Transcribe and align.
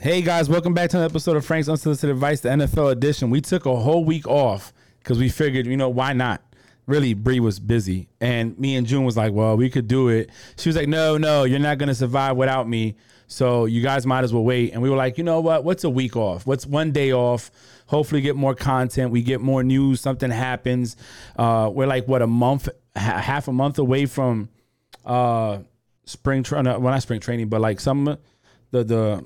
Hey 0.00 0.20
guys, 0.22 0.48
welcome 0.50 0.74
back 0.74 0.90
to 0.90 0.98
an 0.98 1.04
episode 1.04 1.36
of 1.36 1.46
Frank's 1.46 1.68
Unsolicited 1.68 2.10
Advice, 2.10 2.40
the 2.40 2.50
NFL 2.50 2.92
edition. 2.92 3.30
We 3.30 3.40
took 3.40 3.64
a 3.64 3.74
whole 3.74 4.04
week 4.04 4.26
off 4.26 4.72
because 4.98 5.18
we 5.18 5.28
figured, 5.28 5.66
you 5.66 5.76
know, 5.76 5.88
why 5.88 6.12
not? 6.12 6.42
Really, 6.86 7.14
Bree 7.14 7.40
was 7.40 7.58
busy, 7.58 8.08
and 8.20 8.58
me 8.58 8.76
and 8.76 8.86
June 8.86 9.04
was 9.04 9.16
like, 9.16 9.32
"Well, 9.32 9.56
we 9.56 9.70
could 9.70 9.88
do 9.88 10.08
it." 10.08 10.28
She 10.58 10.68
was 10.68 10.76
like, 10.76 10.88
"No, 10.88 11.16
no, 11.16 11.44
you're 11.44 11.58
not 11.58 11.78
gonna 11.78 11.94
survive 11.94 12.36
without 12.36 12.68
me. 12.68 12.96
So 13.26 13.64
you 13.64 13.80
guys 13.80 14.04
might 14.04 14.22
as 14.24 14.34
well 14.34 14.44
wait." 14.44 14.74
And 14.74 14.82
we 14.82 14.90
were 14.90 14.96
like, 14.96 15.16
"You 15.16 15.24
know 15.24 15.40
what? 15.40 15.64
What's 15.64 15.84
a 15.84 15.88
week 15.90 16.14
off? 16.14 16.46
What's 16.46 16.66
one 16.66 16.90
day 16.92 17.10
off? 17.12 17.50
Hopefully, 17.86 18.20
get 18.20 18.36
more 18.36 18.54
content. 18.54 19.10
We 19.12 19.22
get 19.22 19.40
more 19.40 19.62
news. 19.62 20.02
Something 20.02 20.30
happens. 20.30 20.96
Uh, 21.36 21.70
we're 21.72 21.86
like 21.86 22.06
what 22.06 22.20
a 22.20 22.26
month, 22.26 22.68
ha- 22.94 23.18
half 23.18 23.48
a 23.48 23.52
month 23.52 23.78
away 23.78 24.04
from 24.04 24.50
uh, 25.06 25.60
spring 26.04 26.42
training. 26.42 26.70
Well, 26.82 26.92
not 26.92 27.00
spring 27.00 27.20
training, 27.20 27.48
but 27.48 27.62
like 27.62 27.80
some 27.80 28.18
the 28.72 28.84
the 28.84 29.24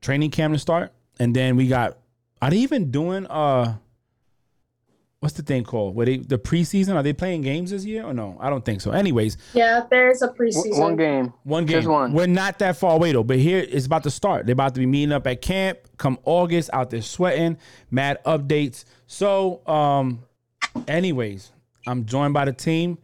training 0.00 0.30
camp 0.30 0.54
to 0.54 0.58
start, 0.58 0.92
and 1.18 1.34
then 1.34 1.56
we 1.56 1.66
got. 1.68 1.98
Are 2.42 2.50
they 2.50 2.58
even 2.58 2.90
doing 2.90 3.26
uh? 3.26 3.76
What's 5.20 5.34
the 5.34 5.42
thing 5.42 5.64
called? 5.64 5.94
Were 5.96 6.06
they 6.06 6.16
the 6.16 6.38
preseason? 6.38 6.94
Are 6.94 7.02
they 7.02 7.12
playing 7.12 7.42
games 7.42 7.72
this 7.72 7.84
year 7.84 8.04
or 8.04 8.14
no? 8.14 8.38
I 8.40 8.48
don't 8.48 8.64
think 8.64 8.80
so. 8.80 8.90
Anyways, 8.92 9.36
Yeah, 9.52 9.84
there's 9.90 10.22
a 10.22 10.28
preseason. 10.28 10.78
One 10.78 10.96
game. 10.96 11.34
one 11.44 11.66
game. 11.66 11.76
Just 11.76 11.88
one. 11.88 12.14
We're 12.14 12.26
not 12.26 12.58
that 12.60 12.78
far 12.78 12.94
away 12.94 13.12
though, 13.12 13.22
but 13.22 13.36
here 13.38 13.58
it's 13.58 13.84
about 13.84 14.04
to 14.04 14.10
start. 14.10 14.46
They're 14.46 14.54
about 14.54 14.72
to 14.76 14.80
be 14.80 14.86
meeting 14.86 15.12
up 15.12 15.26
at 15.26 15.42
camp 15.42 15.78
come 15.98 16.18
August, 16.24 16.70
out 16.72 16.88
there 16.88 17.02
sweating, 17.02 17.58
mad 17.90 18.18
updates. 18.24 18.86
So, 19.06 19.60
um, 19.66 20.20
anyways, 20.88 21.52
I'm 21.86 22.06
joined 22.06 22.32
by 22.32 22.46
the 22.46 22.54
team. 22.54 22.96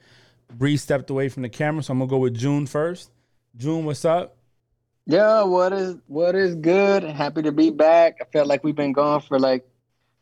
Bree 0.55 0.79
stepped 0.79 1.11
away 1.11 1.29
from 1.29 1.43
the 1.43 1.51
camera, 1.51 1.83
so 1.83 1.93
I'm 1.93 1.99
gonna 1.99 2.09
go 2.09 2.17
with 2.17 2.35
June 2.35 2.65
first. 2.67 3.11
June, 3.59 3.85
what's 3.85 4.07
up? 4.07 4.36
Yeah, 5.07 5.45
what 5.45 5.73
is 5.73 5.97
what 6.09 6.35
is 6.35 6.55
good? 6.57 7.05
Happy 7.05 7.43
to 7.43 7.53
be 7.53 7.71
back. 7.71 8.17
I 8.21 8.25
felt 8.33 8.49
like 8.49 8.65
we've 8.65 8.75
been 8.75 8.93
gone 8.93 9.21
for 9.21 9.39
like 9.39 9.65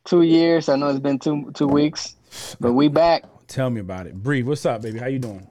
two 0.04 0.22
years. 0.22 0.68
I 0.68 0.76
know 0.76 0.88
it's 0.88 1.00
been 1.00 1.18
two 1.18 1.50
two 1.54 1.66
weeks, 1.68 2.16
but 2.60 2.72
we 2.74 2.88
back. 2.88 3.24
Tell 3.48 3.70
me 3.70 3.80
about 3.80 4.06
it. 4.06 4.14
Bree, 4.14 4.42
what's 4.42 4.66
up, 4.66 4.82
baby? 4.82 4.98
How 4.98 5.06
you 5.06 5.18
doing? 5.18 5.48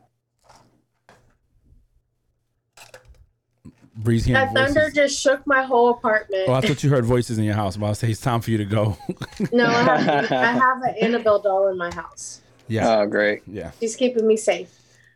Bree's 3.95 4.25
hearing 4.25 4.43
That 4.45 4.53
thunder 4.55 4.81
voices. 4.81 4.93
just 4.95 5.19
shook 5.21 5.45
my 5.45 5.61
whole 5.63 5.91
apartment. 5.91 6.45
Oh, 6.47 6.53
I 6.53 6.61
thought 6.61 6.83
you 6.83 6.89
heard 6.89 7.05
voices 7.05 7.37
in 7.37 7.43
your 7.43 7.53
house. 7.53 7.77
But 7.77 7.85
I'll 7.87 7.95
say 7.95 8.09
it's 8.09 8.19
time 8.21 8.41
for 8.41 8.49
you 8.51 8.57
to 8.57 8.65
go. 8.65 8.97
no, 9.51 9.65
I 9.65 9.71
have, 10.01 10.31
I 10.31 10.45
have 10.45 10.81
an 10.81 10.95
Annabelle 10.99 11.39
doll 11.39 11.67
in 11.69 11.77
my 11.77 11.93
house. 11.93 12.41
yeah, 12.67 12.99
Oh, 13.01 13.05
great. 13.05 13.43
yeah. 13.45 13.69
She's 13.79 13.95
keeping 13.95 14.25
me 14.25 14.35
safe. 14.35 14.71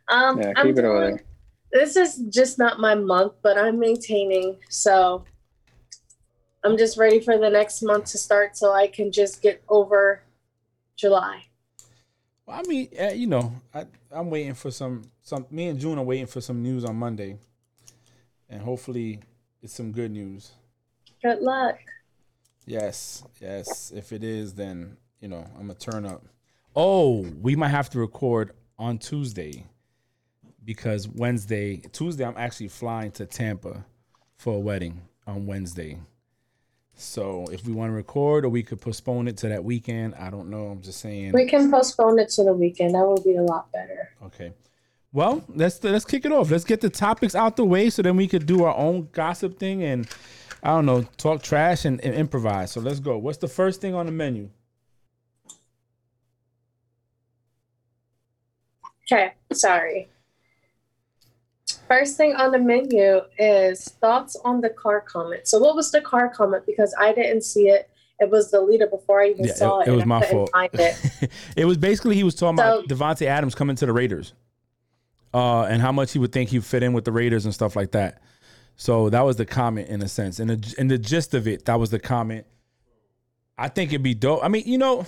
Um, 0.06 0.40
Yeah, 0.40 0.52
I'm 0.56 0.66
keep 0.68 0.78
it 0.78 0.84
over 0.84 1.00
doing- 1.00 1.16
there. 1.16 1.24
This 1.72 1.96
is 1.96 2.16
just 2.30 2.58
not 2.58 2.80
my 2.80 2.94
month, 2.94 3.34
but 3.42 3.58
I'm 3.58 3.78
maintaining. 3.78 4.56
So 4.70 5.24
I'm 6.64 6.78
just 6.78 6.96
ready 6.96 7.20
for 7.20 7.38
the 7.38 7.50
next 7.50 7.82
month 7.82 8.06
to 8.06 8.18
start 8.18 8.56
so 8.56 8.72
I 8.72 8.88
can 8.88 9.12
just 9.12 9.42
get 9.42 9.62
over 9.68 10.22
July. 10.96 11.44
Well, 12.46 12.58
I 12.58 12.62
mean, 12.62 12.88
uh, 12.98 13.10
you 13.10 13.26
know, 13.26 13.52
I, 13.74 13.84
I'm 14.10 14.30
waiting 14.30 14.54
for 14.54 14.70
some. 14.70 15.10
Some 15.22 15.46
me 15.50 15.68
and 15.68 15.78
June 15.78 15.98
are 15.98 16.04
waiting 16.04 16.26
for 16.26 16.40
some 16.40 16.62
news 16.62 16.84
on 16.84 16.96
Monday, 16.96 17.36
and 18.48 18.62
hopefully, 18.62 19.20
it's 19.62 19.74
some 19.74 19.92
good 19.92 20.10
news. 20.10 20.52
Good 21.22 21.40
luck. 21.40 21.78
Yes, 22.64 23.24
yes. 23.40 23.92
If 23.94 24.12
it 24.12 24.24
is, 24.24 24.54
then 24.54 24.96
you 25.20 25.28
know 25.28 25.44
I'm 25.56 25.66
gonna 25.66 25.74
turn 25.74 26.06
up. 26.06 26.24
Oh, 26.74 27.20
we 27.42 27.56
might 27.56 27.68
have 27.68 27.90
to 27.90 27.98
record 27.98 28.52
on 28.78 28.96
Tuesday 28.96 29.64
because 30.68 31.08
Wednesday, 31.08 31.78
Tuesday, 31.92 32.26
I'm 32.26 32.36
actually 32.36 32.68
flying 32.68 33.10
to 33.12 33.24
Tampa 33.24 33.86
for 34.36 34.56
a 34.56 34.58
wedding 34.58 35.00
on 35.26 35.46
Wednesday. 35.46 35.96
So 36.92 37.46
if 37.50 37.66
we 37.66 37.72
want 37.72 37.88
to 37.88 37.94
record, 37.94 38.44
or 38.44 38.50
we 38.50 38.62
could 38.62 38.78
postpone 38.78 39.28
it 39.28 39.38
to 39.38 39.48
that 39.48 39.64
weekend. 39.64 40.14
I 40.16 40.28
don't 40.28 40.50
know. 40.50 40.66
I'm 40.66 40.82
just 40.82 41.00
saying. 41.00 41.32
We 41.32 41.46
can 41.46 41.70
postpone 41.70 42.18
it 42.18 42.28
to 42.32 42.44
the 42.44 42.52
weekend. 42.52 42.94
That 42.94 43.06
would 43.06 43.24
be 43.24 43.36
a 43.36 43.42
lot 43.42 43.72
better. 43.72 44.10
Okay. 44.26 44.52
Well, 45.10 45.42
let's 45.48 45.82
let's 45.82 46.04
kick 46.04 46.26
it 46.26 46.32
off. 46.32 46.50
Let's 46.50 46.64
get 46.64 46.82
the 46.82 46.90
topics 46.90 47.34
out 47.34 47.56
the 47.56 47.64
way 47.64 47.88
so 47.88 48.02
then 48.02 48.18
we 48.18 48.28
could 48.28 48.44
do 48.44 48.64
our 48.64 48.76
own 48.76 49.08
gossip 49.12 49.58
thing 49.58 49.82
and 49.82 50.06
I 50.62 50.68
don't 50.68 50.84
know, 50.84 51.00
talk 51.16 51.42
trash 51.42 51.86
and, 51.86 51.98
and 52.04 52.14
improvise. 52.14 52.72
So 52.72 52.80
let's 52.82 53.00
go. 53.00 53.16
What's 53.16 53.38
the 53.38 53.48
first 53.48 53.80
thing 53.80 53.94
on 53.94 54.04
the 54.04 54.12
menu? 54.12 54.50
Okay, 59.10 59.32
sorry. 59.54 60.10
First 61.88 62.16
thing 62.16 62.34
on 62.36 62.52
the 62.52 62.58
menu 62.58 63.20
is 63.38 63.84
thoughts 64.00 64.36
on 64.44 64.60
the 64.60 64.68
car 64.70 65.00
comment. 65.00 65.46
So, 65.48 65.58
what 65.58 65.74
was 65.74 65.90
the 65.90 66.00
car 66.02 66.28
comment? 66.28 66.64
Because 66.66 66.94
I 66.98 67.12
didn't 67.12 67.42
see 67.42 67.68
it. 67.68 67.88
It 68.20 68.30
was 68.30 68.50
deleted 68.50 68.90
before 68.90 69.22
I 69.22 69.28
even 69.28 69.44
Yeah, 69.46 69.54
saw 69.54 69.80
it, 69.80 69.88
it. 69.88 69.92
it 69.92 69.96
was 69.96 70.04
my 70.04 70.20
fault. 70.26 70.50
It. 70.74 71.30
it 71.56 71.64
was 71.64 71.76
basically 71.78 72.16
he 72.16 72.24
was 72.24 72.34
talking 72.34 72.58
about 72.58 72.88
So- 72.88 72.94
Davante 72.94 73.26
Adams 73.26 73.54
coming 73.54 73.76
to 73.76 73.86
the 73.86 73.92
Raiders. 73.92 74.34
Uh, 75.32 75.62
and 75.64 75.80
how 75.82 75.92
much 75.92 76.12
he 76.12 76.18
would 76.18 76.32
think 76.32 76.50
he'd 76.50 76.64
fit 76.64 76.82
in 76.82 76.94
with 76.94 77.04
the 77.04 77.12
Raiders 77.12 77.44
and 77.44 77.52
stuff 77.54 77.76
like 77.76 77.92
that. 77.92 78.22
So 78.76 79.10
that 79.10 79.20
was 79.22 79.36
the 79.36 79.44
comment 79.44 79.88
in 79.88 80.00
a 80.02 80.08
sense. 80.08 80.40
And 80.40 80.50
the, 80.50 80.74
and 80.78 80.90
the 80.90 80.98
gist 80.98 81.34
of 81.34 81.46
it, 81.46 81.64
that 81.66 81.78
was 81.78 81.90
the 81.90 81.98
comment. 81.98 82.46
I 83.58 83.68
think 83.68 83.90
it'd 83.92 84.02
be 84.02 84.14
dope. 84.14 84.40
I 84.42 84.48
mean, 84.48 84.62
you 84.66 84.78
know, 84.78 85.04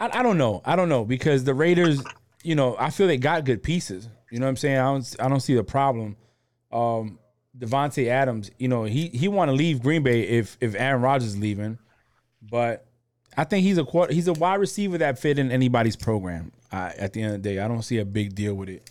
I, 0.00 0.18
I 0.18 0.22
don't 0.22 0.36
know. 0.38 0.62
I 0.64 0.74
don't 0.76 0.88
know 0.88 1.04
because 1.04 1.44
the 1.44 1.54
Raiders, 1.54 2.02
you 2.42 2.54
know, 2.54 2.74
I 2.78 2.90
feel 2.90 3.06
they 3.06 3.18
got 3.18 3.44
good 3.44 3.62
pieces. 3.62 4.08
You 4.30 4.40
know 4.40 4.46
what 4.46 4.50
I'm 4.50 4.56
saying? 4.56 4.78
I 4.78 4.84
don't 4.84 5.16
I 5.20 5.28
don't 5.28 5.40
see 5.40 5.54
the 5.54 5.64
problem. 5.64 6.16
Um 6.72 7.18
Davante 7.58 8.06
Adams, 8.06 8.50
you 8.58 8.68
know, 8.68 8.84
he 8.84 9.08
he 9.08 9.26
want 9.28 9.48
to 9.48 9.52
leave 9.52 9.82
Green 9.82 10.02
Bay 10.02 10.22
if 10.22 10.56
if 10.60 10.74
Aaron 10.76 11.02
Rodgers 11.02 11.28
is 11.28 11.38
leaving, 11.38 11.78
but 12.42 12.86
I 13.36 13.44
think 13.44 13.64
he's 13.64 13.78
a 13.78 13.84
quarter, 13.84 14.12
he's 14.12 14.28
a 14.28 14.32
wide 14.32 14.56
receiver 14.56 14.98
that 14.98 15.18
fit 15.18 15.38
in 15.38 15.50
anybody's 15.50 15.96
program. 15.96 16.52
I, 16.70 16.92
at 16.98 17.12
the 17.12 17.22
end 17.22 17.34
of 17.34 17.42
the 17.42 17.48
day, 17.48 17.58
I 17.60 17.68
don't 17.68 17.82
see 17.82 17.98
a 17.98 18.04
big 18.04 18.34
deal 18.34 18.54
with 18.54 18.68
it 18.68 18.90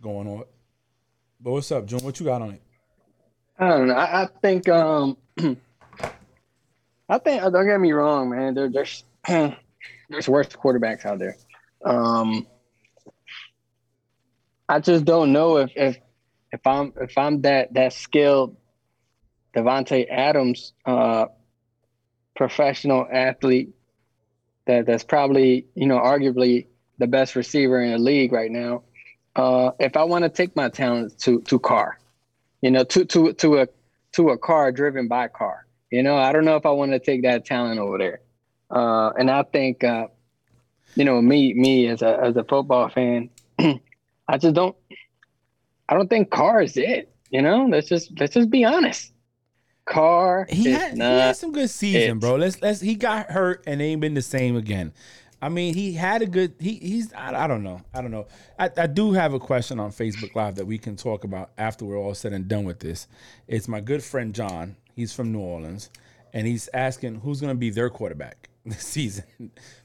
going 0.00 0.28
on. 0.28 0.44
But 1.40 1.52
what's 1.52 1.72
up, 1.72 1.86
June? 1.86 2.00
What 2.00 2.20
you 2.20 2.26
got 2.26 2.42
on 2.42 2.52
it? 2.52 2.62
I 3.58 3.68
don't 3.68 3.88
know. 3.88 3.94
I, 3.94 4.22
I 4.22 4.28
think 4.42 4.68
um 4.68 5.16
I 7.08 7.18
think 7.18 7.42
don't 7.42 7.66
get 7.66 7.80
me 7.80 7.92
wrong, 7.92 8.30
man. 8.30 8.54
There, 8.54 8.68
there's 8.68 9.04
there's 9.28 10.28
worse 10.28 10.48
quarterbacks 10.48 11.04
out 11.04 11.18
there. 11.18 11.36
Um 11.84 12.46
I 14.68 14.80
just 14.80 15.04
don't 15.04 15.32
know 15.32 15.58
if 15.58 15.70
if 15.76 15.98
if 16.52 16.66
I'm 16.66 16.92
if 17.00 17.16
I'm 17.18 17.42
that 17.42 17.74
that 17.74 17.92
skilled 17.92 18.56
Davante 19.54 20.06
Adams 20.10 20.72
uh 20.84 21.26
professional 22.36 23.06
athlete 23.10 23.74
that 24.66 24.86
that's 24.86 25.04
probably, 25.04 25.66
you 25.74 25.86
know, 25.86 25.98
arguably 25.98 26.66
the 26.98 27.06
best 27.06 27.36
receiver 27.36 27.80
in 27.80 27.92
the 27.92 27.98
league 27.98 28.32
right 28.32 28.50
now. 28.50 28.82
Uh 29.36 29.72
if 29.78 29.96
I 29.96 30.04
want 30.04 30.24
to 30.24 30.28
take 30.28 30.56
my 30.56 30.68
talents 30.68 31.14
to 31.24 31.40
to 31.42 31.58
Carr 31.58 31.98
you 32.64 32.70
know, 32.70 32.82
to 32.82 33.04
to 33.04 33.34
to 33.34 33.58
a 33.58 33.68
to 34.12 34.30
a 34.30 34.38
car 34.38 34.72
driven 34.72 35.06
by 35.06 35.28
Carr. 35.28 35.66
You 35.90 36.02
know, 36.02 36.16
I 36.16 36.32
don't 36.32 36.46
know 36.46 36.56
if 36.56 36.64
I 36.64 36.70
want 36.70 36.92
to 36.92 36.98
take 36.98 37.22
that 37.24 37.44
talent 37.44 37.78
over 37.78 37.98
there. 37.98 38.20
Uh, 38.70 39.10
and 39.10 39.30
I 39.30 39.42
think, 39.42 39.84
uh, 39.84 40.06
you 40.94 41.04
know, 41.04 41.20
me 41.20 41.52
me 41.52 41.86
as 41.88 42.00
a 42.00 42.18
as 42.18 42.36
a 42.36 42.44
football 42.44 42.88
fan, 42.88 43.28
I 44.28 44.38
just 44.38 44.54
don't. 44.54 44.76
I 45.88 45.94
don't 45.94 46.08
think 46.08 46.30
Carr 46.30 46.62
is 46.62 46.76
it. 46.76 47.14
You 47.30 47.42
know, 47.42 47.66
let's 47.66 47.88
just 47.88 48.18
let's 48.18 48.34
just 48.34 48.50
be 48.50 48.64
honest. 48.64 49.12
Carr 49.86 50.46
He 50.48 50.70
had, 50.70 50.94
he 50.94 51.00
had 51.00 51.36
some 51.36 51.52
good 51.52 51.68
season, 51.68 52.16
it. 52.16 52.20
bro. 52.20 52.36
Let's 52.36 52.60
let's 52.62 52.80
he 52.80 52.94
got 52.94 53.30
hurt 53.30 53.64
and 53.66 53.82
ain't 53.82 54.00
been 54.00 54.14
the 54.14 54.22
same 54.22 54.56
again. 54.56 54.92
I 55.42 55.50
mean, 55.50 55.74
he 55.74 55.92
had 55.92 56.22
a 56.22 56.26
good. 56.26 56.54
He 56.58 56.76
he's. 56.76 57.12
I, 57.12 57.44
I 57.44 57.46
don't 57.46 57.62
know. 57.62 57.82
I 57.92 58.00
don't 58.00 58.10
know. 58.10 58.26
I, 58.58 58.70
I 58.78 58.86
do 58.86 59.12
have 59.12 59.34
a 59.34 59.38
question 59.38 59.78
on 59.78 59.90
Facebook 59.90 60.34
Live 60.34 60.54
that 60.54 60.64
we 60.64 60.78
can 60.78 60.96
talk 60.96 61.24
about 61.24 61.50
after 61.58 61.84
we're 61.84 61.98
all 61.98 62.14
said 62.14 62.32
and 62.32 62.48
done 62.48 62.64
with 62.64 62.80
this. 62.80 63.06
It's 63.46 63.68
my 63.68 63.80
good 63.80 64.02
friend 64.02 64.34
John. 64.34 64.76
He's 64.94 65.12
from 65.12 65.32
New 65.32 65.40
Orleans, 65.40 65.90
and 66.32 66.46
he's 66.46 66.70
asking 66.72 67.16
who's 67.16 67.42
going 67.42 67.52
to 67.52 67.58
be 67.58 67.68
their 67.68 67.90
quarterback 67.90 68.48
this 68.64 68.84
season. 68.86 69.24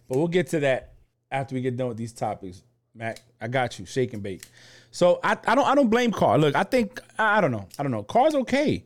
But 0.07 0.17
we'll 0.17 0.29
get 0.29 0.47
to 0.51 0.61
that 0.61 0.93
after 1.29 1.55
we 1.55 1.61
get 1.61 1.75
done 1.75 1.89
with 1.89 1.97
these 1.97 2.13
topics. 2.13 2.63
Mac, 2.99 3.21
I 3.39 3.47
got 3.47 3.79
you. 3.79 3.85
Shake 3.85 4.13
and 4.13 4.21
bake. 4.21 4.43
So 4.91 5.19
I, 5.23 5.37
I 5.47 5.55
don't 5.55 5.65
I 5.65 5.73
don't 5.73 5.89
blame 5.89 6.11
Carr. 6.11 6.37
Look, 6.37 6.55
I 6.55 6.63
think 6.63 7.01
I 7.17 7.39
don't 7.39 7.51
know. 7.51 7.67
I 7.79 7.83
don't 7.83 7.91
know. 7.91 8.03
Carr's 8.03 8.35
okay. 8.35 8.83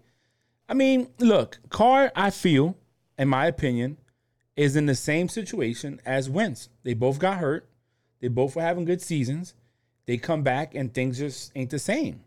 I 0.69 0.75
mean, 0.75 1.07
look, 1.18 1.60
Carr, 1.69 2.12
I 2.15 2.30
feel, 2.30 2.77
in 3.18 3.27
my 3.27 3.48
opinion, 3.48 3.98
is 4.56 4.75
in 4.75 4.86
the 4.86 4.95
same 4.95 5.27
situation 5.27 6.00
as 6.06 6.30
Wentz. 6.30 6.69
They 6.83 6.94
both 6.94 7.19
got 7.19 7.39
hurt. 7.39 7.68
They 8.21 8.27
both 8.27 8.56
were 8.56 8.62
having 8.62 8.86
good 8.86 9.01
seasons. 9.01 9.56
They 10.06 10.18
come 10.18 10.44
back 10.44 10.75
and 10.75 10.94
things 10.94 11.18
just 11.18 11.51
ain't 11.56 11.71
the 11.71 11.80
same. 11.80 12.21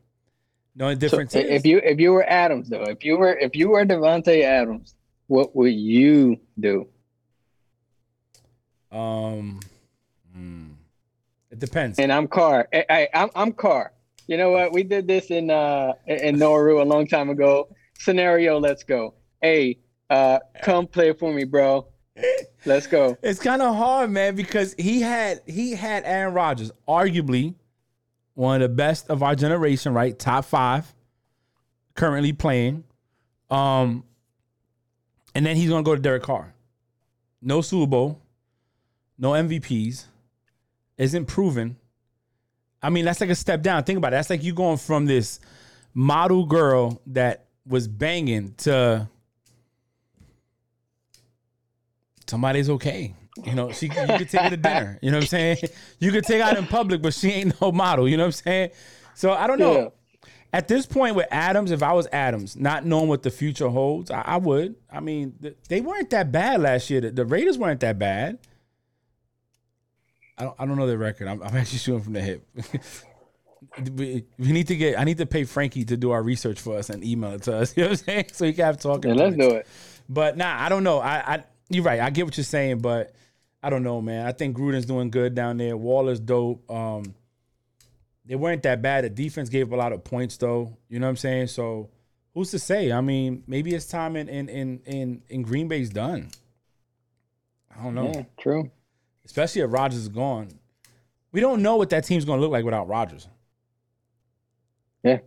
So 0.78 0.94
difference 0.94 1.34
is 1.34 1.48
if 1.48 1.64
you 1.64 1.78
if 1.78 2.00
you 2.00 2.12
were 2.12 2.28
Adams 2.28 2.68
though, 2.68 2.82
if 2.82 3.04
you 3.04 3.16
were 3.16 3.38
if 3.38 3.54
you 3.54 3.70
were 3.70 3.86
Davante 3.86 4.42
Adams, 4.42 4.94
what 5.28 5.54
would 5.54 5.72
you 5.72 6.40
do? 6.58 6.88
um 8.92 9.60
hmm, 10.32 10.66
it 11.56 11.61
depends. 11.61 11.99
And 11.99 12.12
I'm 12.12 12.29
Carr. 12.29 12.69
I, 12.73 12.85
I, 12.91 13.08
I'm 13.14 13.31
I'm 13.35 13.53
Carr. 13.53 13.93
You 14.26 14.37
know 14.37 14.50
what? 14.50 14.73
We 14.73 14.82
did 14.82 15.06
this 15.06 15.31
in 15.31 15.50
uh 15.50 15.94
in 16.06 16.37
Noru 16.37 16.82
a 16.82 16.85
long 16.85 17.06
time 17.06 17.31
ago. 17.31 17.69
Scenario, 17.99 18.61
let's 18.61 18.85
go. 18.85 19.14
hey, 19.41 19.79
uh, 20.11 20.38
come 20.62 20.87
play 20.87 21.12
for 21.14 21.32
me, 21.32 21.44
bro. 21.44 21.87
Let's 22.67 22.87
go. 22.87 23.17
It's 23.23 23.41
kind 23.41 23.62
of 23.62 23.75
hard, 23.75 24.11
man, 24.11 24.35
because 24.37 24.75
he 24.79 25.00
had 25.00 25.41
he 25.47 25.73
had 25.73 26.05
Aaron 26.05 26.35
Rodgers, 26.35 26.70
arguably 26.87 27.55
one 28.35 28.61
of 28.61 28.69
the 28.69 28.75
best 28.75 29.08
of 29.08 29.23
our 29.23 29.35
generation, 29.35 29.94
right? 29.94 30.17
Top 30.19 30.44
five, 30.44 30.93
currently 31.94 32.35
playing. 32.35 32.85
Um, 33.49 34.05
and 35.35 35.47
then 35.47 35.56
he's 35.56 35.70
gonna 35.70 35.82
go 35.82 35.94
to 35.94 36.03
Derek 36.03 36.25
Carr. 36.25 36.53
No 37.41 37.62
Super 37.62 37.87
Bowl, 37.87 38.20
no 39.17 39.31
MVPs, 39.31 40.06
isn't 40.98 41.26
proven. 41.26 41.76
I 42.82 42.90
mean, 42.90 43.04
that's 43.04 43.20
like 43.20 43.31
a 43.31 43.34
step 43.34 43.62
down. 43.62 43.84
Think 43.84 43.96
about 43.98 44.12
it. 44.12 44.16
That's 44.16 44.31
like 44.31 44.43
you 44.43 44.52
going 44.54 44.78
from 44.78 45.06
this 45.06 45.40
model 45.94 46.44
girl 46.46 47.00
that 47.08 47.46
was 47.66 47.88
banging 47.88 48.54
to 48.58 49.08
somebody's 52.26 52.70
okay. 52.70 53.14
You 53.44 53.54
know, 53.54 53.70
she 53.72 53.87
you 53.87 53.93
could 53.93 54.31
take 54.31 54.40
her 54.40 54.50
to 54.50 54.56
dinner. 54.56 54.98
You 55.02 55.10
know 55.10 55.19
what 55.19 55.25
I'm 55.25 55.28
saying? 55.28 55.58
You 55.98 56.10
could 56.10 56.25
take 56.25 56.40
her 56.40 56.48
out 56.48 56.56
in 56.56 56.66
public, 56.66 57.02
but 57.02 57.12
she 57.12 57.31
ain't 57.31 57.60
no 57.60 57.72
model. 57.72 58.08
You 58.08 58.16
know 58.16 58.25
what 58.25 58.28
I'm 58.28 58.44
saying? 58.44 58.70
So 59.14 59.32
I 59.32 59.46
don't 59.46 59.58
know. 59.58 59.75
Yeah. 59.75 59.88
At 60.52 60.69
this 60.69 60.87
point 60.87 61.16
with 61.16 61.26
Adams, 61.31 61.70
if 61.70 61.82
I 61.82 61.93
was 61.93 62.06
Adams, 62.12 62.56
not 62.56 62.87
knowing 62.87 63.08
what 63.08 63.22
the 63.22 63.31
future 63.31 63.69
holds, 63.69 64.10
I, 64.10 64.22
I 64.22 64.37
would. 64.38 64.76
I 64.90 65.00
mean, 65.00 65.34
th- 65.43 65.56
they 65.69 65.82
weren't 65.82 66.08
that 66.10 66.32
bad 66.32 66.60
last 66.60 66.88
year. 66.88 67.00
The, 67.02 67.10
the 67.10 67.25
Raiders 67.26 67.58
weren't 67.58 67.81
that 67.81 67.98
bad. 67.98 68.38
I 70.38 70.44
don't, 70.44 70.56
I 70.58 70.66
don't 70.66 70.76
know 70.76 70.86
the 70.86 70.98
record. 70.98 71.28
I'm, 71.28 71.42
I'm 71.42 71.56
actually 71.56 71.78
shooting 71.78 72.02
from 72.02 72.12
the 72.12 72.20
hip. 72.20 72.46
we, 73.94 74.24
we 74.38 74.52
need 74.52 74.68
to 74.68 74.76
get. 74.76 74.98
I 74.98 75.04
need 75.04 75.18
to 75.18 75.26
pay 75.26 75.44
Frankie 75.44 75.84
to 75.84 75.96
do 75.96 76.10
our 76.10 76.22
research 76.22 76.60
for 76.60 76.76
us 76.76 76.90
and 76.90 77.04
email 77.04 77.32
it 77.32 77.42
to 77.42 77.56
us. 77.56 77.72
You 77.76 77.84
know 77.84 77.90
what 77.90 78.00
I'm 78.00 78.04
saying? 78.04 78.26
So 78.32 78.44
we 78.46 78.52
can 78.52 78.64
have 78.64 78.78
talking. 78.78 79.14
Yeah, 79.14 79.24
let's 79.24 79.36
do 79.36 79.50
it. 79.50 79.66
But 80.08 80.36
nah, 80.36 80.62
I 80.62 80.68
don't 80.68 80.84
know. 80.84 80.98
I, 80.98 81.34
I 81.34 81.44
you're 81.68 81.84
right. 81.84 82.00
I 82.00 82.10
get 82.10 82.24
what 82.24 82.36
you're 82.36 82.44
saying, 82.44 82.78
but 82.78 83.14
I 83.62 83.70
don't 83.70 83.82
know, 83.82 84.00
man. 84.00 84.26
I 84.26 84.32
think 84.32 84.56
Gruden's 84.56 84.86
doing 84.86 85.10
good 85.10 85.34
down 85.34 85.56
there. 85.56 85.76
Waller's 85.76 86.20
dope. 86.20 86.70
Um, 86.70 87.14
they 88.24 88.36
weren't 88.36 88.62
that 88.64 88.82
bad. 88.82 89.04
The 89.04 89.10
defense 89.10 89.48
gave 89.48 89.72
a 89.72 89.76
lot 89.76 89.92
of 89.92 90.04
points 90.04 90.36
though. 90.36 90.76
You 90.88 91.00
know 91.00 91.06
what 91.06 91.10
I'm 91.10 91.16
saying? 91.16 91.48
So 91.48 91.90
who's 92.34 92.50
to 92.50 92.58
say? 92.58 92.92
I 92.92 93.00
mean, 93.00 93.42
maybe 93.46 93.74
it's 93.74 93.86
time 93.86 94.16
in 94.16 94.28
in 94.28 94.48
in 94.48 94.80
in, 94.86 95.22
in 95.28 95.42
Green 95.42 95.68
Bay's 95.68 95.90
done. 95.90 96.30
I 97.76 97.82
don't 97.82 97.94
know. 97.94 98.12
Yeah, 98.14 98.22
true. 98.38 98.70
Especially 99.26 99.61
if 99.61 99.70
Rodgers 99.73 99.99
is 99.99 100.08
gone. 100.08 100.49
We 101.32 101.40
don't 101.40 101.61
know 101.61 101.76
what 101.76 101.90
that 101.90 102.05
team's 102.05 102.25
gonna 102.25 102.40
look 102.40 102.50
like 102.52 102.64
without 102.64 102.88
Rodgers. 102.88 103.28
Yeah, 105.02 105.19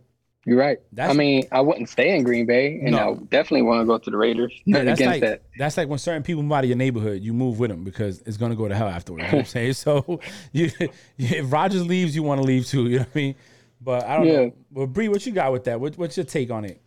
you're 0.44 0.58
right. 0.58 0.78
That's- 0.92 1.14
I 1.14 1.16
mean, 1.16 1.44
I 1.52 1.60
wouldn't 1.60 1.88
stay 1.88 2.16
in 2.16 2.24
Green 2.24 2.46
Bay, 2.46 2.80
and 2.82 2.90
No. 2.92 3.12
I 3.12 3.24
definitely 3.26 3.62
want 3.62 3.80
to 3.82 3.86
go 3.86 3.98
to 3.98 4.10
the 4.10 4.16
Raiders. 4.16 4.52
Yeah, 4.64 4.82
that's 4.84 4.98
against 5.00 5.12
like 5.12 5.20
that. 5.22 5.42
that's 5.58 5.76
like 5.76 5.88
when 5.88 5.98
certain 5.98 6.22
people 6.22 6.42
move 6.42 6.52
out 6.52 6.64
of 6.64 6.68
your 6.70 6.76
neighborhood, 6.76 7.22
you 7.22 7.32
move 7.32 7.60
with 7.60 7.70
them 7.70 7.84
because 7.84 8.20
it's 8.26 8.36
gonna 8.36 8.56
go 8.56 8.66
to 8.66 8.74
hell 8.74 8.88
afterwards. 8.88 9.22
You 9.24 9.30
know 9.30 9.36
what 9.36 9.40
I'm 9.42 9.46
saying? 9.46 9.72
So 9.74 10.20
you, 10.52 10.70
if 11.18 11.52
Rodgers 11.52 11.86
leaves, 11.86 12.16
you 12.16 12.22
want 12.22 12.40
to 12.40 12.46
leave 12.46 12.66
too. 12.66 12.86
You 12.88 12.96
know 12.98 13.02
what 13.04 13.08
I 13.14 13.18
mean? 13.18 13.34
But 13.80 14.04
I 14.04 14.16
don't 14.16 14.26
Yeah. 14.26 14.32
know. 14.32 14.52
Well, 14.72 14.86
Bree, 14.86 15.08
what 15.08 15.24
you 15.24 15.32
got 15.32 15.52
with 15.52 15.64
that? 15.64 15.80
What, 15.80 15.96
what's 15.96 16.16
your 16.16 16.24
take 16.26 16.50
on 16.50 16.64
it? 16.64 16.80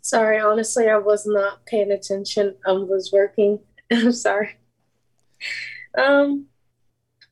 Sorry, 0.00 0.38
honestly, 0.38 0.88
I 0.88 0.98
was 0.98 1.26
not 1.26 1.66
paying 1.66 1.90
attention. 1.90 2.54
I 2.64 2.72
was 2.72 3.10
working. 3.12 3.58
I'm 3.90 4.12
sorry. 4.12 4.50
Um, 5.98 6.46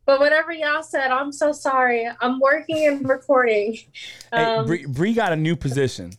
but 0.06 0.20
whatever 0.20 0.52
y'all 0.52 0.82
said, 0.82 1.10
I'm 1.10 1.32
so 1.32 1.52
sorry. 1.52 2.08
I'm 2.20 2.40
working 2.40 2.86
and 2.86 3.06
recording. 3.06 3.76
Hey, 4.32 4.46
Um, 4.56 4.66
Bree, 4.66 4.86
Bree 4.86 5.12
got 5.14 5.32
a 5.32 5.36
new 5.36 5.54
position, 5.54 6.12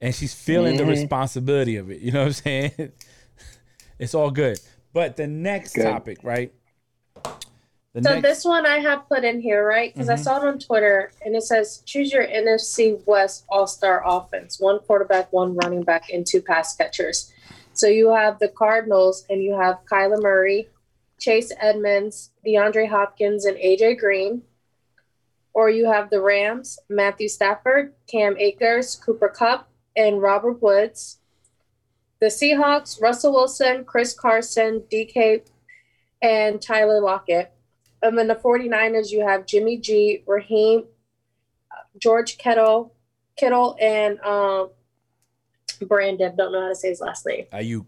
and 0.00 0.14
she's 0.14 0.32
feeling 0.32 0.76
the 0.76 0.84
Mhm. 0.84 0.88
responsibility 0.88 1.76
of 1.76 1.90
it. 1.90 2.00
You 2.00 2.12
know 2.12 2.20
what 2.20 2.26
I'm 2.26 2.32
saying? 2.34 2.92
it's 3.98 4.14
all 4.14 4.30
good. 4.30 4.60
But 4.92 5.16
the 5.16 5.26
next 5.26 5.74
Good. 5.74 5.84
topic, 5.84 6.18
right? 6.22 6.52
The 7.94 8.02
So 8.02 8.10
next, 8.14 8.22
this 8.22 8.44
one 8.44 8.64
I 8.64 8.78
have 8.78 9.08
put 9.08 9.24
in 9.24 9.40
here, 9.40 9.66
right? 9.66 9.92
Because 9.92 10.08
I 10.08 10.14
Mhm. 10.14 10.22
saw 10.22 10.36
it 10.42 10.46
on 10.48 10.58
Twitter, 10.58 11.12
and 11.24 11.34
it 11.36 11.42
says 11.42 11.82
choose 11.84 12.12
your 12.12 12.26
NFC 12.26 13.02
West 13.06 13.44
All 13.48 13.66
Star 13.66 14.02
offense: 14.06 14.58
one 14.60 14.78
quarterback, 14.80 15.32
one 15.32 15.54
running 15.56 15.82
back, 15.82 16.10
and 16.10 16.26
two 16.26 16.40
pass 16.42 16.74
catchers. 16.76 17.32
So 17.74 17.86
you 17.86 18.10
have 18.10 18.38
the 18.38 18.48
Cardinals, 18.48 19.24
and 19.30 19.42
you 19.42 19.54
have 19.54 19.78
Kyler 19.90 20.20
Murray, 20.22 20.68
Chase 21.22 21.52
Edmonds, 21.60 22.32
DeAndre 22.44 22.88
Hopkins, 22.88 23.44
and 23.44 23.56
AJ 23.56 24.00
Green. 24.00 24.42
Or 25.54 25.70
you 25.70 25.86
have 25.86 26.10
the 26.10 26.20
Rams: 26.20 26.78
Matthew 26.88 27.28
Stafford, 27.28 27.94
Cam 28.08 28.36
Akers, 28.38 28.96
Cooper 28.96 29.28
Kupp, 29.28 29.68
and 29.96 30.20
Robert 30.20 30.60
Woods. 30.60 31.18
The 32.20 32.26
Seahawks: 32.26 33.00
Russell 33.00 33.32
Wilson, 33.32 33.84
Chris 33.84 34.12
Carson, 34.14 34.82
DK, 34.90 35.42
and 36.20 36.60
Tyler 36.60 37.00
Lockett. 37.00 37.52
And 38.02 38.18
then 38.18 38.26
the 38.26 38.34
49ers, 38.34 39.12
you 39.12 39.24
have 39.24 39.46
Jimmy 39.46 39.76
G, 39.76 40.24
Raheem, 40.26 40.86
uh, 41.70 41.84
George 41.98 42.36
Kittle, 42.36 42.94
Kittle, 43.36 43.76
and 43.80 44.18
um, 44.22 44.70
Brandon. 45.86 46.34
Don't 46.34 46.50
know 46.50 46.62
how 46.62 46.68
to 46.68 46.74
say 46.74 46.88
his 46.88 47.00
last 47.00 47.24
name. 47.26 47.44
Aiyuk. 47.52 47.86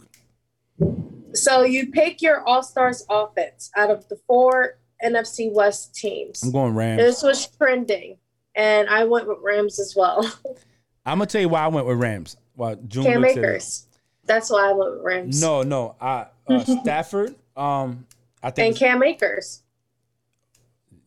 So 1.35 1.63
you 1.63 1.91
pick 1.91 2.23
your 2.23 2.43
All 2.47 2.63
Stars 2.63 3.05
offense 3.11 3.71
out 3.77 3.91
of 3.91 4.09
the 4.09 4.17
four 4.27 4.79
NFC 5.05 5.53
West 5.53 5.95
teams. 5.95 6.43
I'm 6.43 6.53
going 6.53 6.75
Rams. 6.75 7.01
This 7.01 7.23
was 7.23 7.47
trending, 7.57 8.19
and 8.55 8.89
I 8.89 9.05
went 9.05 9.27
with 9.27 9.39
Rams 9.43 9.79
as 9.79 9.95
well. 9.97 10.21
I'm 11.07 11.19
gonna 11.19 11.27
tell 11.27 11.41
you 11.41 11.49
why 11.49 11.65
I 11.65 11.69
went 11.69 11.87
with 11.87 11.99
Rams. 11.99 12.37
Why 12.55 12.77
June 12.77 13.05
Cam 13.05 13.21
looks 13.21 13.33
at 13.33 13.39
it. 13.39 13.41
Akers. 13.41 13.87
That's 14.27 14.51
why 14.51 14.71
I 14.71 14.73
went 14.73 14.93
with 14.93 15.03
Rams. 15.03 15.41
No, 15.41 15.63
no. 15.63 15.97
I 16.01 16.27
uh, 16.49 16.65
Stafford. 16.83 17.35
Um, 17.57 18.07
I 18.43 18.51
think 18.51 18.69
And 18.69 18.77
Cam 18.77 19.03
Akers. 19.03 19.63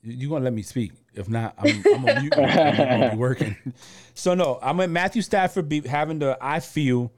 you 0.04 0.30
gonna 0.30 0.44
let 0.44 0.54
me 0.54 0.62
speak. 0.62 0.92
If 1.14 1.30
not, 1.30 1.56
I'm, 1.58 1.84
I'm. 1.94 2.06
I'm 2.08 2.30
gonna 2.30 3.10
be 3.12 3.18
working. 3.18 3.56
So 4.14 4.34
no, 4.34 4.58
I'm 4.64 4.80
at 4.80 4.90
Matthew 4.90 5.22
Stafford 5.22 5.70
be 5.70 5.80
having 5.82 6.18
the. 6.18 6.36
I 6.42 6.60
feel 6.60 7.12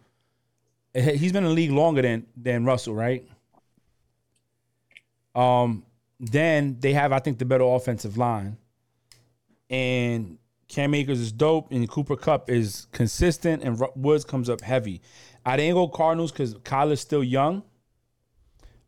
he's 0.93 1.31
been 1.31 1.43
in 1.43 1.49
the 1.49 1.55
league 1.55 1.71
longer 1.71 2.01
than 2.01 2.25
than 2.35 2.65
Russell, 2.65 2.95
right? 2.95 3.27
Um, 5.35 5.85
then 6.19 6.77
they 6.79 6.93
have 6.93 7.11
I 7.11 7.19
think 7.19 7.37
the 7.37 7.45
better 7.45 7.63
offensive 7.63 8.17
line, 8.17 8.57
and 9.69 10.37
Cam 10.67 10.93
Akers 10.93 11.19
is 11.19 11.31
dope, 11.31 11.71
and 11.71 11.87
Cooper 11.89 12.15
Kupp 12.15 12.49
is 12.49 12.87
consistent, 12.91 13.63
and 13.63 13.81
Woods 13.95 14.23
comes 14.23 14.49
up 14.49 14.61
heavy. 14.61 15.01
I 15.45 15.57
didn't 15.57 15.75
go 15.75 15.87
Cardinals 15.87 16.31
because 16.31 16.53
Kyler's 16.55 17.01
still 17.01 17.23
young. 17.23 17.63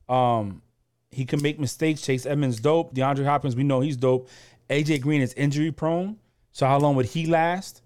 Um, 0.08 0.62
he 1.10 1.25
can 1.25 1.42
make 1.42 1.60
mistakes. 1.60 2.02
Chase 2.02 2.25
Edmonds 2.25 2.60
dope. 2.60 2.94
DeAndre 2.94 3.25
Hopkins, 3.25 3.56
we 3.56 3.64
know 3.64 3.80
he's 3.80 3.98
dope. 3.98 4.30
AJ 4.70 5.02
Green 5.02 5.22
is 5.22 5.34
injury 5.34 5.72
prone. 5.72 6.18
So 6.52 6.66
how 6.66 6.80
long 6.80 6.96
would 6.96 7.08
he 7.08 7.25
last? 7.25 7.82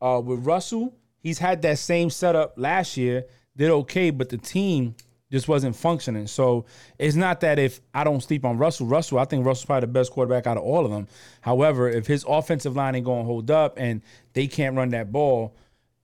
Uh, 0.00 0.20
with 0.24 0.44
Russell, 0.44 0.94
he's 1.20 1.38
had 1.38 1.62
that 1.62 1.78
same 1.78 2.10
setup 2.10 2.54
last 2.56 2.96
year. 2.96 3.24
Did 3.56 3.70
okay, 3.70 4.10
but 4.10 4.28
the 4.28 4.38
team 4.38 4.94
just 5.30 5.48
wasn't 5.48 5.74
functioning. 5.74 6.26
So 6.26 6.66
it's 6.98 7.16
not 7.16 7.40
that 7.40 7.58
if 7.58 7.80
I 7.92 8.04
don't 8.04 8.22
sleep 8.22 8.44
on 8.44 8.58
Russell, 8.58 8.86
Russell, 8.86 9.18
I 9.18 9.24
think 9.24 9.44
Russell's 9.44 9.64
probably 9.64 9.86
the 9.86 9.92
best 9.92 10.12
quarterback 10.12 10.46
out 10.46 10.56
of 10.56 10.62
all 10.62 10.84
of 10.84 10.90
them. 10.90 11.08
However, 11.40 11.88
if 11.88 12.06
his 12.06 12.24
offensive 12.28 12.76
line 12.76 12.94
ain't 12.94 13.04
going 13.04 13.22
to 13.22 13.26
hold 13.26 13.50
up 13.50 13.74
and 13.78 14.02
they 14.34 14.46
can't 14.46 14.76
run 14.76 14.90
that 14.90 15.10
ball, 15.10 15.56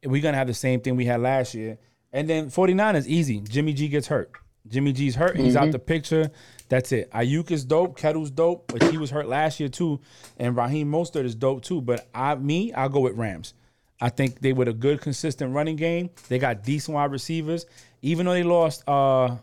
we're 0.05 0.23
going 0.23 0.33
to 0.33 0.39
have 0.39 0.49
the 0.49 0.55
same 0.55 0.81
thing 0.81 0.97
we 0.97 1.05
had 1.05 1.21
last 1.21 1.55
year. 1.55 1.79
And 2.13 2.29
then 2.29 2.51
49 2.51 2.97
is 2.97 3.09
easy. 3.09 3.41
Jimmy 3.41 3.73
G 3.73 3.89
gets 3.89 4.09
hurt. 4.09 4.33
Jimmy 4.69 4.93
G's 4.93 5.15
hurt. 5.15 5.37
He's 5.37 5.57
out 5.57 5.65
mm-hmm. 5.65 5.73
the 5.73 5.79
picture. 5.79 6.31
That's 6.69 6.93
it. 6.93 7.11
Aiyuk 7.13 7.51
is 7.51 7.65
dope. 7.65 7.99
Kittle's 7.99 8.31
dope, 8.31 8.69
but 8.69 8.83
he 8.91 8.99
was 8.99 9.11
hurt 9.11 9.29
last 9.29 9.61
year 9.61 9.69
too. 9.69 10.01
And 10.39 10.57
Raheem 10.57 10.91
Mostert 10.91 11.25
is 11.25 11.35
dope 11.35 11.63
too. 11.63 11.81
But 11.81 12.09
I, 12.15 12.35
me, 12.35 12.73
I'll 12.73 12.89
go 12.89 13.01
with 13.01 13.17
Rams. 13.17 13.55
I 14.03 14.09
think 14.09 14.41
they 14.41 14.53
with 14.53 14.67
a 14.67 14.73
good, 14.73 15.01
consistent 15.01 15.55
running 15.55 15.77
game. 15.77 16.11
They 16.29 16.41
got 16.41 16.65
decent 16.65 16.97
wide 16.97 17.13
receivers. 17.13 17.67
Even 18.03 18.27
though 18.27 18.33
they 18.33 18.43
lost 18.43 18.87
uh 18.89 19.37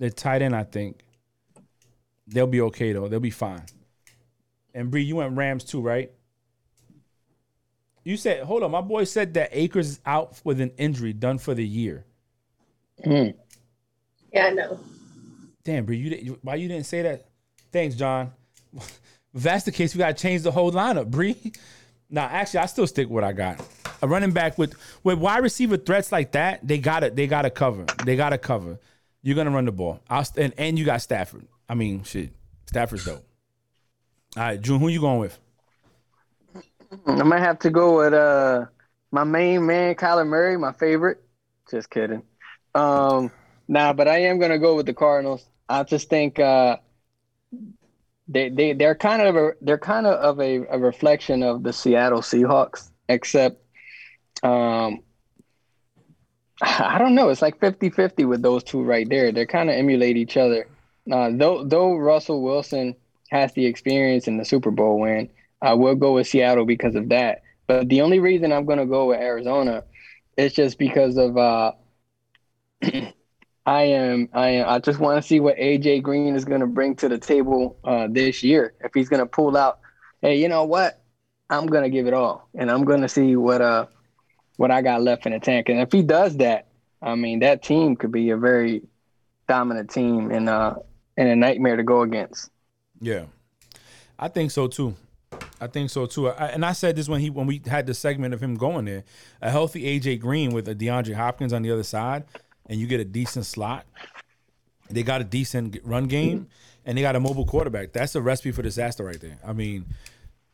their 0.00 0.10
tight 0.10 0.42
end, 0.42 0.56
I 0.56 0.64
think 0.64 1.04
they'll 2.26 2.48
be 2.48 2.60
okay 2.62 2.92
though. 2.92 3.06
They'll 3.06 3.20
be 3.20 3.30
fine. 3.30 3.62
And 4.74 4.90
Bree, 4.90 5.04
you 5.04 5.16
went 5.16 5.36
Rams 5.36 5.62
too, 5.62 5.80
right? 5.80 6.10
You 8.02 8.16
said, 8.16 8.42
hold 8.42 8.64
on. 8.64 8.72
My 8.72 8.80
boy 8.80 9.04
said 9.04 9.34
that 9.34 9.50
Akers 9.52 9.90
is 9.90 10.00
out 10.04 10.40
with 10.42 10.60
an 10.60 10.72
injury, 10.76 11.12
done 11.12 11.38
for 11.38 11.54
the 11.54 11.66
year. 11.66 12.04
Mm. 13.04 13.34
Yeah, 14.32 14.46
I 14.46 14.50
know. 14.50 14.80
Damn, 15.62 15.84
bro, 15.84 15.94
you 15.94 16.10
didn't, 16.10 16.38
why 16.42 16.56
you 16.56 16.66
didn't 16.68 16.86
say 16.86 17.02
that? 17.02 17.28
Thanks, 17.72 17.94
John. 17.94 18.32
if 18.74 18.98
that's 19.34 19.64
the 19.64 19.72
case, 19.72 19.94
we 19.94 20.00
gotta 20.00 20.14
change 20.14 20.42
the 20.42 20.50
whole 20.50 20.72
lineup, 20.72 21.08
Bree. 21.08 21.52
Nah, 22.08 22.22
actually, 22.22 22.60
I 22.60 22.66
still 22.66 22.86
stick 22.86 23.08
with 23.08 23.14
what 23.14 23.24
I 23.24 23.32
got. 23.32 23.60
A 24.02 24.08
running 24.08 24.32
back 24.32 24.58
with 24.58 24.74
with 25.02 25.18
wide 25.18 25.42
receiver 25.42 25.76
threats 25.76 26.12
like 26.12 26.32
that, 26.32 26.66
they 26.66 26.78
gotta 26.78 27.10
they 27.10 27.26
gotta 27.26 27.50
cover. 27.50 27.84
They 28.04 28.16
gotta 28.16 28.38
cover. 28.38 28.78
You're 29.22 29.36
gonna 29.36 29.50
run 29.50 29.64
the 29.64 29.72
ball. 29.72 30.00
I'll, 30.08 30.24
st- 30.24 30.44
and 30.44 30.54
and 30.58 30.78
you 30.78 30.84
got 30.84 31.02
Stafford. 31.02 31.46
I 31.68 31.74
mean, 31.74 32.04
shit, 32.04 32.30
Stafford's 32.66 33.04
dope. 33.04 33.26
All 34.36 34.42
right, 34.42 34.60
June, 34.60 34.80
who 34.80 34.88
you 34.88 35.00
going 35.00 35.20
with? 35.20 35.38
I 37.06 37.22
might 37.22 37.40
have 37.40 37.58
to 37.60 37.70
go 37.70 37.98
with 37.98 38.12
uh 38.12 38.66
my 39.10 39.24
main 39.24 39.66
man, 39.66 39.94
Kyler 39.94 40.26
Murray, 40.26 40.56
my 40.56 40.72
favorite. 40.72 41.22
Just 41.70 41.90
kidding. 41.90 42.22
Um, 42.74 43.32
nah, 43.66 43.92
but 43.92 44.08
I 44.08 44.18
am 44.18 44.38
gonna 44.38 44.58
go 44.58 44.76
with 44.76 44.86
the 44.86 44.94
Cardinals. 44.94 45.44
I 45.68 45.82
just 45.82 46.08
think 46.08 46.38
uh, 46.38 46.76
they 48.28 48.48
they 48.48 48.72
they're 48.72 48.94
kind 48.94 49.22
of 49.22 49.36
a 49.36 49.52
they're 49.60 49.78
kind 49.78 50.06
of 50.06 50.14
of 50.14 50.40
a, 50.40 50.66
a 50.66 50.78
reflection 50.78 51.42
of 51.42 51.62
the 51.62 51.72
Seattle 51.72 52.20
Seahawks, 52.20 52.90
except 53.08 53.62
um, 54.42 55.00
I 56.62 56.98
don't 56.98 57.14
know. 57.14 57.28
It's 57.28 57.42
like 57.42 57.60
50-50 57.60 58.28
with 58.28 58.42
those 58.42 58.64
two 58.64 58.82
right 58.82 59.08
there. 59.08 59.30
They 59.30 59.46
kind 59.46 59.68
of 59.68 59.76
emulate 59.76 60.16
each 60.16 60.36
other. 60.36 60.66
Uh, 61.10 61.30
though 61.32 61.64
though 61.64 61.96
Russell 61.96 62.42
Wilson 62.42 62.96
has 63.30 63.52
the 63.52 63.66
experience 63.66 64.26
in 64.26 64.38
the 64.38 64.44
Super 64.44 64.70
Bowl 64.70 65.00
win, 65.00 65.28
I 65.62 65.74
will 65.74 65.94
go 65.94 66.14
with 66.14 66.26
Seattle 66.26 66.64
because 66.64 66.94
of 66.94 67.08
that. 67.10 67.42
But 67.66 67.88
the 67.88 68.00
only 68.00 68.20
reason 68.20 68.52
I'm 68.52 68.64
going 68.64 68.78
to 68.78 68.86
go 68.86 69.06
with 69.06 69.20
Arizona 69.20 69.84
is 70.36 70.52
just 70.52 70.78
because 70.78 71.16
of 71.16 71.36
uh, 71.36 71.72
I 73.66 73.82
am 73.82 74.28
I 74.32 74.48
am 74.48 74.68
I 74.68 74.78
just 74.78 75.00
want 75.00 75.20
to 75.20 75.26
see 75.26 75.40
what 75.40 75.56
AJ 75.56 76.02
Green 76.02 76.36
is 76.36 76.44
going 76.44 76.60
to 76.60 76.68
bring 76.68 76.94
to 76.96 77.08
the 77.08 77.18
table 77.18 77.76
uh, 77.84 78.06
this 78.08 78.44
year. 78.44 78.74
If 78.80 78.92
he's 78.94 79.08
going 79.08 79.20
to 79.20 79.26
pull 79.26 79.56
out, 79.56 79.80
hey, 80.22 80.36
you 80.36 80.48
know 80.48 80.64
what? 80.64 81.02
I'm 81.50 81.66
going 81.66 81.82
to 81.82 81.90
give 81.90 82.06
it 82.06 82.14
all, 82.14 82.48
and 82.54 82.70
I'm 82.70 82.84
going 82.84 83.02
to 83.02 83.08
see 83.08 83.34
what 83.36 83.60
uh 83.60 83.86
what 84.56 84.70
I 84.70 84.82
got 84.82 85.02
left 85.02 85.26
in 85.26 85.32
the 85.32 85.40
tank. 85.40 85.68
And 85.68 85.80
if 85.80 85.92
he 85.92 86.02
does 86.02 86.36
that, 86.38 86.68
I 87.02 87.16
mean 87.16 87.40
that 87.40 87.62
team 87.62 87.96
could 87.96 88.12
be 88.12 88.30
a 88.30 88.36
very 88.36 88.82
dominant 89.48 89.90
team 89.90 90.30
and 90.30 90.48
uh 90.48 90.76
and 91.16 91.28
a 91.28 91.36
nightmare 91.36 91.76
to 91.76 91.82
go 91.82 92.02
against. 92.02 92.50
Yeah, 93.00 93.24
I 94.18 94.28
think 94.28 94.52
so 94.52 94.68
too. 94.68 94.94
I 95.60 95.66
think 95.66 95.90
so 95.90 96.06
too. 96.06 96.28
I, 96.28 96.46
and 96.46 96.64
I 96.64 96.72
said 96.72 96.96
this 96.96 97.08
when 97.08 97.20
he 97.20 97.30
when 97.30 97.46
we 97.46 97.60
had 97.66 97.86
the 97.86 97.94
segment 97.94 98.32
of 98.32 98.40
him 98.40 98.54
going 98.54 98.84
there. 98.84 99.04
A 99.42 99.50
healthy 99.50 99.98
AJ 99.98 100.20
Green 100.20 100.52
with 100.52 100.68
a 100.68 100.74
DeAndre 100.74 101.14
Hopkins 101.14 101.52
on 101.52 101.62
the 101.62 101.70
other 101.70 101.82
side, 101.82 102.24
and 102.68 102.80
you 102.80 102.86
get 102.86 103.00
a 103.00 103.04
decent 103.04 103.46
slot. 103.46 103.86
They 104.88 105.02
got 105.02 105.20
a 105.20 105.24
decent 105.24 105.78
run 105.84 106.06
game, 106.06 106.48
and 106.84 106.96
they 106.96 107.02
got 107.02 107.16
a 107.16 107.20
mobile 107.20 107.46
quarterback. 107.46 107.92
That's 107.92 108.14
a 108.14 108.22
recipe 108.22 108.52
for 108.52 108.62
disaster 108.62 109.04
right 109.04 109.20
there. 109.20 109.38
I 109.44 109.52
mean, 109.52 109.86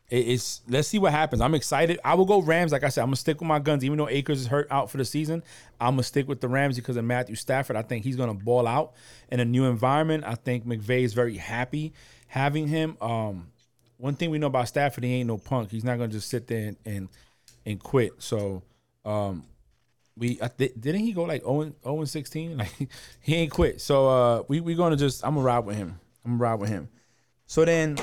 it's 0.09 0.61
let's 0.67 0.87
see 0.87 0.99
what 0.99 1.11
happens. 1.11 1.41
I'm 1.41 1.55
excited. 1.55 1.99
I 2.03 2.13
will 2.15 2.25
go 2.25 2.41
Rams. 2.41 2.71
Like 2.71 2.83
I 2.83 2.89
said, 2.89 3.01
I'm 3.01 3.07
gonna 3.07 3.15
stick 3.15 3.39
with 3.39 3.47
my 3.47 3.59
guns. 3.59 3.83
Even 3.83 3.97
though 3.97 4.09
Akers 4.09 4.41
is 4.41 4.47
hurt 4.47 4.67
out 4.69 4.91
for 4.91 4.97
the 4.97 5.05
season, 5.05 5.43
I'm 5.79 5.93
gonna 5.93 6.03
stick 6.03 6.27
with 6.27 6.41
the 6.41 6.47
Rams 6.47 6.75
because 6.75 6.97
of 6.97 7.05
Matthew 7.05 7.35
Stafford. 7.35 7.75
I 7.75 7.81
think 7.81 8.03
he's 8.03 8.15
gonna 8.15 8.33
ball 8.33 8.67
out 8.67 8.93
in 9.31 9.39
a 9.39 9.45
new 9.45 9.65
environment. 9.65 10.23
I 10.25 10.35
think 10.35 10.65
McVay 10.67 11.03
is 11.03 11.13
very 11.13 11.37
happy 11.37 11.93
having 12.27 12.67
him. 12.67 12.97
Um, 13.01 13.47
one 13.97 14.15
thing 14.15 14.29
we 14.29 14.37
know 14.37 14.47
about 14.47 14.67
Stafford, 14.67 15.03
he 15.03 15.13
ain't 15.15 15.27
no 15.27 15.37
punk. 15.37 15.71
He's 15.71 15.83
not 15.83 15.97
gonna 15.97 16.09
just 16.09 16.29
sit 16.29 16.47
there 16.47 16.67
and 16.67 16.77
and, 16.85 17.09
and 17.65 17.79
quit. 17.79 18.11
So 18.19 18.61
um, 19.05 19.45
we 20.17 20.37
I 20.41 20.47
th- 20.47 20.73
didn't 20.79 21.01
he 21.01 21.13
go 21.13 21.23
like 21.23 21.41
0 21.41 21.73
0 21.83 22.05
16? 22.05 22.57
Like 22.57 22.89
he 23.21 23.35
ain't 23.35 23.51
quit. 23.51 23.81
So 23.81 24.07
uh, 24.07 24.43
we 24.47 24.59
we 24.61 24.75
gonna 24.75 24.95
just 24.95 25.25
I'm 25.25 25.35
gonna 25.35 25.45
ride 25.45 25.65
with 25.65 25.75
him. 25.75 25.99
I'm 26.25 26.31
gonna 26.31 26.43
ride 26.43 26.59
with 26.59 26.69
him. 26.69 26.89
So 27.45 27.65
then, 27.65 27.97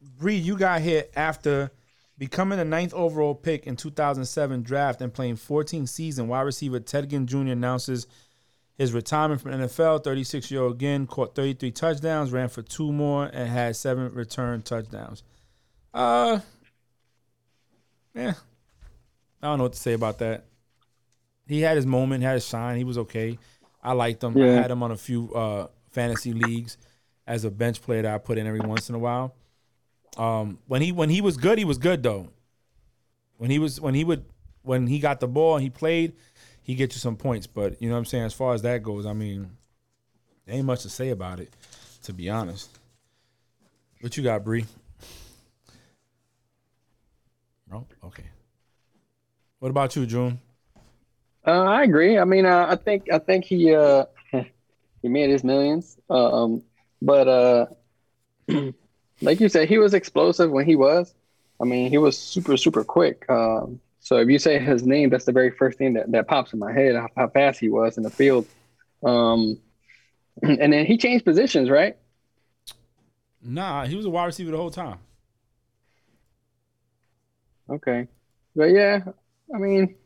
Bree, 0.00 0.36
you 0.36 0.56
got 0.56 0.80
here 0.80 1.04
after 1.14 1.70
becoming 2.18 2.58
the 2.58 2.64
ninth 2.64 2.94
overall 2.94 3.34
pick 3.34 3.66
in 3.66 3.76
2007 3.76 4.62
draft 4.62 5.00
and 5.00 5.12
playing 5.12 5.36
14 5.36 5.86
season. 5.86 6.28
Wide 6.28 6.42
receiver 6.42 6.80
Ted 6.80 7.10
Ginn 7.10 7.26
Jr. 7.26 7.38
announces 7.52 8.06
his 8.76 8.92
retirement 8.92 9.40
from 9.40 9.52
NFL. 9.52 10.04
36 10.04 10.50
year 10.50 10.62
old 10.62 10.74
again 10.74 11.06
caught 11.06 11.34
33 11.34 11.70
touchdowns, 11.70 12.32
ran 12.32 12.48
for 12.48 12.62
two 12.62 12.92
more, 12.92 13.24
and 13.26 13.48
had 13.48 13.76
seven 13.76 14.12
return 14.12 14.62
touchdowns. 14.62 15.22
Uh, 15.92 16.40
yeah, 18.14 18.34
I 19.42 19.46
don't 19.46 19.58
know 19.58 19.64
what 19.64 19.72
to 19.74 19.78
say 19.78 19.92
about 19.92 20.18
that. 20.18 20.44
He 21.46 21.60
had 21.60 21.76
his 21.76 21.86
moment, 21.86 22.22
had 22.22 22.34
his 22.34 22.46
shine. 22.46 22.76
He 22.76 22.84
was 22.84 22.98
okay. 22.98 23.38
I 23.82 23.92
liked 23.92 24.22
him. 24.22 24.36
I 24.36 24.60
had 24.62 24.70
him 24.70 24.82
on 24.82 24.90
a 24.90 24.96
few 24.96 25.32
uh, 25.32 25.68
fantasy 25.90 26.32
leagues 26.32 26.76
as 27.26 27.44
a 27.44 27.50
bench 27.50 27.80
player 27.82 28.02
that 28.02 28.14
I 28.14 28.18
put 28.18 28.38
in 28.38 28.46
every 28.46 28.60
once 28.60 28.88
in 28.88 28.94
a 28.94 28.98
while. 28.98 29.34
Um, 30.16 30.58
when 30.66 30.82
he 30.82 30.92
when 30.92 31.10
he 31.10 31.20
was 31.20 31.36
good, 31.36 31.58
he 31.58 31.64
was 31.64 31.78
good 31.78 32.02
though. 32.02 32.28
When 33.36 33.50
he 33.50 33.58
was 33.58 33.80
when 33.80 33.94
he 33.94 34.02
would 34.02 34.24
when 34.62 34.86
he 34.86 34.98
got 34.98 35.20
the 35.20 35.28
ball 35.28 35.54
and 35.54 35.62
he 35.62 35.70
played, 35.70 36.14
he 36.62 36.74
get 36.74 36.94
you 36.94 36.98
some 36.98 37.16
points. 37.16 37.46
But 37.46 37.80
you 37.80 37.88
know 37.88 37.94
what 37.94 38.00
I'm 38.00 38.04
saying. 38.06 38.24
As 38.24 38.34
far 38.34 38.54
as 38.54 38.62
that 38.62 38.82
goes, 38.82 39.06
I 39.06 39.12
mean, 39.12 39.50
there 40.46 40.56
ain't 40.56 40.66
much 40.66 40.82
to 40.82 40.88
say 40.88 41.10
about 41.10 41.38
it, 41.38 41.54
to 42.02 42.12
be 42.12 42.28
honest. 42.30 42.70
What 44.00 44.16
you 44.16 44.22
got, 44.22 44.44
Bree? 44.44 44.64
No, 47.70 47.86
okay. 48.04 48.24
What 49.58 49.70
about 49.70 49.94
you, 49.96 50.06
June? 50.06 50.38
Uh, 51.46 51.62
I 51.62 51.84
agree. 51.84 52.18
I 52.18 52.24
mean, 52.24 52.44
uh, 52.44 52.66
I 52.68 52.76
think 52.76 53.10
I 53.12 53.18
think 53.18 53.44
he 53.44 53.74
uh, 53.74 54.06
he 55.02 55.08
made 55.08 55.30
his 55.30 55.44
millions. 55.44 55.96
Um, 56.10 56.62
but 57.00 57.28
uh, 57.28 57.66
like 59.22 59.40
you 59.40 59.48
said, 59.48 59.68
he 59.68 59.78
was 59.78 59.94
explosive 59.94 60.50
when 60.50 60.66
he 60.66 60.76
was. 60.76 61.14
I 61.60 61.64
mean, 61.64 61.90
he 61.90 61.98
was 61.98 62.18
super 62.18 62.56
super 62.56 62.82
quick. 62.82 63.24
Um, 63.30 63.80
so 64.00 64.18
if 64.18 64.28
you 64.28 64.38
say 64.38 64.58
his 64.58 64.84
name, 64.84 65.10
that's 65.10 65.24
the 65.24 65.32
very 65.32 65.50
first 65.50 65.78
thing 65.78 65.94
that, 65.94 66.10
that 66.12 66.28
pops 66.28 66.52
in 66.52 66.58
my 66.58 66.72
head. 66.72 66.96
How, 66.96 67.08
how 67.16 67.28
fast 67.28 67.60
he 67.60 67.68
was 67.68 67.96
in 67.96 68.02
the 68.02 68.10
field. 68.10 68.46
Um, 69.04 69.58
and 70.42 70.72
then 70.72 70.84
he 70.86 70.96
changed 70.96 71.24
positions, 71.24 71.70
right? 71.70 71.96
Nah, 73.42 73.86
he 73.86 73.94
was 73.94 74.04
a 74.04 74.10
wide 74.10 74.26
receiver 74.26 74.50
the 74.50 74.56
whole 74.56 74.70
time. 74.70 74.98
Okay, 77.68 78.06
but 78.54 78.66
yeah, 78.66 79.00
I 79.52 79.58
mean, 79.58 79.96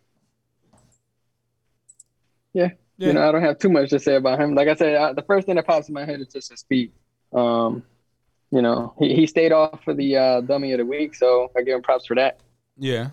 yeah, 2.52 2.71
Yeah. 2.99 3.09
you 3.09 3.12
know, 3.14 3.28
I 3.28 3.33
don't 3.33 3.42
have 3.42 3.59
too 3.59 3.69
much 3.69 3.90
to 3.90 3.99
say 3.99 4.16
about 4.16 4.40
him. 4.40 4.54
Like 4.54 4.69
I 4.69 4.75
said, 4.75 4.97
I, 4.97 5.12
the 5.12 5.23
first 5.23 5.47
thing 5.47 5.57
that 5.57 5.66
pops 5.66 5.88
in 5.88 5.95
my 5.95 6.04
head 6.04 6.21
is 6.21 6.28
just 6.28 6.50
his 6.50 6.61
speed. 6.61 6.92
Um, 7.33 7.83
you 8.50 8.62
know, 8.62 8.95
he, 8.99 9.14
he 9.14 9.26
stayed 9.26 9.52
off 9.52 9.83
for 9.85 9.95
the 9.95 10.16
uh, 10.16 10.40
dummy 10.40 10.73
of 10.73 10.78
the 10.78 10.87
week, 10.87 11.14
so 11.14 11.50
I 11.57 11.62
give 11.62 11.76
him 11.76 11.83
props 11.83 12.07
for 12.07 12.16
that. 12.16 12.40
Yeah. 12.76 13.11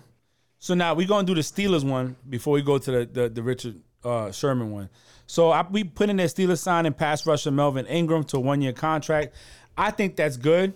So 0.58 0.74
now 0.74 0.94
we're 0.94 1.06
gonna 1.06 1.26
do 1.26 1.34
the 1.34 1.40
Steelers 1.42 1.88
one 1.88 2.16
before 2.28 2.54
we 2.54 2.62
go 2.62 2.78
to 2.78 2.90
the 2.90 3.04
the, 3.06 3.28
the 3.28 3.42
Richard 3.42 3.76
uh, 4.04 4.32
Sherman 4.32 4.72
one. 4.72 4.88
So 5.26 5.50
I, 5.50 5.64
we 5.70 5.84
put 5.84 6.10
in 6.10 6.16
that 6.16 6.30
Steelers 6.30 6.58
signing 6.58 6.92
pass 6.94 7.24
rusher 7.26 7.52
Melvin 7.52 7.86
Ingram 7.86 8.24
to 8.24 8.38
a 8.38 8.40
one 8.40 8.60
year 8.60 8.72
contract. 8.72 9.34
I 9.76 9.92
think 9.92 10.16
that's 10.16 10.36
good 10.36 10.74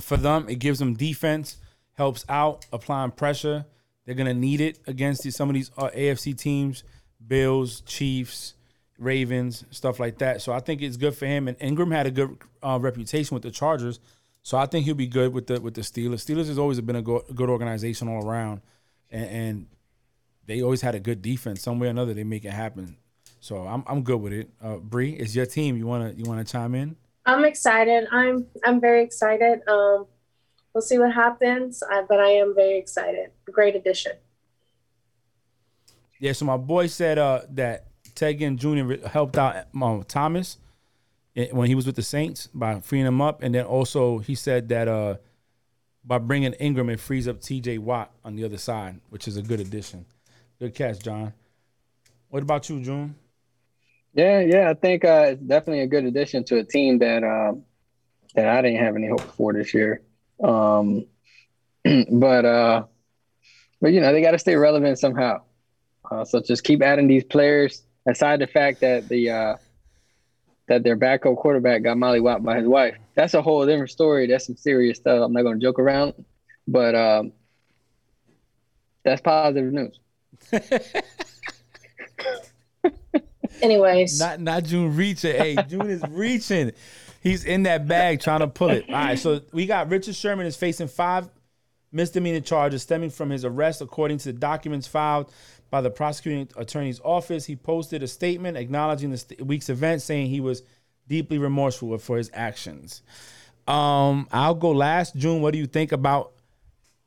for 0.00 0.16
them. 0.16 0.48
It 0.48 0.58
gives 0.58 0.78
them 0.78 0.94
defense, 0.94 1.58
helps 1.94 2.24
out 2.30 2.64
applying 2.72 3.10
pressure. 3.10 3.66
They're 4.06 4.14
gonna 4.14 4.32
need 4.32 4.62
it 4.62 4.78
against 4.86 5.22
these, 5.24 5.36
some 5.36 5.50
of 5.50 5.54
these 5.54 5.70
uh, 5.76 5.90
AFC 5.94 6.36
teams, 6.38 6.82
Bills, 7.26 7.80
Chiefs, 7.82 8.54
Ravens, 8.98 9.64
stuff 9.70 9.98
like 9.98 10.18
that. 10.18 10.42
So 10.42 10.52
I 10.52 10.60
think 10.60 10.82
it's 10.82 10.96
good 10.96 11.16
for 11.16 11.26
him. 11.26 11.48
And 11.48 11.56
Ingram 11.60 11.90
had 11.90 12.06
a 12.06 12.10
good 12.10 12.38
uh, 12.62 12.78
reputation 12.80 13.34
with 13.34 13.42
the 13.42 13.50
Chargers, 13.50 14.00
so 14.42 14.58
I 14.58 14.66
think 14.66 14.84
he'll 14.84 14.94
be 14.94 15.06
good 15.06 15.32
with 15.32 15.46
the 15.46 15.60
with 15.60 15.74
the 15.74 15.82
Steelers. 15.82 16.24
Steelers 16.24 16.48
has 16.48 16.58
always 16.58 16.80
been 16.80 16.96
a 16.96 17.02
go, 17.02 17.24
good 17.34 17.48
organization 17.48 18.08
all 18.08 18.26
around, 18.26 18.60
and, 19.10 19.26
and 19.26 19.66
they 20.46 20.62
always 20.62 20.80
had 20.80 20.94
a 20.94 21.00
good 21.00 21.22
defense. 21.22 21.62
Some 21.62 21.78
way 21.78 21.86
or 21.86 21.90
another, 21.90 22.14
they 22.14 22.24
make 22.24 22.44
it 22.44 22.52
happen. 22.52 22.96
So 23.40 23.66
I'm 23.66 23.84
I'm 23.86 24.02
good 24.02 24.20
with 24.20 24.32
it. 24.32 24.50
Uh, 24.62 24.76
Bree, 24.76 25.12
it's 25.12 25.34
your 25.34 25.46
team. 25.46 25.76
You 25.76 25.86
wanna 25.86 26.12
you 26.16 26.24
wanna 26.24 26.44
chime 26.44 26.74
in? 26.74 26.96
I'm 27.24 27.44
excited. 27.44 28.06
I'm 28.10 28.46
I'm 28.64 28.80
very 28.80 29.02
excited. 29.02 29.60
Um, 29.68 30.06
we'll 30.74 30.82
see 30.82 30.98
what 30.98 31.12
happens, 31.12 31.82
but 32.08 32.18
I 32.18 32.30
am 32.30 32.54
very 32.54 32.78
excited. 32.78 33.30
Great 33.50 33.76
addition. 33.76 34.12
Yeah. 36.22 36.32
So 36.32 36.44
my 36.44 36.56
boy 36.56 36.86
said 36.86 37.18
uh, 37.18 37.40
that 37.50 37.88
Ted 38.14 38.38
Ginn 38.38 38.56
Jr. 38.56 39.08
helped 39.08 39.36
out 39.36 39.66
um, 39.74 40.04
Thomas 40.06 40.56
when 41.34 41.66
he 41.66 41.74
was 41.74 41.84
with 41.84 41.96
the 41.96 42.02
Saints 42.02 42.46
by 42.54 42.78
freeing 42.80 43.06
him 43.06 43.20
up, 43.20 43.42
and 43.42 43.52
then 43.52 43.64
also 43.64 44.18
he 44.18 44.36
said 44.36 44.68
that 44.68 44.86
uh, 44.86 45.16
by 46.04 46.18
bringing 46.18 46.52
Ingram, 46.54 46.90
it 46.90 47.00
frees 47.00 47.26
up 47.26 47.40
T.J. 47.40 47.78
Watt 47.78 48.12
on 48.24 48.36
the 48.36 48.44
other 48.44 48.56
side, 48.56 49.00
which 49.10 49.26
is 49.26 49.36
a 49.36 49.42
good 49.42 49.58
addition. 49.58 50.06
Good 50.60 50.76
catch, 50.76 51.00
John. 51.00 51.32
What 52.28 52.44
about 52.44 52.68
you, 52.68 52.80
June? 52.80 53.16
Yeah, 54.14 54.40
yeah, 54.40 54.70
I 54.70 54.74
think 54.74 55.04
uh, 55.04 55.30
it's 55.30 55.42
definitely 55.42 55.80
a 55.80 55.88
good 55.88 56.04
addition 56.04 56.44
to 56.44 56.58
a 56.58 56.64
team 56.64 57.00
that 57.00 57.24
um, 57.24 57.64
that 58.36 58.46
I 58.46 58.62
didn't 58.62 58.78
have 58.78 58.94
any 58.94 59.08
hope 59.08 59.22
for 59.22 59.52
this 59.52 59.74
year. 59.74 60.02
Um, 60.40 61.06
but 62.12 62.44
uh, 62.44 62.84
but 63.80 63.92
you 63.92 64.00
know 64.00 64.12
they 64.12 64.22
got 64.22 64.32
to 64.32 64.38
stay 64.38 64.54
relevant 64.54 65.00
somehow. 65.00 65.42
Uh, 66.10 66.24
so 66.24 66.40
just 66.40 66.64
keep 66.64 66.82
adding 66.82 67.08
these 67.08 67.24
players. 67.24 67.82
Aside 68.06 68.40
the 68.40 68.46
fact 68.46 68.80
that 68.80 69.08
the 69.08 69.30
uh, 69.30 69.56
that 70.68 70.82
their 70.82 70.96
backup 70.96 71.36
quarterback 71.36 71.82
got 71.82 71.96
Molly 71.98 72.20
mollywopped 72.20 72.42
by 72.42 72.58
his 72.58 72.66
wife, 72.66 72.96
that's 73.14 73.34
a 73.34 73.42
whole 73.42 73.64
different 73.64 73.90
story. 73.90 74.26
That's 74.26 74.46
some 74.46 74.56
serious 74.56 74.98
stuff. 74.98 75.22
I'm 75.22 75.32
not 75.32 75.42
going 75.42 75.60
to 75.60 75.64
joke 75.64 75.78
around, 75.78 76.14
but 76.66 76.94
um, 76.94 77.32
that's 79.04 79.20
positive 79.20 79.72
news. 79.72 79.98
Anyways, 83.62 84.18
Not 84.18 84.40
not 84.40 84.64
June 84.64 84.96
reaching. 84.96 85.36
Hey, 85.36 85.56
June 85.68 85.88
is 85.88 86.02
reaching. 86.08 86.72
He's 87.22 87.44
in 87.44 87.62
that 87.64 87.86
bag 87.86 88.20
trying 88.20 88.40
to 88.40 88.48
pull 88.48 88.70
it. 88.70 88.84
All 88.88 88.94
right, 88.94 89.18
so 89.18 89.42
we 89.52 89.66
got 89.66 89.88
Richard 89.88 90.16
Sherman 90.16 90.46
is 90.46 90.56
facing 90.56 90.88
five 90.88 91.28
misdemeanor 91.92 92.40
charges 92.40 92.82
stemming 92.82 93.10
from 93.10 93.30
his 93.30 93.44
arrest, 93.44 93.80
according 93.80 94.18
to 94.18 94.32
the 94.32 94.38
documents 94.38 94.88
filed 94.88 95.32
by 95.72 95.80
the 95.80 95.90
prosecuting 95.90 96.48
attorney's 96.56 97.00
office. 97.00 97.46
He 97.46 97.56
posted 97.56 98.02
a 98.02 98.06
statement 98.06 98.58
acknowledging 98.58 99.10
the 99.10 99.16
st- 99.16 99.44
week's 99.44 99.70
event, 99.70 100.02
saying 100.02 100.28
he 100.28 100.38
was 100.38 100.62
deeply 101.08 101.38
remorseful 101.38 101.96
for 101.96 102.18
his 102.18 102.30
actions. 102.34 103.00
Um, 103.66 104.28
I'll 104.30 104.54
go 104.54 104.70
last. 104.70 105.16
June, 105.16 105.40
what 105.40 105.52
do 105.52 105.58
you 105.58 105.66
think 105.66 105.90
about 105.90 106.32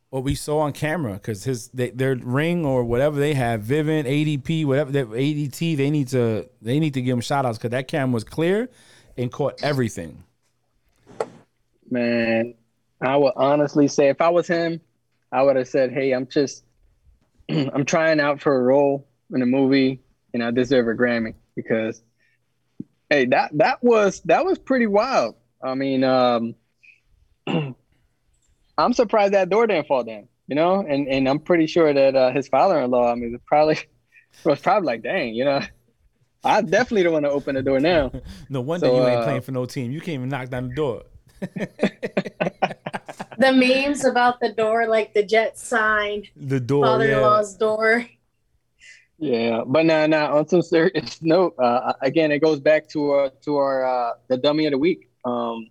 what 0.09 0.23
we 0.23 0.33
saw 0.33 0.61
on 0.61 0.73
camera? 0.73 1.13
Because 1.13 1.43
his 1.43 1.67
they, 1.69 1.91
their 1.91 2.15
ring 2.15 2.65
or 2.65 2.83
whatever 2.83 3.19
they 3.19 3.35
have, 3.35 3.61
Vivint, 3.61 4.05
ADP, 4.05 4.65
whatever 4.65 4.91
their 4.91 5.05
ADT, 5.05 5.77
they 5.77 5.91
need 5.91 6.07
to 6.07 6.49
they 6.59 6.79
need 6.79 6.95
to 6.95 7.01
give 7.03 7.13
him 7.13 7.21
shout 7.21 7.45
outs 7.45 7.59
because 7.59 7.69
that 7.71 7.87
camera 7.87 8.15
was 8.15 8.23
clear 8.23 8.67
and 9.15 9.31
caught 9.31 9.61
everything. 9.61 10.23
Man, 11.91 12.55
I 12.99 13.15
would 13.15 13.33
honestly 13.35 13.87
say 13.87 14.09
if 14.09 14.21
I 14.21 14.29
was 14.29 14.47
him, 14.47 14.81
I 15.31 15.43
would 15.43 15.55
have 15.55 15.67
said, 15.67 15.91
"Hey, 15.91 16.13
I'm 16.13 16.25
just, 16.25 16.63
I'm 17.49 17.85
trying 17.85 18.19
out 18.19 18.41
for 18.41 18.55
a 18.55 18.61
role 18.61 19.07
in 19.33 19.41
a 19.41 19.45
movie, 19.45 20.01
and 20.33 20.43
I 20.43 20.51
deserve 20.51 20.87
a 20.87 20.93
Grammy 20.93 21.35
because, 21.55 22.01
hey, 23.09 23.25
that 23.27 23.51
that 23.57 23.83
was 23.83 24.21
that 24.21 24.45
was 24.45 24.57
pretty 24.57 24.87
wild. 24.87 25.35
I 25.63 25.75
mean, 25.75 26.03
um, 26.03 26.55
I'm 28.77 28.93
surprised 28.93 29.33
that 29.33 29.49
door 29.49 29.67
didn't 29.67 29.87
fall 29.87 30.03
down, 30.03 30.27
you 30.47 30.55
know, 30.55 30.79
and 30.79 31.07
and 31.07 31.27
I'm 31.27 31.39
pretty 31.39 31.67
sure 31.67 31.93
that 31.93 32.15
uh, 32.15 32.31
his 32.31 32.47
father-in-law, 32.47 33.11
I 33.11 33.15
mean, 33.15 33.31
was 33.31 33.41
probably 33.45 33.79
was 34.43 34.59
probably 34.59 34.87
like, 34.87 35.03
dang, 35.03 35.33
you 35.33 35.45
know. 35.45 35.61
I 36.43 36.61
definitely 36.61 37.01
don't 37.01 37.13
want 37.13 37.25
to 37.25 37.31
open 37.31 37.55
the 37.55 37.63
door 37.63 37.79
now. 37.79 38.11
no 38.49 38.61
wonder 38.61 38.85
So, 38.85 38.95
you 38.95 39.07
ain't 39.07 39.21
uh, 39.21 39.23
playing 39.23 39.41
for 39.41 39.51
no 39.51 39.65
team. 39.65 39.91
You 39.91 39.99
can't 39.99 40.09
even 40.09 40.29
knock 40.29 40.49
down 40.49 40.69
the 40.69 40.75
door. 40.75 41.01
The 43.37 43.51
memes 43.51 44.05
about 44.05 44.39
the 44.39 44.51
door, 44.53 44.87
like 44.87 45.13
the 45.13 45.23
jet 45.23 45.57
sign, 45.57 46.23
The 46.35 46.59
door, 46.59 46.85
yeah. 46.85 46.91
father-in-law's 46.91 47.55
door. 47.55 48.05
Yeah, 49.17 49.63
but 49.65 49.85
now, 49.85 50.05
now 50.07 50.37
on 50.37 50.47
some 50.47 50.61
serious 50.61 51.21
note, 51.21 51.55
uh, 51.57 51.93
again, 52.01 52.31
it 52.31 52.39
goes 52.39 52.59
back 52.59 52.87
to 52.89 53.13
uh, 53.13 53.29
to 53.43 53.57
our 53.57 53.85
uh, 53.85 54.13
the 54.27 54.37
dummy 54.37 54.65
of 54.65 54.71
the 54.71 54.77
week. 54.77 55.09
Um, 55.23 55.69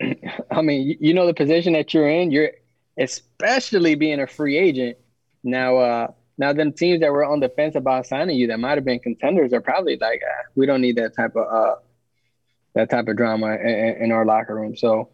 I 0.50 0.62
mean, 0.62 0.86
you, 0.86 0.96
you 1.00 1.14
know 1.14 1.26
the 1.26 1.34
position 1.34 1.72
that 1.72 1.92
you're 1.92 2.08
in. 2.08 2.30
You're 2.30 2.52
especially 2.98 3.94
being 3.94 4.20
a 4.20 4.26
free 4.26 4.56
agent 4.56 4.98
now. 5.42 5.76
Uh, 5.78 6.06
now, 6.38 6.54
them 6.54 6.72
teams 6.72 7.00
that 7.00 7.12
were 7.12 7.24
on 7.24 7.40
the 7.40 7.50
fence 7.50 7.74
about 7.74 8.06
signing 8.06 8.38
you, 8.38 8.46
that 8.46 8.58
might 8.58 8.78
have 8.78 8.84
been 8.84 8.98
contenders, 8.98 9.52
are 9.52 9.60
probably 9.60 9.98
like, 9.98 10.22
ah, 10.24 10.44
we 10.54 10.64
don't 10.64 10.80
need 10.80 10.96
that 10.96 11.14
type 11.14 11.36
of 11.36 11.46
uh, 11.46 11.76
that 12.74 12.88
type 12.88 13.08
of 13.08 13.16
drama 13.16 13.56
in, 13.56 14.04
in 14.04 14.12
our 14.12 14.24
locker 14.24 14.54
room. 14.54 14.76
So 14.76 15.10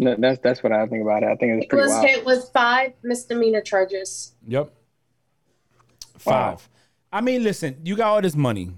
no, 0.00 0.16
that's 0.18 0.40
that's 0.40 0.62
what 0.62 0.72
I 0.72 0.86
think 0.86 1.02
about 1.02 1.22
it. 1.22 1.26
I 1.26 1.36
think 1.36 1.52
it's 1.54 1.64
He 1.64 1.68
pretty 1.68 1.82
was 1.82 1.90
wild. 1.92 2.06
hit 2.06 2.24
with 2.24 2.50
five 2.52 2.92
misdemeanor 3.02 3.60
charges. 3.60 4.32
Yep. 4.48 4.72
Five. 6.18 6.68
I 7.12 7.20
mean, 7.20 7.42
listen, 7.42 7.76
you 7.84 7.96
got 7.96 8.08
all 8.08 8.20
this 8.22 8.34
money, 8.36 8.72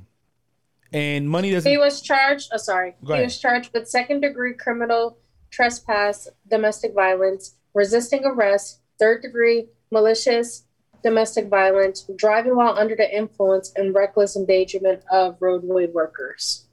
and 0.92 1.28
money 1.28 1.50
doesn't. 1.50 1.70
He 1.70 1.78
was 1.78 2.02
charged. 2.02 2.50
Oh, 2.52 2.56
sorry. 2.56 2.94
Go 3.04 3.08
he 3.08 3.12
ahead. 3.14 3.26
was 3.26 3.38
charged 3.38 3.70
with 3.72 3.88
second-degree 3.88 4.54
criminal 4.54 5.18
trespass, 5.50 6.28
domestic 6.48 6.94
violence, 6.94 7.54
resisting 7.74 8.24
arrest, 8.24 8.80
third-degree 8.98 9.66
malicious 9.90 10.64
domestic 11.02 11.48
violence, 11.48 12.08
driving 12.16 12.54
while 12.56 12.78
under 12.78 12.94
the 12.96 13.16
influence, 13.16 13.72
and 13.76 13.94
reckless 13.94 14.36
endangerment 14.36 15.02
of 15.10 15.36
roadway 15.40 15.86
workers. 15.88 16.66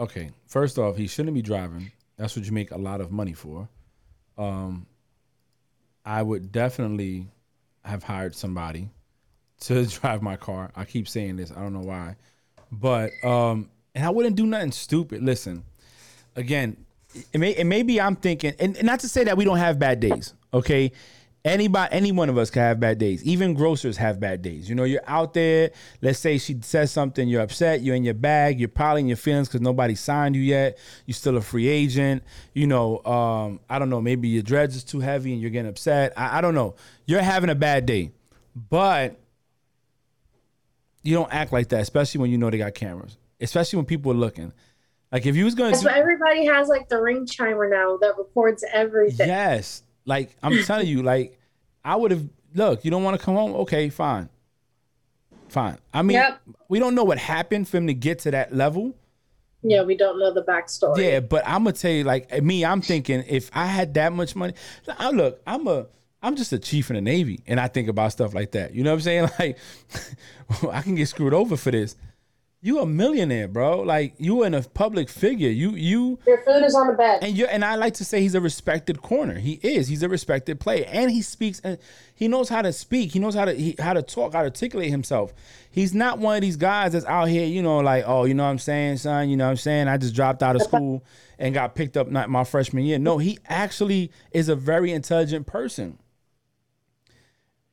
Okay, 0.00 0.30
first 0.50 0.78
off, 0.78 0.96
he 0.96 1.06
shouldn't 1.06 1.34
be 1.34 1.40
driving. 1.42 1.90
That's 2.18 2.36
what 2.36 2.44
you 2.44 2.52
make 2.52 2.70
a 2.70 2.78
lot 2.78 3.00
of 3.00 3.10
money 3.10 3.32
for. 3.32 3.68
Um, 4.36 4.86
I 6.04 6.22
would 6.22 6.52
definitely 6.52 7.28
have 7.84 8.02
hired 8.02 8.34
somebody 8.34 8.90
to 9.60 9.86
drive 10.00 10.20
my 10.20 10.36
car. 10.36 10.70
I 10.76 10.84
keep 10.84 11.08
saying 11.08 11.36
this. 11.36 11.50
I 11.50 11.60
don't 11.60 11.72
know 11.72 11.80
why, 11.80 12.16
but 12.70 13.12
um, 13.24 13.70
and 13.94 14.04
I 14.04 14.10
wouldn't 14.10 14.36
do 14.36 14.44
nothing 14.44 14.72
stupid. 14.72 15.22
Listen, 15.22 15.64
again, 16.36 16.84
it 17.32 17.64
may 17.66 18.00
I'm 18.00 18.16
thinking, 18.16 18.54
and, 18.58 18.76
and 18.76 18.86
not 18.86 19.00
to 19.00 19.08
say 19.08 19.24
that 19.24 19.36
we 19.36 19.44
don't 19.44 19.58
have 19.58 19.78
bad 19.78 20.00
days. 20.00 20.34
Okay, 20.52 20.92
anybody, 21.44 21.92
any 21.92 22.12
one 22.12 22.28
of 22.28 22.38
us 22.38 22.50
can 22.50 22.62
have 22.62 22.80
bad 22.80 22.98
days. 22.98 23.22
Even 23.24 23.54
grocers 23.54 23.96
have 23.96 24.20
bad 24.20 24.42
days. 24.42 24.68
You 24.68 24.74
know, 24.74 24.84
you're 24.84 25.02
out 25.06 25.34
there. 25.34 25.70
Let's 26.02 26.18
say 26.18 26.38
she 26.38 26.58
says 26.62 26.90
something, 26.90 27.28
you're 27.28 27.40
upset. 27.40 27.80
You're 27.80 27.96
in 27.96 28.04
your 28.04 28.14
bag. 28.14 28.60
You're 28.60 28.68
probably 28.68 29.02
in 29.02 29.08
your 29.08 29.16
feelings 29.16 29.48
because 29.48 29.60
nobody 29.60 29.94
signed 29.94 30.36
you 30.36 30.42
yet. 30.42 30.78
You're 31.06 31.14
still 31.14 31.36
a 31.36 31.40
free 31.40 31.68
agent. 31.68 32.22
You 32.54 32.66
know, 32.66 33.02
um, 33.04 33.60
I 33.68 33.78
don't 33.78 33.90
know. 33.90 34.00
Maybe 34.00 34.28
your 34.28 34.42
dreads 34.42 34.76
is 34.76 34.84
too 34.84 35.00
heavy 35.00 35.32
and 35.32 35.40
you're 35.40 35.50
getting 35.50 35.70
upset. 35.70 36.12
I, 36.16 36.38
I 36.38 36.40
don't 36.40 36.54
know. 36.54 36.76
You're 37.06 37.22
having 37.22 37.50
a 37.50 37.54
bad 37.54 37.86
day, 37.86 38.12
but 38.54 39.18
you 41.02 41.14
don't 41.14 41.32
act 41.32 41.52
like 41.52 41.68
that, 41.70 41.80
especially 41.80 42.20
when 42.20 42.30
you 42.30 42.38
know 42.38 42.50
they 42.50 42.58
got 42.58 42.74
cameras. 42.74 43.16
Especially 43.40 43.78
when 43.78 43.86
people 43.86 44.12
are 44.12 44.16
looking. 44.16 44.52
Like 45.10 45.26
if 45.26 45.34
you 45.34 45.44
was 45.44 45.54
gonna 45.54 45.76
do, 45.76 45.88
everybody 45.88 46.46
has 46.46 46.68
like 46.68 46.88
the 46.88 47.00
ring 47.00 47.26
chimer 47.26 47.68
now 47.68 47.96
that 47.96 48.16
records 48.16 48.64
everything. 48.72 49.28
Yes. 49.28 49.82
Like 50.04 50.34
I'm 50.42 50.62
telling 50.64 50.86
you, 50.88 51.02
like 51.02 51.38
I 51.84 51.96
would 51.96 52.10
have 52.10 52.28
look, 52.54 52.84
you 52.84 52.90
don't 52.90 53.02
want 53.04 53.18
to 53.18 53.24
come 53.24 53.34
home? 53.34 53.52
Okay, 53.62 53.88
fine. 53.90 54.28
Fine. 55.48 55.78
I 55.92 56.02
mean, 56.02 56.16
Yep. 56.16 56.40
we 56.68 56.78
don't 56.78 56.94
know 56.94 57.04
what 57.04 57.18
happened 57.18 57.68
for 57.68 57.76
him 57.78 57.86
to 57.88 57.94
get 57.94 58.20
to 58.20 58.30
that 58.30 58.54
level. 58.54 58.94
Yeah, 59.62 59.82
we 59.82 59.96
don't 59.96 60.18
know 60.18 60.32
the 60.32 60.42
backstory. 60.42 60.98
Yeah, 60.98 61.20
but 61.20 61.42
I'm 61.46 61.64
gonna 61.64 61.72
tell 61.72 61.90
you, 61.90 62.04
like 62.04 62.42
me, 62.42 62.64
I'm 62.64 62.80
thinking 62.80 63.24
if 63.28 63.50
I 63.52 63.66
had 63.66 63.92
that 63.94 64.12
much 64.12 64.34
money, 64.34 64.54
I 64.98 65.10
look, 65.10 65.40
I'm 65.46 65.66
a 65.66 65.86
I'm 66.22 66.36
just 66.36 66.52
a 66.52 66.58
chief 66.58 66.90
in 66.90 66.96
the 66.96 67.00
Navy 67.02 67.40
and 67.46 67.58
I 67.58 67.66
think 67.68 67.88
about 67.88 68.12
stuff 68.12 68.32
like 68.34 68.52
that. 68.52 68.74
You 68.74 68.84
know 68.84 68.90
what 68.90 68.96
I'm 68.96 69.00
saying? 69.02 69.28
Like 69.38 69.58
I 70.74 70.82
can 70.82 70.94
get 70.94 71.08
screwed 71.08 71.34
over 71.34 71.56
for 71.56 71.70
this. 71.70 71.96
You 72.62 72.80
a 72.80 72.86
millionaire, 72.86 73.48
bro. 73.48 73.80
Like 73.80 74.14
you 74.18 74.42
in 74.42 74.52
a 74.52 74.60
public 74.60 75.08
figure. 75.08 75.48
You 75.48 75.70
you 75.70 76.18
Your 76.26 76.42
food 76.44 76.62
is 76.62 76.74
on 76.74 76.88
the 76.88 76.92
bed. 76.92 77.20
and 77.22 77.36
you 77.36 77.46
and 77.46 77.64
I 77.64 77.76
like 77.76 77.94
to 77.94 78.04
say 78.04 78.20
he's 78.20 78.34
a 78.34 78.40
respected 78.40 79.00
corner. 79.00 79.38
He 79.38 79.54
is. 79.62 79.88
He's 79.88 80.02
a 80.02 80.10
respected 80.10 80.60
player, 80.60 80.84
and 80.88 81.10
he 81.10 81.22
speaks. 81.22 81.60
And 81.60 81.78
he 82.14 82.28
knows 82.28 82.50
how 82.50 82.60
to 82.60 82.70
speak. 82.74 83.12
He 83.12 83.18
knows 83.18 83.34
how 83.34 83.46
to 83.46 83.54
he, 83.54 83.76
how 83.78 83.94
to 83.94 84.02
talk, 84.02 84.34
how 84.34 84.40
to 84.40 84.48
articulate 84.48 84.90
himself. 84.90 85.32
He's 85.70 85.94
not 85.94 86.18
one 86.18 86.36
of 86.36 86.42
these 86.42 86.58
guys 86.58 86.92
that's 86.92 87.06
out 87.06 87.28
here, 87.28 87.46
you 87.46 87.62
know, 87.62 87.78
like, 87.78 88.04
oh, 88.06 88.24
you 88.24 88.34
know 88.34 88.44
what 88.44 88.50
I'm 88.50 88.58
saying, 88.58 88.98
son. 88.98 89.30
You 89.30 89.38
know 89.38 89.46
what 89.46 89.52
I'm 89.52 89.56
saying. 89.56 89.88
I 89.88 89.96
just 89.96 90.14
dropped 90.14 90.42
out 90.42 90.54
of 90.54 90.60
school 90.60 91.02
and 91.38 91.54
got 91.54 91.74
picked 91.74 91.96
up 91.96 92.08
not 92.08 92.28
my 92.28 92.44
freshman 92.44 92.84
year. 92.84 92.98
No, 92.98 93.16
he 93.16 93.38
actually 93.46 94.10
is 94.32 94.50
a 94.50 94.56
very 94.56 94.92
intelligent 94.92 95.46
person. 95.46 95.98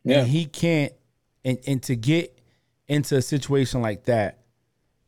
Yeah. 0.06 0.20
And 0.20 0.30
he 0.30 0.46
can't. 0.46 0.94
And 1.44 1.58
and 1.68 1.84
to 1.84 1.98
get 1.98 2.40
into 2.88 3.18
a 3.18 3.22
situation 3.22 3.82
like 3.82 4.06
that 4.06 4.40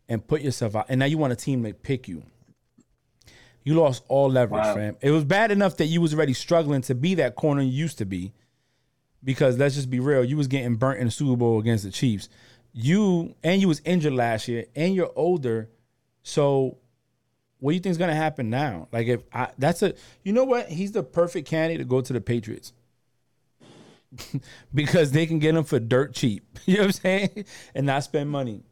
and 0.09 0.25
put 0.27 0.41
yourself 0.41 0.75
out, 0.75 0.87
and 0.89 0.99
now 0.99 1.05
you 1.05 1.17
want 1.17 1.31
a 1.31 1.35
team 1.37 1.63
to 1.63 1.73
pick 1.73 2.07
you. 2.07 2.23
You 3.63 3.75
lost 3.75 4.03
all 4.07 4.29
leverage, 4.29 4.63
Wow. 4.65 4.73
fam. 4.75 4.97
It 5.01 5.11
was 5.11 5.23
bad 5.23 5.51
enough 5.51 5.77
that 5.77 5.85
you 5.85 6.01
was 6.01 6.13
already 6.13 6.33
struggling 6.33 6.81
to 6.83 6.95
be 6.95 7.15
that 7.15 7.35
corner 7.35 7.61
you 7.61 7.69
used 7.71 7.97
to 7.99 8.05
be. 8.05 8.33
Because 9.23 9.57
let's 9.57 9.75
just 9.75 9.89
be 9.89 9.99
real, 9.99 10.23
you 10.23 10.37
was 10.37 10.47
getting 10.47 10.75
burnt 10.75 10.99
in 10.99 11.05
the 11.07 11.11
Super 11.11 11.35
Bowl 11.35 11.59
against 11.59 11.83
the 11.83 11.91
Chiefs. 11.91 12.29
You 12.73 13.35
and 13.43 13.59
you 13.61 13.67
was 13.67 13.81
injured 13.83 14.13
last 14.13 14.47
year, 14.47 14.65
and 14.75 14.95
you're 14.95 15.11
older. 15.15 15.69
So, 16.23 16.77
what 17.59 17.71
do 17.71 17.75
you 17.75 17.81
think 17.81 17.91
is 17.91 17.97
gonna 17.97 18.15
happen 18.15 18.49
now? 18.49 18.87
Like, 18.93 19.07
if 19.07 19.21
I, 19.33 19.49
that's 19.57 19.83
a, 19.83 19.93
you 20.23 20.31
know 20.31 20.45
what? 20.45 20.69
He's 20.69 20.93
the 20.93 21.03
perfect 21.03 21.47
candidate 21.49 21.79
to 21.79 21.83
go 21.83 21.99
to 21.99 22.13
the 22.13 22.21
Patriots 22.21 22.71
because 24.73 25.11
they 25.11 25.25
can 25.25 25.39
get 25.39 25.55
him 25.55 25.63
for 25.65 25.79
dirt 25.79 26.13
cheap. 26.13 26.45
You 26.65 26.75
know 26.75 26.81
what 26.81 26.85
I'm 26.87 26.91
saying? 26.93 27.45
And 27.73 27.85
not 27.87 28.03
spend 28.03 28.29
money. 28.29 28.63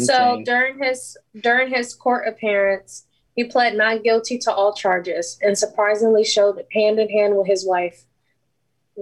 So 0.00 0.42
during 0.44 0.82
his 0.82 1.16
during 1.40 1.72
his 1.72 1.94
court 1.94 2.26
appearance, 2.28 3.04
he 3.34 3.44
pled 3.44 3.76
not 3.76 4.02
guilty 4.02 4.38
to 4.38 4.52
all 4.52 4.72
charges 4.74 5.38
and 5.42 5.56
surprisingly 5.56 6.24
showed 6.24 6.64
hand 6.72 6.98
in 6.98 7.08
hand 7.08 7.36
with 7.36 7.46
his 7.46 7.66
wife. 7.66 8.04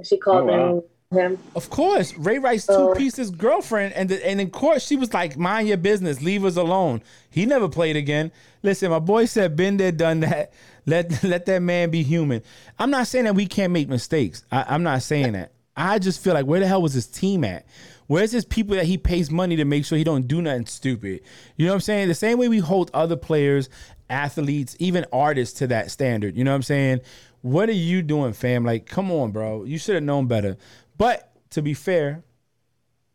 She 0.02 0.16
called 0.18 0.50
Oh, 0.50 0.84
wow. 1.10 1.18
him. 1.18 1.38
Of 1.54 1.70
course, 1.70 2.12
Ray 2.18 2.38
Rice 2.38 2.64
So- 2.64 2.92
two 2.94 2.98
pieces 2.98 3.30
girlfriend, 3.30 3.94
and 3.94 4.08
the, 4.08 4.26
and 4.26 4.40
in 4.40 4.50
court 4.50 4.82
she 4.82 4.96
was 4.96 5.14
like, 5.14 5.36
"Mind 5.36 5.68
your 5.68 5.76
business, 5.76 6.20
leave 6.20 6.44
us 6.44 6.56
alone." 6.56 7.02
He 7.30 7.46
never 7.46 7.68
played 7.68 7.96
again. 7.96 8.32
Listen, 8.62 8.90
my 8.90 8.98
boy 8.98 9.26
said, 9.26 9.54
"Been 9.56 9.76
there, 9.76 9.92
done 9.92 10.20
that." 10.20 10.52
Let 10.86 11.22
let 11.24 11.46
that 11.46 11.62
man 11.62 11.88
be 11.90 12.02
human. 12.02 12.42
I'm 12.78 12.90
not 12.90 13.06
saying 13.06 13.24
that 13.24 13.34
we 13.34 13.46
can't 13.46 13.72
make 13.72 13.88
mistakes. 13.88 14.44
I, 14.52 14.66
I'm 14.68 14.82
not 14.82 15.00
saying 15.02 15.32
that. 15.32 15.52
I 15.74 15.98
just 15.98 16.22
feel 16.22 16.34
like 16.34 16.44
where 16.44 16.60
the 16.60 16.66
hell 16.66 16.82
was 16.82 16.92
his 16.92 17.06
team 17.06 17.42
at? 17.42 17.64
Where's 18.06 18.32
his 18.32 18.44
people 18.44 18.76
that 18.76 18.84
he 18.84 18.98
pays 18.98 19.30
money 19.30 19.56
to 19.56 19.64
make 19.64 19.84
sure 19.84 19.96
he 19.96 20.04
don't 20.04 20.28
do 20.28 20.42
nothing 20.42 20.66
stupid? 20.66 21.22
You 21.56 21.66
know 21.66 21.72
what 21.72 21.76
I'm 21.76 21.80
saying? 21.80 22.08
The 22.08 22.14
same 22.14 22.38
way 22.38 22.48
we 22.48 22.58
hold 22.58 22.90
other 22.92 23.16
players, 23.16 23.68
athletes, 24.10 24.76
even 24.78 25.06
artists 25.12 25.58
to 25.60 25.66
that 25.68 25.90
standard. 25.90 26.36
You 26.36 26.44
know 26.44 26.50
what 26.50 26.56
I'm 26.56 26.62
saying? 26.62 27.00
What 27.40 27.68
are 27.68 27.72
you 27.72 28.02
doing, 28.02 28.32
fam? 28.32 28.64
Like, 28.64 28.86
come 28.86 29.10
on, 29.10 29.32
bro. 29.32 29.64
You 29.64 29.78
should 29.78 29.94
have 29.94 30.04
known 30.04 30.26
better. 30.26 30.56
But 30.96 31.30
to 31.50 31.62
be 31.62 31.74
fair, 31.74 32.24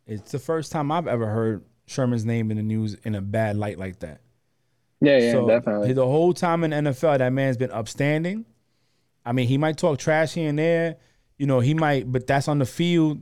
it's 0.05 0.31
the 0.31 0.39
first 0.39 0.71
time 0.71 0.91
I've 0.91 1.07
ever 1.07 1.27
heard 1.27 1.63
Sherman's 1.85 2.25
name 2.25 2.51
in 2.51 2.57
the 2.57 2.63
news 2.63 2.95
in 3.03 3.15
a 3.15 3.21
bad 3.21 3.57
light 3.57 3.77
like 3.77 3.99
that. 3.99 4.21
Yeah, 5.01 5.17
yeah, 5.17 5.31
so 5.31 5.47
definitely. 5.47 5.93
the 5.93 6.05
whole 6.05 6.33
time 6.33 6.63
in 6.63 6.71
NFL, 6.71 7.19
that 7.19 7.31
man's 7.31 7.57
been 7.57 7.71
upstanding. 7.71 8.45
I 9.25 9.31
mean, 9.31 9.47
he 9.47 9.57
might 9.57 9.77
talk 9.77 9.99
trash 9.99 10.33
here 10.33 10.49
and 10.49 10.59
there, 10.59 10.97
you 11.37 11.47
know, 11.47 11.59
he 11.61 11.73
might, 11.73 12.11
but 12.11 12.27
that's 12.27 12.47
on 12.47 12.59
the 12.59 12.65
field. 12.65 13.21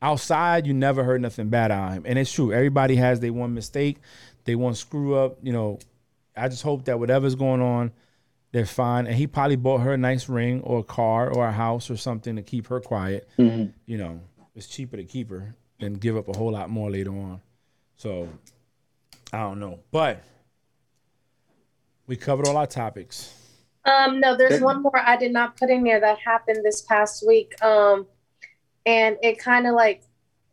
Outside, 0.00 0.66
you 0.66 0.74
never 0.74 1.02
heard 1.02 1.20
nothing 1.20 1.48
bad 1.48 1.72
out 1.72 1.88
of 1.88 1.94
him, 1.94 2.02
and 2.06 2.18
it's 2.18 2.32
true. 2.32 2.52
Everybody 2.52 2.96
has 2.96 3.18
their 3.18 3.32
one 3.32 3.52
mistake, 3.54 3.98
they 4.44 4.54
one 4.54 4.74
screw 4.74 5.16
up. 5.16 5.38
You 5.42 5.52
know, 5.52 5.78
I 6.36 6.48
just 6.48 6.62
hope 6.62 6.84
that 6.84 6.98
whatever's 6.98 7.34
going 7.34 7.60
on, 7.60 7.92
they're 8.52 8.64
fine. 8.64 9.06
And 9.06 9.16
he 9.16 9.26
probably 9.26 9.56
bought 9.56 9.80
her 9.80 9.92
a 9.92 9.98
nice 9.98 10.28
ring 10.28 10.62
or 10.62 10.80
a 10.80 10.84
car 10.84 11.30
or 11.30 11.46
a 11.46 11.52
house 11.52 11.90
or 11.90 11.96
something 11.96 12.36
to 12.36 12.42
keep 12.42 12.68
her 12.68 12.80
quiet. 12.80 13.28
Mhm. 13.38 13.72
You 13.86 13.98
know, 13.98 14.20
it's 14.54 14.66
cheaper 14.66 14.96
to 14.96 15.04
keep 15.04 15.30
her 15.30 15.54
than 15.80 15.94
give 15.94 16.16
up 16.16 16.28
a 16.28 16.36
whole 16.36 16.52
lot 16.52 16.70
more 16.70 16.90
later 16.90 17.10
on. 17.10 17.40
So 17.96 18.28
I 19.32 19.38
don't 19.40 19.58
know, 19.60 19.80
but 19.90 20.22
we 22.06 22.16
covered 22.16 22.46
all 22.46 22.56
our 22.56 22.66
topics. 22.66 23.34
Um, 23.84 24.20
no, 24.20 24.36
there's 24.36 24.60
one 24.60 24.82
more 24.82 24.98
I 24.98 25.16
did 25.16 25.32
not 25.32 25.56
put 25.56 25.70
in 25.70 25.82
there 25.82 26.00
that 26.00 26.18
happened 26.18 26.64
this 26.64 26.82
past 26.82 27.26
week. 27.26 27.60
Um, 27.62 28.06
and 28.86 29.16
it 29.22 29.38
kind 29.38 29.66
of 29.66 29.74
like 29.74 30.02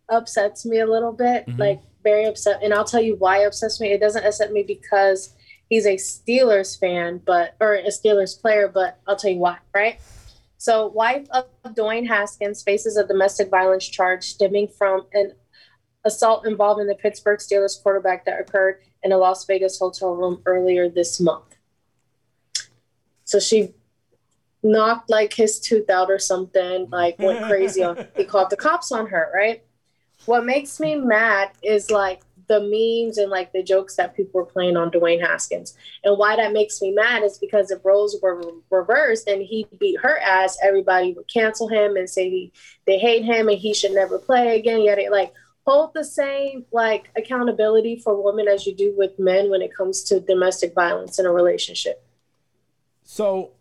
upsets 0.09 0.65
me 0.65 0.79
a 0.79 0.85
little 0.85 1.11
bit, 1.11 1.45
Mhm. 1.47 1.59
like 1.59 1.79
very 2.03 2.25
upset. 2.25 2.61
And 2.61 2.73
I'll 2.73 2.83
tell 2.85 3.01
you 3.01 3.15
why 3.15 3.43
it 3.43 3.47
upsets 3.47 3.79
me. 3.79 3.91
It 3.91 3.99
doesn't 3.99 4.25
upset 4.25 4.51
me 4.51 4.63
because 4.63 5.33
he's 5.69 5.85
a 5.85 5.95
Steelers 5.95 6.79
fan, 6.79 7.21
but 7.25 7.55
or 7.59 7.73
a 7.75 7.87
Steelers 7.87 8.39
player, 8.39 8.67
but 8.67 8.99
I'll 9.07 9.15
tell 9.15 9.31
you 9.31 9.39
why, 9.39 9.57
right? 9.73 9.99
So, 10.57 10.87
wife 10.87 11.27
of 11.31 11.47
Dwayne 11.65 12.07
Haskins 12.07 12.63
faces 12.63 12.97
a 12.97 13.05
domestic 13.05 13.49
violence 13.49 13.87
charge 13.87 14.23
stemming 14.23 14.67
from 14.67 15.07
an 15.13 15.33
assault 16.03 16.45
involving 16.45 16.87
the 16.87 16.95
Pittsburgh 16.95 17.39
Steelers 17.39 17.81
quarterback 17.81 18.25
that 18.25 18.39
occurred 18.39 18.79
in 19.03 19.11
a 19.11 19.17
Las 19.17 19.45
Vegas 19.45 19.77
hotel 19.79 20.15
room 20.15 20.41
earlier 20.45 20.89
this 20.89 21.19
month. 21.19 21.55
So 23.23 23.39
she 23.39 23.73
knocked 24.65 25.09
like 25.09 25.33
his 25.33 25.59
tooth 25.59 25.89
out 25.89 26.09
or 26.09 26.19
something, 26.19 26.89
like 26.89 27.17
went 27.19 27.45
crazy 27.49 27.83
on 27.83 28.07
he 28.15 28.25
called 28.25 28.49
the 28.49 28.57
cops 28.57 28.91
on 28.91 29.07
her, 29.07 29.31
right? 29.33 29.63
What 30.25 30.45
makes 30.45 30.79
me 30.79 30.95
mad 30.95 31.51
is 31.63 31.91
like 31.91 32.21
the 32.47 32.59
memes 32.59 33.17
and 33.17 33.31
like 33.31 33.51
the 33.53 33.63
jokes 33.63 33.95
that 33.95 34.15
people 34.15 34.39
were 34.39 34.45
playing 34.45 34.77
on 34.77 34.91
Dwayne 34.91 35.21
Haskins. 35.21 35.75
And 36.03 36.17
why 36.17 36.35
that 36.35 36.53
makes 36.53 36.81
me 36.81 36.91
mad 36.91 37.23
is 37.23 37.37
because 37.37 37.71
if 37.71 37.83
roles 37.83 38.17
were 38.21 38.41
reversed 38.69 39.27
and 39.27 39.41
he 39.41 39.67
beat 39.79 39.99
her 40.01 40.19
ass, 40.19 40.57
everybody 40.63 41.13
would 41.13 41.31
cancel 41.31 41.67
him 41.67 41.95
and 41.95 42.09
say 42.09 42.29
he 42.29 42.51
they 42.85 42.97
hate 42.97 43.23
him 43.23 43.47
and 43.49 43.57
he 43.57 43.73
should 43.73 43.91
never 43.91 44.19
play 44.19 44.59
again. 44.59 44.81
Yet 44.81 44.99
it 44.99 45.11
like 45.11 45.33
hold 45.65 45.93
the 45.93 46.03
same 46.03 46.65
like 46.71 47.09
accountability 47.15 47.97
for 47.97 48.21
women 48.21 48.47
as 48.47 48.65
you 48.65 48.75
do 48.75 48.93
with 48.97 49.17
men 49.19 49.49
when 49.49 49.61
it 49.61 49.75
comes 49.75 50.03
to 50.03 50.19
domestic 50.19 50.73
violence 50.73 51.19
in 51.19 51.25
a 51.25 51.31
relationship. 51.31 52.03
So 53.03 53.51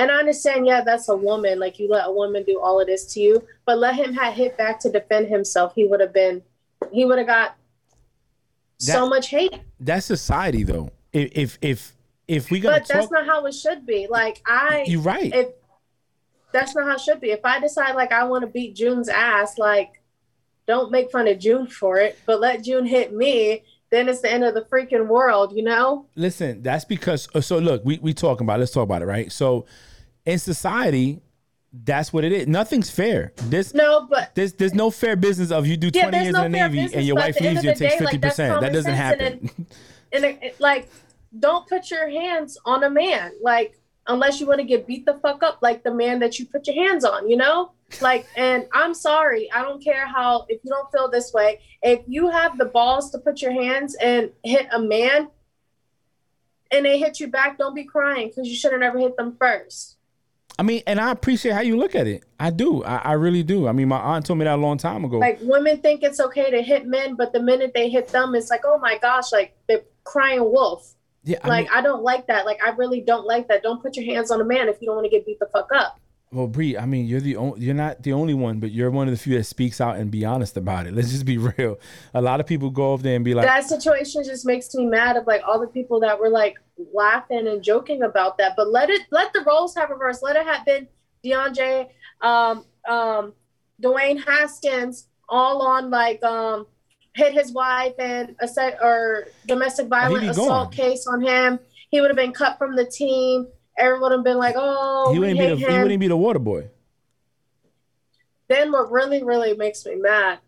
And 0.00 0.10
I 0.10 0.14
understand, 0.14 0.66
yeah, 0.66 0.80
that's 0.82 1.10
a 1.10 1.16
woman. 1.16 1.58
Like 1.58 1.78
you 1.78 1.86
let 1.86 2.06
a 2.06 2.10
woman 2.10 2.42
do 2.44 2.58
all 2.58 2.80
of 2.80 2.86
this 2.86 3.04
to 3.12 3.20
you, 3.20 3.46
but 3.66 3.76
let 3.76 3.94
him 3.94 4.14
have 4.14 4.32
hit 4.32 4.56
back 4.56 4.80
to 4.80 4.90
defend 4.90 5.28
himself. 5.28 5.74
He 5.74 5.84
would 5.84 6.00
have 6.00 6.14
been, 6.14 6.42
he 6.90 7.04
would 7.04 7.18
have 7.18 7.26
got 7.26 7.54
so 8.78 9.06
much 9.06 9.28
hate. 9.28 9.60
that's 9.78 10.06
society, 10.06 10.62
though. 10.62 10.88
If 11.12 11.30
if 11.34 11.58
if, 11.60 11.92
if 12.26 12.50
we 12.50 12.60
gonna 12.60 12.78
But 12.78 12.88
that's 12.88 13.10
not 13.10 13.26
how 13.26 13.44
it 13.44 13.52
should 13.52 13.84
be. 13.84 14.06
Like 14.08 14.40
I, 14.46 14.84
you're 14.86 15.02
right. 15.02 15.34
if 15.34 15.48
that's 16.50 16.74
not 16.74 16.86
how 16.86 16.94
it 16.94 17.00
should 17.02 17.20
be. 17.20 17.32
If 17.32 17.44
I 17.44 17.60
decide 17.60 17.94
like 17.94 18.10
I 18.10 18.24
want 18.24 18.40
to 18.40 18.46
beat 18.46 18.74
June's 18.74 19.10
ass, 19.10 19.58
like 19.58 20.00
don't 20.66 20.90
make 20.90 21.10
fun 21.10 21.28
of 21.28 21.38
June 21.38 21.66
for 21.66 21.98
it, 21.98 22.18
but 22.24 22.40
let 22.40 22.64
June 22.64 22.86
hit 22.86 23.12
me. 23.12 23.64
Then 23.90 24.08
it's 24.08 24.22
the 24.22 24.32
end 24.32 24.44
of 24.44 24.54
the 24.54 24.62
freaking 24.62 25.08
world, 25.08 25.52
you 25.54 25.64
know? 25.64 26.06
Listen, 26.14 26.62
that's 26.62 26.86
because 26.86 27.28
so 27.44 27.58
look, 27.58 27.84
we 27.84 27.98
we 27.98 28.14
talking 28.14 28.46
about. 28.46 28.60
Let's 28.60 28.72
talk 28.72 28.84
about 28.84 29.02
it, 29.02 29.06
right? 29.06 29.30
So 29.30 29.66
in 30.30 30.38
society, 30.38 31.20
that's 31.72 32.12
what 32.12 32.24
it 32.24 32.32
is. 32.32 32.46
Nothing's 32.48 32.90
fair. 32.90 33.32
This 33.36 33.74
No, 33.74 34.06
but 34.10 34.34
there's 34.34 34.54
there's 34.54 34.74
no 34.74 34.90
fair 34.90 35.16
business 35.16 35.50
of 35.50 35.66
you 35.66 35.76
do 35.76 35.90
Yeah, 35.92 36.02
20 36.10 36.10
there's 36.10 36.24
years 36.24 36.34
no 36.34 36.44
in 36.44 36.52
the 36.52 36.58
Navy 36.58 36.76
business, 36.78 36.94
and 36.96 37.06
your 37.06 37.16
wife 37.16 37.40
leaves 37.40 37.62
you 37.64 37.70
and 37.70 37.78
takes 37.78 37.94
50%. 37.96 38.20
that's 38.20 38.36
that 38.36 38.72
doesn't 38.72 38.94
happen. 38.94 39.50
and 40.12 40.24
it, 40.24 40.38
it- 40.42 40.60
like 40.60 40.88
don't 41.38 41.66
put 41.68 41.90
your 41.92 42.08
hands 42.10 42.58
on 42.64 42.82
a 42.82 42.90
man 42.90 43.30
like 43.40 43.78
unless 44.08 44.40
you 44.40 44.46
want 44.48 44.58
to 44.58 44.64
get 44.66 44.84
beat 44.84 45.06
the 45.06 45.14
fuck 45.22 45.44
up 45.44 45.58
like 45.62 45.84
the 45.84 45.94
man 45.94 46.18
that 46.18 46.40
you 46.40 46.46
put 46.46 46.66
your 46.66 46.74
hands 46.74 47.04
on 47.04 47.28
you 47.30 47.36
know 47.36 47.70
like 48.00 48.26
and 48.36 48.66
i'm 48.72 48.92
sorry 48.92 49.48
i 49.52 49.62
don't 49.62 49.80
care 49.84 50.08
how 50.08 50.44
if 50.48 50.58
you 50.64 50.70
don't 50.70 50.90
feel 50.90 51.08
this 51.08 51.32
way 51.32 51.60
if 51.84 52.00
you 52.08 52.28
have 52.28 52.58
the 52.58 52.64
balls 52.64 53.12
to 53.12 53.18
put 53.18 53.40
your 53.40 53.52
hands 53.52 53.94
and 54.02 54.30
hit 54.42 54.66
a 54.72 54.80
man 54.80 55.28
and 56.72 56.84
they 56.84 56.98
hit 56.98 57.20
you 57.20 57.28
back 57.28 57.56
don't 57.58 57.74
be 57.74 57.84
crying 57.84 58.26
because 58.26 58.48
you 58.48 58.56
should 58.56 58.72
have 58.72 58.80
never 58.80 58.98
hit 58.98 59.16
them 59.16 59.36
first 59.38 59.98
I 60.60 60.62
mean, 60.62 60.82
and 60.86 61.00
I 61.00 61.10
appreciate 61.10 61.52
how 61.52 61.62
you 61.62 61.78
look 61.78 61.94
at 61.94 62.06
it. 62.06 62.22
I 62.38 62.50
do. 62.50 62.84
I, 62.84 62.96
I 62.96 63.12
really 63.14 63.42
do. 63.42 63.66
I 63.66 63.72
mean, 63.72 63.88
my 63.88 63.98
aunt 63.98 64.26
told 64.26 64.38
me 64.38 64.44
that 64.44 64.56
a 64.56 64.62
long 64.62 64.76
time 64.76 65.06
ago. 65.06 65.18
like 65.18 65.38
women 65.40 65.78
think 65.78 66.02
it's 66.02 66.20
okay 66.20 66.50
to 66.50 66.60
hit 66.60 66.86
men 66.86 67.16
but 67.16 67.32
the 67.32 67.40
minute 67.40 67.72
they 67.74 67.88
hit 67.88 68.08
them 68.08 68.34
it's 68.34 68.50
like 68.50 68.60
oh 68.66 68.78
my 68.78 68.98
gosh 68.98 69.32
like 69.32 69.56
they're 69.66 69.82
crying 70.04 70.44
wolf 70.44 70.94
yeah, 71.24 71.38
I 71.42 71.48
like 71.48 71.64
mean, 71.68 71.78
I 71.78 71.82
don't 71.82 72.02
like 72.02 72.26
that. 72.28 72.46
Like 72.46 72.62
I 72.64 72.70
really 72.70 73.02
don't 73.02 73.26
like 73.26 73.48
that. 73.48 73.62
Don't 73.62 73.82
put 73.82 73.96
your 73.96 74.06
hands 74.06 74.30
on 74.30 74.40
a 74.40 74.44
man 74.44 74.68
if 74.68 74.80
you 74.80 74.86
don't 74.86 74.96
want 74.96 75.04
to 75.04 75.10
get 75.10 75.26
beat 75.26 75.38
the 75.38 75.48
fuck 75.52 75.68
up. 75.74 75.99
Well, 76.32 76.46
Bree, 76.46 76.76
I 76.76 76.86
mean, 76.86 77.06
you're 77.06 77.20
the 77.20 77.36
only, 77.36 77.60
you're 77.60 77.74
not 77.74 78.04
the 78.04 78.12
only 78.12 78.34
one, 78.34 78.60
but 78.60 78.70
you're 78.70 78.90
one 78.90 79.08
of 79.08 79.12
the 79.12 79.18
few 79.18 79.36
that 79.36 79.44
speaks 79.44 79.80
out 79.80 79.96
and 79.96 80.12
be 80.12 80.24
honest 80.24 80.56
about 80.56 80.86
it. 80.86 80.94
Let's 80.94 81.10
just 81.10 81.24
be 81.24 81.38
real. 81.38 81.78
A 82.14 82.22
lot 82.22 82.38
of 82.38 82.46
people 82.46 82.70
go 82.70 82.92
over 82.92 83.02
there 83.02 83.16
and 83.16 83.24
be 83.24 83.34
like, 83.34 83.46
that 83.46 83.64
situation 83.64 84.22
just 84.22 84.46
makes 84.46 84.72
me 84.74 84.86
mad 84.86 85.16
of 85.16 85.26
like 85.26 85.42
all 85.46 85.58
the 85.58 85.66
people 85.66 85.98
that 86.00 86.20
were 86.20 86.28
like 86.28 86.56
laughing 86.94 87.48
and 87.48 87.62
joking 87.62 88.02
about 88.02 88.38
that. 88.38 88.54
But 88.56 88.68
let 88.68 88.90
it 88.90 89.02
let 89.10 89.32
the 89.32 89.42
roles 89.46 89.74
have 89.74 89.90
reversed. 89.90 90.22
Let 90.22 90.36
it 90.36 90.46
have 90.46 90.64
been 90.64 90.86
DeAndre, 91.24 91.88
um, 92.20 92.64
um, 92.88 93.34
Dwayne 93.82 94.24
Haskins, 94.24 95.08
all 95.28 95.62
on 95.62 95.90
like 95.90 96.22
um 96.22 96.66
hit 97.14 97.32
his 97.32 97.52
wife 97.52 97.94
and 97.98 98.36
a 98.40 98.46
set 98.46 98.78
or 98.80 99.26
domestic 99.46 99.88
violence 99.88 100.28
assault 100.38 100.70
gone. 100.70 100.70
case 100.70 101.08
on 101.08 101.20
him. 101.20 101.58
He 101.90 102.00
would 102.00 102.08
have 102.08 102.16
been 102.16 102.32
cut 102.32 102.56
from 102.56 102.76
the 102.76 102.84
team. 102.84 103.48
Everyone 103.80 104.00
would 104.02 104.12
have 104.12 104.24
been 104.24 104.36
like, 104.38 104.54
"Oh, 104.58 105.10
he 105.12 105.18
wouldn't 105.18 105.38
be 105.38 105.46
the 105.46 105.56
him." 105.56 105.70
he 105.72 105.78
wouldn't 105.82 106.00
be 106.00 106.08
the 106.08 106.16
water 106.16 106.38
boy. 106.38 106.68
then 108.48 108.70
what 108.72 108.90
really 108.90 109.22
really 109.22 109.54
makes 109.56 109.84
me 109.86 109.94
mad 109.96 110.38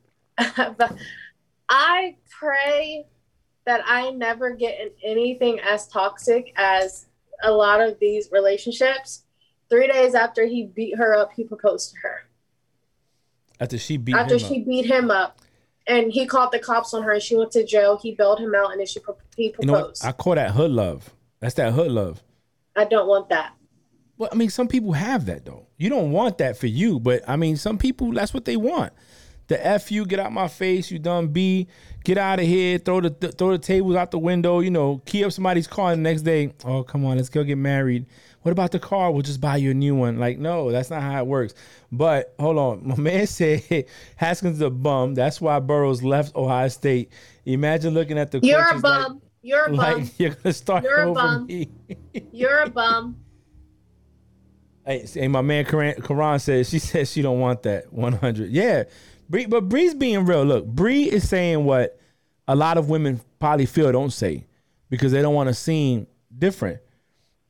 but 0.56 0.94
i 1.68 2.16
pray 2.30 3.06
that 3.64 3.80
i 3.86 4.10
never 4.10 4.50
get 4.54 4.78
in 4.80 4.90
anything 5.04 5.60
as 5.60 5.86
toxic 5.88 6.52
as 6.56 7.06
a 7.44 7.50
lot 7.52 7.80
of 7.80 7.98
these 8.00 8.28
relationships 8.32 9.22
three 9.70 9.86
days 9.86 10.14
after 10.14 10.46
he 10.46 10.64
beat 10.64 10.96
her 10.96 11.14
up 11.14 11.30
he 11.36 11.44
proposed 11.44 11.90
to 11.92 11.96
her 12.02 12.22
After 13.60 13.78
she 13.78 13.96
beat 13.96 14.16
after 14.16 14.34
him 14.34 14.40
she 14.40 14.60
up. 14.60 14.66
beat 14.66 14.86
him 14.86 15.10
up 15.10 15.38
and 15.86 16.12
he 16.12 16.26
called 16.26 16.52
the 16.52 16.58
cops 16.58 16.92
on 16.94 17.02
her 17.04 17.12
and 17.12 17.22
she 17.22 17.36
went 17.36 17.52
to 17.52 17.64
jail 17.64 17.96
he 18.02 18.12
bailed 18.14 18.40
him 18.40 18.54
out 18.54 18.70
and 18.72 18.80
then 18.80 18.86
she 18.86 18.98
pro- 19.00 19.16
he 19.36 19.44
You 19.60 19.66
know 19.66 19.72
what? 19.74 19.78
proposed 19.82 20.04
I 20.04 20.12
call 20.12 20.34
that 20.34 20.50
hood 20.52 20.70
love. 20.72 21.10
That's 21.40 21.54
that 21.54 21.72
hood 21.72 21.90
love. 21.92 22.22
I 22.76 22.84
don't 22.84 23.06
want 23.08 23.28
that 23.30 23.52
Well, 24.18 24.28
I 24.32 24.34
mean, 24.34 24.50
some 24.50 24.68
people 24.68 24.92
have 24.92 25.26
that 25.26 25.44
though. 25.44 25.66
You 25.76 25.88
don't 25.90 26.12
want 26.12 26.38
that 26.38 26.56
for 26.56 26.66
you, 26.68 27.00
but 27.00 27.22
I 27.28 27.36
mean, 27.36 27.56
some 27.56 27.78
people 27.78 28.12
that's 28.12 28.32
what 28.32 28.44
they 28.44 28.56
want. 28.56 28.92
The 29.48 29.66
F 29.66 29.90
you, 29.90 30.06
get 30.06 30.18
out 30.20 30.32
my 30.32 30.48
face, 30.48 30.90
you 30.90 30.98
dumb 30.98 31.28
B, 31.28 31.66
get 32.04 32.16
out 32.16 32.38
of 32.40 32.46
here, 32.46 32.78
throw 32.78 33.00
the 33.00 33.10
th- 33.10 33.34
throw 33.34 33.50
the 33.50 33.58
tables 33.58 33.96
out 33.96 34.10
the 34.10 34.18
window, 34.18 34.60
you 34.60 34.70
know, 34.70 35.02
key 35.04 35.24
up 35.24 35.32
somebody's 35.32 35.66
car 35.66 35.92
and 35.92 36.04
the 36.04 36.10
next 36.10 36.22
day, 36.22 36.52
oh 36.64 36.82
come 36.84 37.04
on, 37.04 37.16
let's 37.16 37.28
go 37.28 37.42
get 37.44 37.58
married. 37.58 38.06
What 38.42 38.52
about 38.52 38.70
the 38.72 38.78
car? 38.80 39.10
We'll 39.12 39.22
just 39.22 39.40
buy 39.40 39.56
you 39.56 39.70
a 39.70 39.74
new 39.74 39.94
one. 39.94 40.18
Like, 40.18 40.38
no, 40.38 40.72
that's 40.72 40.90
not 40.90 41.00
how 41.02 41.18
it 41.18 41.26
works. 41.28 41.54
But 41.92 42.34
hold 42.40 42.58
on. 42.58 42.86
My 42.88 42.96
man 42.96 43.26
said 43.26 43.84
Haskins 44.16 44.56
is 44.56 44.62
a 44.62 44.70
bum. 44.70 45.14
That's 45.14 45.40
why 45.40 45.58
Burrows 45.60 46.02
left 46.02 46.34
Ohio 46.34 46.66
State. 46.68 47.12
Imagine 47.44 47.94
looking 47.94 48.18
at 48.18 48.30
the 48.32 48.40
you're 48.42 48.58
a 48.60 48.64
coaches 48.64 48.82
like- 48.82 49.02
bum 49.06 49.22
you're 49.42 49.64
a 49.66 49.68
bum 49.70 49.76
Like, 49.78 50.08
you're 50.18 50.30
gonna 50.30 50.52
start 50.52 50.84
You're 50.84 51.02
a 51.02 51.10
over 51.10 51.14
bum. 51.14 51.46
me. 51.46 51.68
you're 52.32 52.60
a 52.62 52.70
bum 52.80 53.16
Hey, 54.84 55.06
hey, 55.12 55.28
my 55.28 55.42
man 55.42 55.64
Karan, 55.64 56.00
Karan 56.02 56.38
says 56.40 56.68
she 56.68 56.78
says 56.80 57.10
she 57.12 57.22
don't 57.22 57.38
want 57.38 57.62
that 57.62 57.92
100. 57.92 58.50
Yeah, 58.50 58.84
Bree, 59.28 59.46
but 59.46 59.68
Bree's 59.68 59.94
being 59.94 60.24
real. 60.26 60.42
Look, 60.44 60.66
Bree 60.66 61.04
is 61.04 61.28
saying 61.28 61.64
what 61.64 62.00
a 62.48 62.56
lot 62.56 62.76
of 62.78 62.88
women 62.90 63.20
probably 63.38 63.66
feel 63.66 63.92
don't 63.92 64.12
say 64.12 64.44
because 64.90 65.12
they 65.12 65.22
don't 65.22 65.34
want 65.34 65.48
to 65.48 65.54
seem 65.54 66.08
different. 66.36 66.80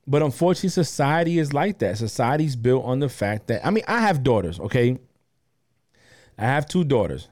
But 0.06 0.22
unfortunately, 0.22 0.68
society 0.70 1.38
is 1.38 1.54
like 1.54 1.78
that. 1.78 1.96
Society's 1.96 2.54
built 2.54 2.84
on 2.84 2.98
the 2.98 3.08
fact 3.08 3.46
that 3.46 3.64
I 3.66 3.70
mean, 3.70 3.84
I 3.88 4.00
have 4.02 4.22
daughters. 4.22 4.60
Okay, 4.60 4.98
I 6.38 6.42
have 6.44 6.66
two 6.66 6.84
daughters. 6.84 7.28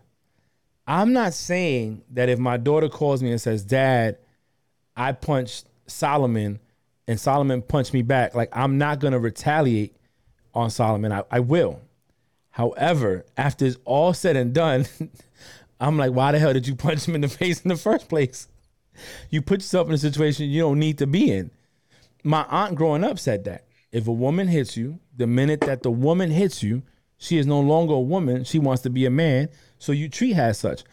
I'm 0.87 1.13
not 1.13 1.35
saying 1.35 2.05
that 2.13 2.31
if 2.31 2.39
my 2.39 2.57
daughter 2.57 2.89
calls 2.89 3.23
me 3.23 3.31
and 3.33 3.41
says, 3.41 3.63
"Dad, 3.65 4.17
I 5.01 5.13
punched 5.13 5.67
Solomon," 5.87 6.61
and 7.09 7.19
Solomon 7.19 7.63
punched 7.63 7.95
me 7.95 8.03
back, 8.03 8.35
like 8.35 8.51
I'm 8.53 8.79
not 8.79 9.01
gonna 9.01 9.19
retaliate 9.19 9.97
on 10.55 10.71
Solomon. 10.71 11.13
I, 11.13 11.25
I 11.31 11.41
will. 11.41 11.81
However, 12.51 13.25
after 13.37 13.65
it's 13.65 13.79
all 13.85 14.13
said 14.13 14.37
and 14.37 14.53
done, 14.53 14.87
I'm 15.81 15.97
like, 15.97 16.13
why 16.13 16.33
the 16.33 16.39
hell 16.39 16.53
did 16.53 16.67
you 16.67 16.75
punch 16.75 17.07
him 17.07 17.15
in 17.15 17.21
the 17.21 17.29
face 17.41 17.63
in 17.63 17.69
the 17.69 17.77
first 17.77 18.09
place? 18.09 18.49
you 19.31 19.43
put 19.43 19.61
yourself 19.61 19.89
in 19.89 19.95
a 19.95 19.99
situation 19.99 20.51
you 20.51 20.61
don't 20.61 20.79
need 20.79 20.99
to 20.99 21.07
be 21.07 21.31
in. 21.31 21.51
My 22.23 22.45
aunt 22.49 22.75
growing 22.75 23.05
up 23.05 23.19
said 23.19 23.45
that 23.45 23.65
if 23.93 24.07
a 24.07 24.13
woman 24.13 24.49
hits 24.49 24.77
you, 24.77 25.01
the 25.17 25.27
minute 25.27 25.63
that 25.63 25.83
the 25.83 25.91
woman 25.91 26.31
hits 26.31 26.63
you, 26.63 26.83
she 27.19 27.39
is 27.39 27.47
no 27.47 27.61
longer 27.61 27.95
a 27.95 28.01
woman. 28.01 28.45
She 28.45 28.59
wants 28.59 28.83
to 28.83 28.91
be 28.91 29.07
a 29.07 29.11
man. 29.11 29.49
So 29.79 29.93
you 29.93 30.09
treat 30.09 30.33
her 30.33 30.43
as 30.43 30.59
such. 30.59 30.85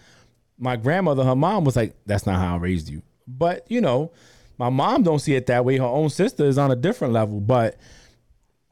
My 0.57 0.75
grandmother, 0.75 1.23
her 1.23 1.35
mom 1.35 1.63
was 1.63 1.75
like, 1.75 1.95
that's 2.05 2.25
not 2.25 2.39
how 2.39 2.55
I 2.55 2.57
raised 2.57 2.89
you. 2.89 3.01
But, 3.27 3.65
you 3.69 3.81
know, 3.81 4.11
my 4.57 4.69
mom 4.69 5.03
don't 5.03 5.19
see 5.19 5.35
it 5.35 5.47
that 5.47 5.65
way. 5.65 5.77
Her 5.77 5.83
own 5.83 6.09
sister 6.09 6.45
is 6.45 6.57
on 6.57 6.71
a 6.71 6.75
different 6.75 7.13
level. 7.13 7.39
But 7.39 7.77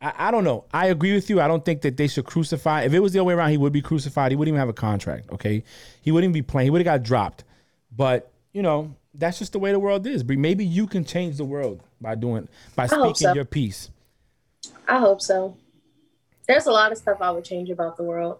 I, 0.01 0.13
I 0.29 0.31
don't 0.31 0.43
know. 0.43 0.65
I 0.73 0.87
agree 0.87 1.13
with 1.13 1.29
you. 1.29 1.41
I 1.41 1.47
don't 1.47 1.63
think 1.65 1.81
that 1.81 1.97
they 1.97 2.07
should 2.07 2.25
crucify. 2.25 2.83
If 2.83 2.93
it 2.93 2.99
was 2.99 3.13
the 3.13 3.19
other 3.19 3.25
way 3.25 3.33
around, 3.33 3.51
he 3.51 3.57
would 3.57 3.73
be 3.73 3.81
crucified. 3.81 4.31
He 4.31 4.35
wouldn't 4.35 4.53
even 4.53 4.59
have 4.59 4.69
a 4.69 4.73
contract. 4.73 5.29
Okay. 5.31 5.63
He 6.01 6.11
wouldn't 6.11 6.33
be 6.33 6.41
playing. 6.41 6.67
He 6.67 6.69
would 6.69 6.79
have 6.79 6.85
got 6.85 7.03
dropped. 7.03 7.43
But, 7.95 8.31
you 8.53 8.61
know, 8.61 8.95
that's 9.13 9.39
just 9.39 9.53
the 9.53 9.59
way 9.59 9.71
the 9.71 9.79
world 9.79 10.07
is. 10.07 10.23
But 10.23 10.37
maybe 10.37 10.65
you 10.65 10.87
can 10.87 11.05
change 11.05 11.37
the 11.37 11.45
world 11.45 11.81
by 12.01 12.15
doing 12.15 12.47
by 12.75 12.87
hope 12.87 13.15
speaking 13.15 13.29
so. 13.31 13.33
your 13.33 13.45
piece. 13.45 13.89
I 14.87 14.99
hope 14.99 15.21
so. 15.21 15.57
There's 16.47 16.65
a 16.65 16.71
lot 16.71 16.91
of 16.91 16.97
stuff 16.97 17.17
I 17.21 17.31
would 17.31 17.43
change 17.43 17.69
about 17.69 17.97
the 17.97 18.03
world. 18.03 18.37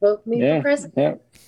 Vote 0.00 0.26
me 0.26 0.40
Yeah, 0.42 0.58
for 0.58 0.62
president. 0.62 0.94
yeah. 0.96 1.38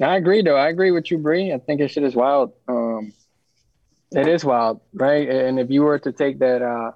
I 0.00 0.16
agree, 0.16 0.42
though. 0.42 0.56
I 0.56 0.68
agree 0.68 0.90
with 0.90 1.10
you, 1.10 1.18
Bree. 1.18 1.52
I 1.52 1.58
think 1.58 1.80
it 1.80 1.88
shit 1.88 2.04
is 2.04 2.14
wild. 2.14 2.52
Um, 2.68 3.12
it 4.12 4.26
is 4.26 4.44
wild, 4.44 4.80
right? 4.94 5.28
And 5.28 5.58
if 5.58 5.70
you 5.70 5.82
were 5.82 5.98
to 5.98 6.12
take 6.12 6.38
that 6.38 6.62
uh, 6.62 6.92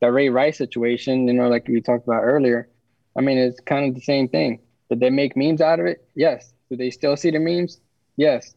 the 0.00 0.10
Ray 0.10 0.28
Rice 0.28 0.56
situation, 0.56 1.28
you 1.28 1.34
know, 1.34 1.48
like 1.48 1.68
we 1.68 1.80
talked 1.80 2.06
about 2.06 2.22
earlier, 2.22 2.68
I 3.16 3.20
mean, 3.20 3.38
it's 3.38 3.60
kind 3.60 3.88
of 3.88 3.94
the 3.94 4.00
same 4.00 4.28
thing. 4.28 4.60
Did 4.88 5.00
they 5.00 5.10
make 5.10 5.36
memes 5.36 5.60
out 5.60 5.80
of 5.80 5.86
it? 5.86 6.08
Yes. 6.14 6.52
Do 6.70 6.76
they 6.76 6.90
still 6.90 7.16
see 7.16 7.30
the 7.30 7.38
memes? 7.38 7.80
Yes. 8.16 8.54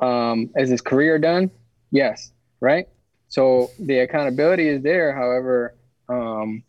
Um, 0.00 0.50
is 0.56 0.70
his 0.70 0.80
career 0.80 1.18
done? 1.18 1.50
Yes. 1.90 2.32
Right. 2.60 2.88
So 3.28 3.70
the 3.78 4.00
accountability 4.00 4.68
is 4.68 4.82
there. 4.82 5.14
However, 5.14 5.74
um, 6.08 6.62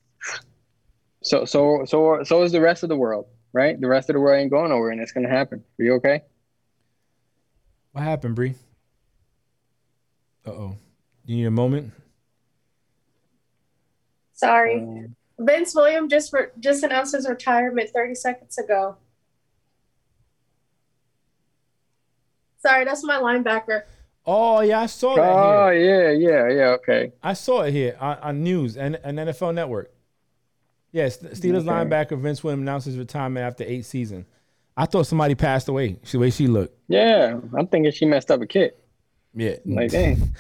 so 1.22 1.46
so 1.46 1.84
so 1.86 2.24
so 2.24 2.44
is 2.44 2.52
the 2.52 2.62
rest 2.62 2.84
of 2.84 2.90
the 2.90 2.96
world, 2.96 3.28
right? 3.54 3.80
The 3.80 3.88
rest 3.88 4.10
of 4.10 4.16
the 4.16 4.20
world 4.20 4.42
ain't 4.42 4.52
going 4.52 4.70
nowhere, 4.70 4.92
and 4.92 5.00
it's 5.00 5.12
gonna 5.12 5.30
happen. 5.30 5.64
Are 5.80 5.84
you 5.84 5.94
okay? 5.94 6.24
What 7.94 8.04
happened, 8.04 8.36
Bree? 8.36 8.56
Uh 10.46 10.52
oh. 10.52 10.78
You 11.26 11.38
need 11.38 11.46
a 11.46 11.52
moment? 11.52 11.94
Sorry. 14.34 14.82
Um, 14.82 15.16
Vince 15.40 15.74
Williams 15.74 16.12
just 16.12 16.34
re- 16.34 16.48
just 16.60 16.84
announced 16.84 17.16
his 17.16 17.28
retirement 17.28 17.90
30 17.94 18.16
seconds 18.16 18.58
ago. 18.58 18.98
Sorry, 22.60 22.86
that's 22.86 23.04
my 23.04 23.18
linebacker. 23.18 23.84
Oh 24.26 24.62
yeah, 24.62 24.82
I 24.82 24.86
saw 24.86 25.16
that 25.16 25.22
oh 25.22 25.70
here. 25.70 26.14
yeah, 26.14 26.30
yeah, 26.30 26.50
yeah. 26.50 26.68
Okay. 26.76 27.12
I 27.22 27.34
saw 27.34 27.62
it 27.62 27.72
here 27.72 27.98
on, 28.00 28.18
on 28.20 28.44
news 28.44 28.78
and, 28.78 28.98
and 29.04 29.18
NFL 29.18 29.54
Network. 29.54 29.93
Yes, 30.94 31.18
Steelers 31.18 31.68
Okay. 31.68 31.70
linebacker 31.70 32.18
Vince 32.18 32.42
Williams 32.44 32.62
announced 32.62 32.86
his 32.86 32.98
retirement 32.98 33.46
after 33.46 33.66
eight 33.66 33.84
seasons. 33.84 34.26
I 34.78 34.86
thought 34.86 35.06
somebody 35.08 35.36
passed 35.36 35.68
away. 35.68 35.98
The 36.10 36.18
way 36.20 36.30
she 36.30 36.48
looked. 36.48 36.78
Yeah, 36.88 37.40
I'm 37.58 37.68
thinking 37.68 37.92
she 37.92 38.06
messed 38.06 38.32
up 38.32 38.42
a 38.42 38.48
kid. 38.48 38.74
Yeah. 39.36 39.56
Like 39.66 39.92
dang. 39.98 40.34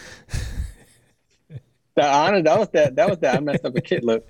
the 1.95 2.05
honor 2.05 2.41
that 2.41 2.57
was 2.59 2.69
that 2.69 2.95
that 2.95 3.09
was 3.09 3.19
that 3.19 3.35
I 3.37 3.39
messed 3.39 3.65
up 3.65 3.75
a 3.75 3.81
kid 3.81 4.03
look. 4.03 4.27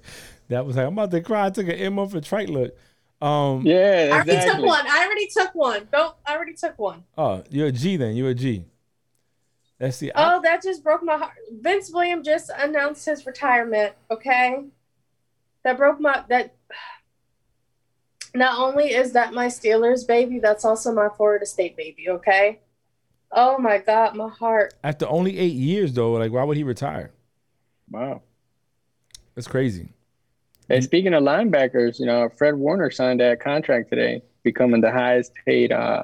That 0.50 0.66
was 0.66 0.76
like 0.76 0.86
I'm 0.88 0.94
about 0.94 1.12
to 1.12 1.22
cry. 1.22 1.46
I 1.46 1.50
took 1.50 1.68
an 1.68 1.74
M 1.76 2.00
off 2.00 2.14
a 2.14 2.22
trite 2.22 2.50
look. 2.50 2.76
Um 3.22 3.62
Yeah, 3.66 4.10
I 4.12 4.16
already 4.22 4.50
took 4.50 4.62
one. 4.66 4.86
I 4.88 5.06
already 5.06 5.28
took 5.28 5.56
one. 5.56 5.88
Don't. 5.92 6.16
I 6.26 6.36
already 6.36 6.54
took 6.54 6.78
one. 6.80 7.04
oh, 7.18 7.44
you're 7.50 7.68
a 7.68 7.72
G 7.72 7.98
then. 7.98 8.16
You're 8.16 8.30
a 8.30 8.34
G. 8.36 8.66
Let's 9.80 9.98
see. 9.98 10.12
I- 10.12 10.36
Oh, 10.36 10.42
that 10.44 10.62
just 10.64 10.84
broke 10.84 11.04
my 11.04 11.18
heart. 11.18 11.34
Vince 11.60 11.92
Williams 11.92 12.26
just 12.26 12.50
announced 12.58 13.06
his 13.06 13.26
retirement. 13.26 13.94
Okay, 14.12 14.66
that 15.64 15.78
broke 15.78 16.00
my 16.00 16.24
that. 16.30 16.56
Not 18.36 18.60
only 18.60 18.86
is 18.94 19.14
that 19.14 19.34
my 19.34 19.46
Steelers 19.46 20.08
baby, 20.08 20.40
that's 20.40 20.66
also 20.66 20.92
my 20.92 21.08
Florida 21.16 21.46
State 21.46 21.78
baby. 21.78 22.10
Okay. 22.10 22.62
Oh 23.32 23.58
my 23.58 23.78
God, 23.80 24.16
my 24.16 24.30
heart. 24.30 24.74
after 24.84 25.08
only 25.08 25.38
eight 25.38 25.54
years 25.54 25.94
though, 25.94 26.14
like 26.14 26.32
why 26.32 26.44
would 26.44 26.58
he 26.58 26.64
retire? 26.64 27.12
Wow. 27.90 28.22
That's 29.36 29.48
crazy. 29.48 29.90
And 30.70 30.84
speaking 30.84 31.14
of 31.14 31.24
linebackers, 31.24 32.00
you 32.00 32.06
know, 32.06 32.30
Fred 32.30 32.56
Warner 32.56 32.90
signed 32.90 33.20
that 33.20 33.40
contract 33.40 33.90
today, 33.90 34.22
becoming 34.44 34.82
the 34.82 34.92
highest 34.92 35.34
paid 35.46 35.72
uh, 35.72 36.04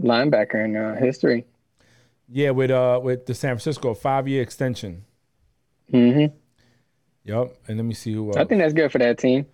linebacker 0.00 0.64
in 0.64 0.76
uh, 0.76 0.96
history. 0.96 1.46
Yeah, 2.28 2.50
with 2.50 2.70
uh 2.70 3.00
with 3.02 3.26
the 3.26 3.34
San 3.34 3.50
Francisco 3.50 3.94
five 3.94 4.26
year 4.28 4.42
extension. 4.42 5.04
hmm 5.90 6.26
Yep. 7.24 7.56
And 7.68 7.76
let 7.78 7.84
me 7.86 7.94
see 7.94 8.12
who 8.12 8.28
else. 8.28 8.36
I 8.36 8.44
think 8.44 8.60
that's 8.60 8.74
good 8.74 8.92
for 8.92 8.98
that 8.98 9.18
team. 9.18 9.46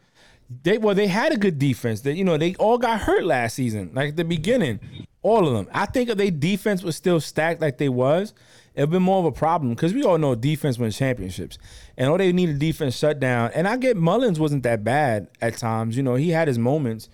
They 0.62 0.78
well, 0.78 0.94
they 0.94 1.06
had 1.06 1.33
a 1.33 1.37
good 1.37 1.59
defense. 1.59 2.00
That 2.00 2.14
you 2.14 2.24
know, 2.24 2.37
they 2.37 2.54
all 2.56 2.78
got 2.78 3.00
hurt 3.00 3.24
last 3.24 3.54
season. 3.54 3.90
Like 3.94 4.11
at 4.11 4.16
the 4.16 4.24
beginning, 4.24 4.80
all 5.22 5.46
of 5.46 5.54
them. 5.54 5.68
I 5.72 5.87
think 5.87 6.09
if 6.09 6.18
their 6.18 6.30
defense 6.30 6.83
was 6.83 6.96
still 6.96 7.20
stacked 7.20 7.61
like 7.61 7.78
they 7.78 7.88
was, 7.88 8.35
it'd 8.74 8.90
been 8.90 9.02
more 9.02 9.20
of 9.20 9.24
a 9.26 9.33
problem 9.33 9.74
because 9.74 9.94
we 9.94 10.02
all 10.02 10.18
know 10.18 10.35
defense 10.35 10.76
wins 10.76 10.98
championships, 10.98 11.59
and 11.96 12.09
all 12.11 12.18
they 12.18 12.33
need 12.33 12.48
a 12.48 12.54
defense 12.54 12.96
shut 12.96 13.20
down. 13.20 13.52
And 13.54 13.68
I 13.68 13.76
get 13.76 13.96
Mullens 13.96 14.40
wasn't 14.40 14.64
that 14.64 14.83
bad 14.83 15.28
at 15.40 15.56
times. 15.56 15.96
You 15.96 16.02
know, 16.02 16.16
he 16.16 16.30
had 16.30 16.48
his 16.48 16.59
moments. 16.59 17.09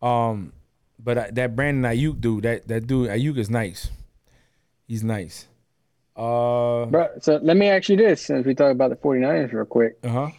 Um, 0.00 0.52
but 0.98 1.18
I, 1.18 1.30
that 1.30 1.56
Brandon 1.56 1.90
Aiyuk 1.90 2.20
dude, 2.20 2.44
that 2.44 2.68
that 2.68 2.86
dude 2.86 3.08
Aiyuk 3.08 3.36
is 3.38 3.50
nice. 3.50 3.90
He's 4.86 5.02
nice. 5.02 5.48
Uh, 6.16 6.86
Bro, 6.86 7.08
so 7.20 7.38
let 7.42 7.56
me 7.56 7.68
ask 7.68 7.88
you 7.90 7.96
this 7.96 8.22
since 8.22 8.46
we 8.46 8.54
talk 8.54 8.72
about 8.72 8.88
the 8.90 8.96
49ers 8.96 9.52
real 9.52 9.64
quick. 9.66 9.98
uh 10.02 10.30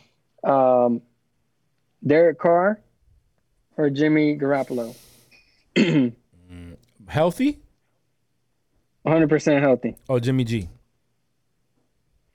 huh. 0.43 0.51
Um, 0.85 1.01
Derek 2.05 2.39
Carr 2.39 2.81
or 3.77 3.89
Jimmy 3.89 4.37
Garoppolo? 4.37 4.95
Healthy? 7.07 7.59
100% 9.05 9.61
healthy. 9.61 9.95
Oh, 10.09 10.19
Jimmy 10.19 10.43
G. 10.43 10.67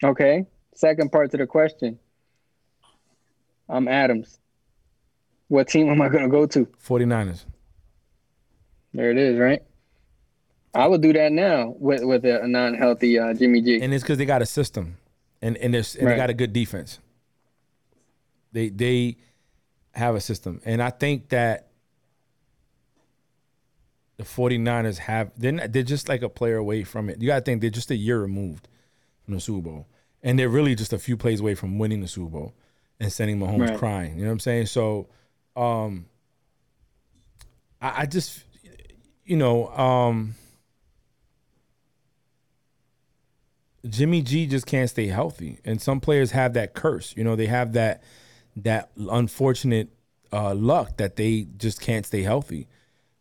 Okay. 0.02 0.46
Second 0.74 1.12
part 1.12 1.30
to 1.32 1.36
the 1.36 1.46
question. 1.46 1.98
I'm 3.68 3.88
Adams. 3.88 4.38
What 5.48 5.68
team 5.68 5.90
am 5.90 6.00
I 6.00 6.08
going 6.08 6.24
to 6.24 6.30
go 6.30 6.46
to? 6.46 6.66
49ers. 6.86 7.44
There 8.94 9.10
it 9.10 9.18
is, 9.18 9.38
right? 9.38 9.62
I 10.74 10.86
would 10.86 11.02
do 11.02 11.12
that 11.12 11.32
now 11.32 11.74
with 11.78 12.02
with 12.04 12.24
a 12.24 12.46
non-healthy 12.46 13.18
uh, 13.18 13.34
Jimmy 13.34 13.60
G. 13.60 13.80
and 13.82 13.92
it's 13.92 14.02
because 14.02 14.18
they 14.18 14.24
got 14.24 14.42
a 14.42 14.46
system, 14.46 14.96
and 15.42 15.56
and, 15.58 15.74
and 15.74 15.84
they 15.84 16.16
got 16.16 16.30
a 16.30 16.34
good 16.34 16.52
defense. 16.52 16.98
They 18.52 18.70
they 18.70 19.16
have 19.92 20.14
a 20.14 20.20
system, 20.20 20.60
and 20.64 20.82
I 20.82 20.90
think 20.90 21.28
that 21.28 21.68
the 24.16 24.24
49ers 24.24 24.98
have 24.98 25.32
they're 25.36 25.52
not, 25.52 25.72
they're 25.72 25.82
just 25.82 26.08
like 26.08 26.22
a 26.22 26.28
player 26.28 26.56
away 26.56 26.84
from 26.84 27.10
it. 27.10 27.20
You 27.20 27.26
got 27.28 27.36
to 27.36 27.40
think 27.42 27.60
they're 27.60 27.70
just 27.70 27.90
a 27.90 27.96
year 27.96 28.20
removed 28.20 28.68
from 29.24 29.34
the 29.34 29.40
Super 29.40 29.62
Bowl, 29.68 29.86
and 30.22 30.38
they're 30.38 30.48
really 30.48 30.74
just 30.74 30.92
a 30.92 30.98
few 30.98 31.16
plays 31.16 31.40
away 31.40 31.54
from 31.54 31.78
winning 31.78 32.00
the 32.00 32.08
Super 32.08 32.30
Bowl 32.30 32.54
and 32.98 33.12
sending 33.12 33.38
Mahomes 33.38 33.68
Right. 33.68 33.78
crying. 33.78 34.16
You 34.16 34.22
know 34.22 34.28
what 34.28 34.32
I'm 34.34 34.40
saying? 34.40 34.66
So, 34.66 35.08
um, 35.54 36.06
I, 37.80 38.02
I 38.02 38.06
just 38.06 38.42
you 39.26 39.36
know 39.36 39.68
um. 39.68 40.34
Jimmy 43.88 44.22
G 44.22 44.46
just 44.46 44.66
can't 44.66 44.88
stay 44.88 45.08
healthy, 45.08 45.58
and 45.64 45.80
some 45.82 46.00
players 46.00 46.30
have 46.32 46.54
that 46.54 46.74
curse. 46.74 47.14
You 47.16 47.24
know, 47.24 47.36
they 47.36 47.46
have 47.46 47.72
that 47.72 48.02
that 48.56 48.90
unfortunate 48.96 49.88
uh, 50.32 50.54
luck 50.54 50.96
that 50.98 51.16
they 51.16 51.46
just 51.56 51.80
can't 51.80 52.06
stay 52.06 52.22
healthy. 52.22 52.68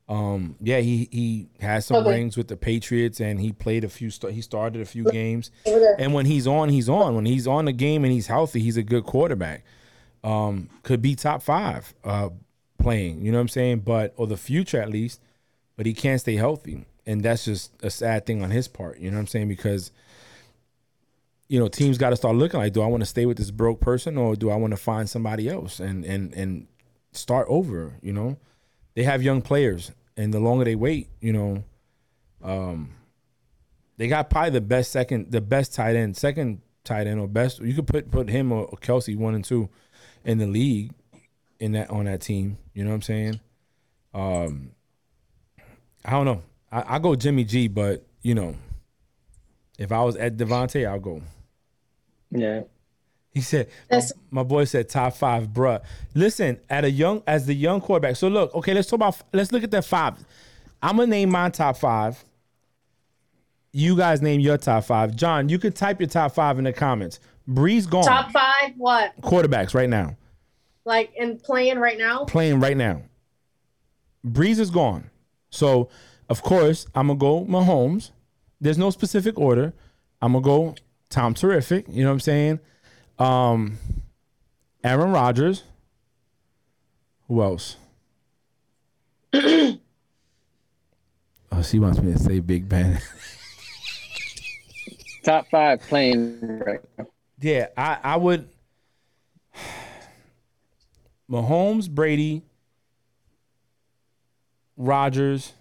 Um, 0.08 0.56
yeah, 0.60 0.80
he 0.80 1.08
he 1.12 1.48
has 1.62 1.86
some 1.86 1.98
Okay. 1.98 2.10
rings 2.10 2.38
with 2.38 2.48
the 2.48 2.58
Patriots, 2.58 3.20
and 3.20 3.40
he 3.40 3.52
played 3.52 3.84
a 3.84 3.90
few. 3.90 4.10
He 4.30 4.42
started 4.42 4.82
a 4.82 4.86
few 4.86 5.06
games, 5.06 5.52
and 5.98 6.14
when 6.14 6.26
he's 6.26 6.46
on, 6.48 6.70
he's 6.70 6.90
on. 6.90 7.16
When 7.16 7.26
he's 7.26 7.48
on 7.48 7.66
the 7.66 7.72
game 7.72 8.04
and 8.04 8.12
he's 8.14 8.28
healthy, 8.28 8.60
he's 8.60 8.78
a 8.78 8.84
good 8.84 9.06
quarterback. 9.06 9.64
Um, 10.24 10.70
could 10.84 11.02
be 11.02 11.16
top 11.16 11.42
five 11.42 11.94
uh, 12.04 12.30
playing. 12.78 13.26
You 13.26 13.32
know 13.32 13.38
what 13.40 13.44
I'm 13.44 13.48
saying? 13.48 13.80
But 13.80 14.14
or 14.18 14.28
the 14.28 14.38
future 14.38 14.82
at 14.82 14.90
least. 14.90 15.22
But 15.78 15.86
he 15.88 15.94
can't 15.94 16.20
stay 16.20 16.36
healthy, 16.36 16.86
and 17.08 17.24
that's 17.24 17.46
just 17.46 17.72
a 17.82 17.90
sad 17.90 18.26
thing 18.28 18.44
on 18.44 18.52
his 18.52 18.68
part. 18.68 19.00
You 19.00 19.10
know 19.10 19.16
what 19.18 19.22
I'm 19.22 19.28
saying? 19.28 19.48
Because 19.48 19.92
you 21.52 21.60
know, 21.60 21.68
teams 21.68 21.98
got 21.98 22.12
to 22.12 22.16
start 22.16 22.38
looking 22.38 22.62
like, 22.62 22.72
do 22.72 22.82
I 22.82 22.88
want 22.88 23.02
to 23.02 23.06
stay 23.06 23.26
with 23.26 23.36
this 23.38 23.52
broke 23.52 23.82
person 23.82 24.18
or 24.18 24.38
do 24.38 24.50
I 24.50 24.56
want 24.56 24.72
to 24.72 24.78
find 24.78 25.10
somebody 25.10 25.50
else 25.50 25.82
and 25.82 26.06
and 26.06 26.34
and 26.34 26.66
start 27.12 27.46
over? 27.50 28.00
You 28.02 28.14
know, 28.14 28.38
they 28.96 29.04
have 29.04 29.22
young 29.22 29.42
players, 29.42 29.92
and 30.16 30.34
the 30.34 30.40
longer 30.40 30.64
they 30.64 30.76
wait, 30.76 31.10
you 31.20 31.34
know, 31.34 31.66
um, 32.42 32.92
they 33.98 34.08
got 34.08 34.30
probably 34.30 34.52
the 34.52 34.62
best 34.62 34.94
second, 34.94 35.34
the 35.34 35.42
best 35.42 35.74
tight 35.76 35.98
end, 35.98 36.16
second 36.16 36.62
tight 36.86 37.06
end 37.06 37.20
or 37.20 37.28
best. 37.28 37.60
You 37.60 37.74
could 37.74 37.88
put 37.88 38.10
put 38.10 38.30
him 38.30 38.54
or, 38.54 38.70
Kelce 38.78 39.18
one 39.18 39.36
and 39.36 39.44
two 39.44 39.68
in 40.24 40.38
the 40.38 40.48
league 40.48 40.94
in 41.60 41.74
that 41.74 41.90
on 41.90 42.06
that 42.06 42.22
team. 42.22 42.60
You 42.74 42.86
know 42.86 42.92
what 42.92 42.96
I'm 42.96 43.02
saying? 43.02 43.40
Um, 44.14 44.72
I 46.06 46.12
don't 46.12 46.26
know. 46.26 46.44
I, 46.72 46.96
I 46.96 47.00
go 47.00 47.14
Jimmy 47.16 47.44
G, 47.44 47.68
but 47.68 48.06
you 48.22 48.36
know, 48.36 48.56
If 49.78 49.92
I 49.92 50.02
was 50.04 50.16
at 50.16 50.38
Davante, 50.38 50.88
I'll 50.88 51.00
go. 51.00 51.22
Yeah. 52.32 52.62
He 53.34 53.42
said, 53.42 53.68
my, 53.68 53.74
That's- 53.90 54.14
my 54.30 54.44
boy 54.44 54.66
said 54.66 54.90
top 54.90 55.14
five, 55.16 55.48
bruh. 55.50 55.82
Listen, 56.14 56.60
at 56.70 56.84
a 56.84 56.92
young 56.92 57.24
as 57.26 57.46
the 57.46 57.54
young 57.54 57.80
quarterback. 57.80 58.16
So 58.18 58.28
look, 58.28 58.54
okay, 58.56 58.74
let's 58.74 58.90
talk 58.90 58.98
about 58.98 59.22
let's 59.32 59.52
look 59.52 59.64
at 59.64 59.72
that 59.72 59.86
five. 59.86 60.16
I'm 60.82 60.98
gonna 60.98 61.08
name 61.08 61.30
my 61.30 61.50
top 61.50 61.78
five. 61.78 62.24
You 63.72 63.96
guys 63.96 64.22
name 64.22 64.42
your 64.42 64.58
top 64.58 64.84
five. 64.84 65.16
John, 65.16 65.48
you 65.48 65.58
could 65.60 65.76
type 65.76 66.02
your 66.02 66.10
top 66.10 66.34
five 66.34 66.58
in 66.58 66.66
the 66.66 66.74
comments. 66.74 67.20
Breeze 67.48 67.86
gone. 67.88 68.04
Top 68.04 68.32
five, 68.32 68.74
what? 68.78 69.20
quarterbacks 69.22 69.74
right 69.74 69.90
now. 69.90 70.18
Like 70.84 71.14
in 71.16 71.38
playing 71.40 71.80
right 71.80 71.98
now? 71.98 72.26
Playing 72.26 72.60
right 72.60 72.76
now. 72.76 73.04
Breeze 74.24 74.60
is 74.60 74.72
gone. 74.72 75.10
So 75.52 75.90
of 76.30 76.42
course 76.42 76.86
I'm 76.96 77.08
gonna 77.08 77.20
go 77.20 77.46
Mahomes. 77.46 78.12
There's 78.60 78.78
no 78.78 78.90
specific 78.90 79.38
order. 79.40 79.74
I'm 80.22 80.34
gonna 80.34 80.44
go 80.44 80.76
Tom 81.12 81.36
Terrific. 81.36 81.86
You 81.90 82.04
know 82.04 82.10
what 82.10 82.14
I'm 82.14 82.20
saying? 82.22 82.60
Um, 83.20 83.78
Aaron 84.84 85.12
Rodgers. 85.12 85.64
Who 87.28 87.44
else? 87.44 87.76
oh, 89.34 89.78
she 91.64 91.78
wants 91.80 92.02
me 92.02 92.14
to 92.14 92.20
say 92.20 92.40
Big 92.40 92.68
Ben. 92.68 93.00
Top 95.24 95.48
five 95.52 95.82
playing 95.82 96.40
right 96.66 96.80
now. 96.98 97.06
yeah, 97.40 97.68
I, 97.78 98.00
I 98.04 98.18
would. 98.18 98.50
Mahomes, 101.30 101.88
Brady, 101.90 102.42
Rodgers, 104.76 105.54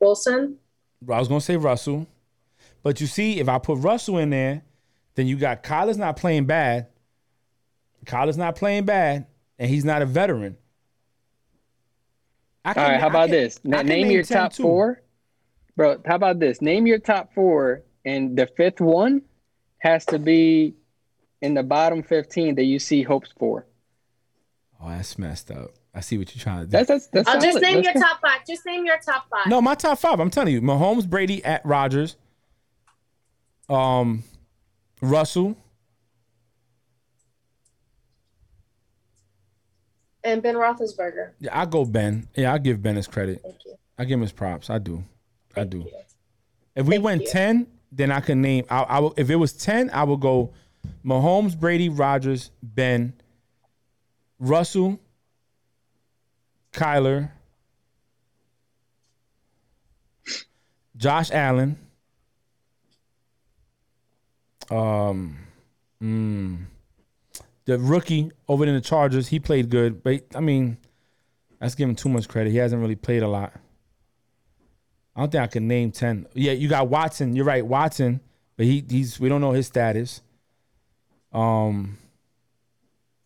Wilson? 0.00 0.56
I 1.02 1.18
was 1.18 1.28
gonna 1.28 1.40
say 1.40 1.56
Russell, 1.56 2.06
but 2.82 3.00
you 3.00 3.06
see, 3.06 3.38
if 3.40 3.48
I 3.48 3.58
put 3.58 3.78
Russell 3.78 4.18
in 4.18 4.30
there, 4.30 4.62
then 5.14 5.26
you 5.26 5.36
got 5.36 5.62
Kyler's 5.62 5.98
not 5.98 6.16
playing 6.16 6.46
bad. 6.46 6.86
Kyler's 8.04 8.36
not 8.38 8.56
playing 8.56 8.84
bad, 8.84 9.26
and 9.58 9.70
he's 9.70 9.84
not 9.84 10.02
a 10.02 10.06
veteran. 10.06 10.56
I 12.64 12.74
can- 12.74 12.82
right, 12.82 13.00
how 13.00 13.06
I 13.06 13.10
about 13.10 13.22
can- 13.28 13.30
this? 13.30 13.60
I 13.64 13.68
Na- 13.68 13.76
can 13.78 13.86
name 13.86 14.10
your 14.10 14.22
10 14.22 14.36
top 14.42 14.52
too. 14.52 14.62
four. 14.62 15.02
Bro, 15.76 16.02
how 16.06 16.16
about 16.16 16.40
this? 16.40 16.60
Name 16.60 16.86
your 16.86 16.98
top 16.98 17.32
four, 17.34 17.82
and 18.04 18.36
the 18.36 18.46
fifth 18.46 18.80
one 18.80 19.22
has 19.78 20.04
to 20.06 20.18
be 20.18 20.74
in 21.40 21.54
the 21.54 21.62
bottom 21.62 22.02
15 22.02 22.56
that 22.56 22.64
you 22.64 22.78
see 22.80 23.02
hopes 23.04 23.32
for. 23.38 23.64
Oh, 24.80 24.88
that's 24.88 25.16
messed 25.18 25.50
up. 25.52 25.70
I 25.94 26.00
see 26.00 26.18
what 26.18 26.34
you're 26.34 26.42
trying 26.42 26.60
to 26.60 26.64
do. 26.66 26.70
That's 26.70 26.88
that's 26.88 27.06
that's 27.08 27.28
I'll 27.28 27.40
just 27.40 27.52
solid. 27.54 27.62
name 27.62 27.74
That's 27.76 27.84
your 27.86 27.92
good. 27.94 28.02
top 28.02 28.20
five. 28.20 28.46
Just 28.46 28.64
name 28.66 28.84
your 28.86 28.98
top 28.98 29.26
five. 29.30 29.46
no, 29.48 29.60
my 29.60 29.74
top 29.74 29.98
five. 29.98 30.20
I'm 30.20 30.30
telling 30.30 30.52
you, 30.52 30.60
Mahomes, 30.60 31.08
Brady, 31.08 31.44
at 31.44 31.64
Rodgers, 31.64 32.16
um, 33.68 34.22
Russell, 35.00 35.56
And 40.24 40.42
Ben 40.42 40.56
Roethlisberger. 40.56 41.30
Yeah, 41.40 41.58
I 41.58 41.64
go 41.64 41.84
Ben. 41.84 42.28
Yeah, 42.34 42.52
I 42.52 42.58
give 42.58 42.82
Ben 42.82 42.96
his 42.96 43.06
credit. 43.06 43.40
Thank 43.42 43.64
you. 43.64 43.74
I 43.98 44.04
give 44.04 44.14
him 44.14 44.20
his 44.22 44.32
props. 44.32 44.68
I 44.68 44.78
do. 44.78 45.02
I 45.56 45.64
do. 45.64 45.78
you. 45.78 45.90
If 46.76 46.86
we 46.86 46.96
Thank 46.96 47.04
went 47.04 47.22
you. 47.22 47.28
ten, 47.28 47.66
then 47.90 48.12
I 48.12 48.20
can 48.20 48.42
name. 48.42 48.64
I, 48.68 48.82
I 48.82 48.98
will, 48.98 49.14
if 49.16 49.30
it 49.30 49.36
was 49.36 49.52
ten, 49.52 49.90
I 49.90 50.04
would 50.04 50.20
go 50.20 50.52
Mahomes, 51.04 51.58
Brady, 51.58 51.88
Rodgers, 51.88 52.50
Ben, 52.62 53.14
Russell, 54.38 55.00
Kyler, 56.78 57.30
Josh 60.96 61.30
Allen. 61.32 61.76
Um, 64.70 65.38
mm, 66.00 66.58
the 67.64 67.78
rookie 67.78 68.30
over 68.46 68.64
in 68.64 68.74
the 68.74 68.80
Chargers, 68.80 69.28
he 69.28 69.40
played 69.40 69.70
good, 69.70 70.04
but 70.04 70.22
I 70.34 70.40
mean, 70.40 70.76
that's 71.58 71.74
giving 71.74 71.96
too 71.96 72.08
much 72.08 72.28
credit. 72.28 72.50
He 72.50 72.58
hasn't 72.58 72.80
really 72.80 72.96
played 72.96 73.22
a 73.22 73.28
lot. 73.28 73.52
I 75.16 75.20
don't 75.22 75.32
think 75.32 75.42
I 75.42 75.46
can 75.48 75.66
name 75.66 75.90
ten. 75.90 76.26
Yeah, 76.34 76.52
you 76.52 76.68
got 76.68 76.88
Watson. 76.88 77.34
You're 77.34 77.44
right, 77.44 77.66
Watson, 77.66 78.20
but 78.56 78.66
he 78.66 78.84
he's 78.88 79.18
we 79.18 79.28
don't 79.28 79.40
know 79.40 79.50
his 79.50 79.66
status. 79.66 80.22
Um, 81.32 81.98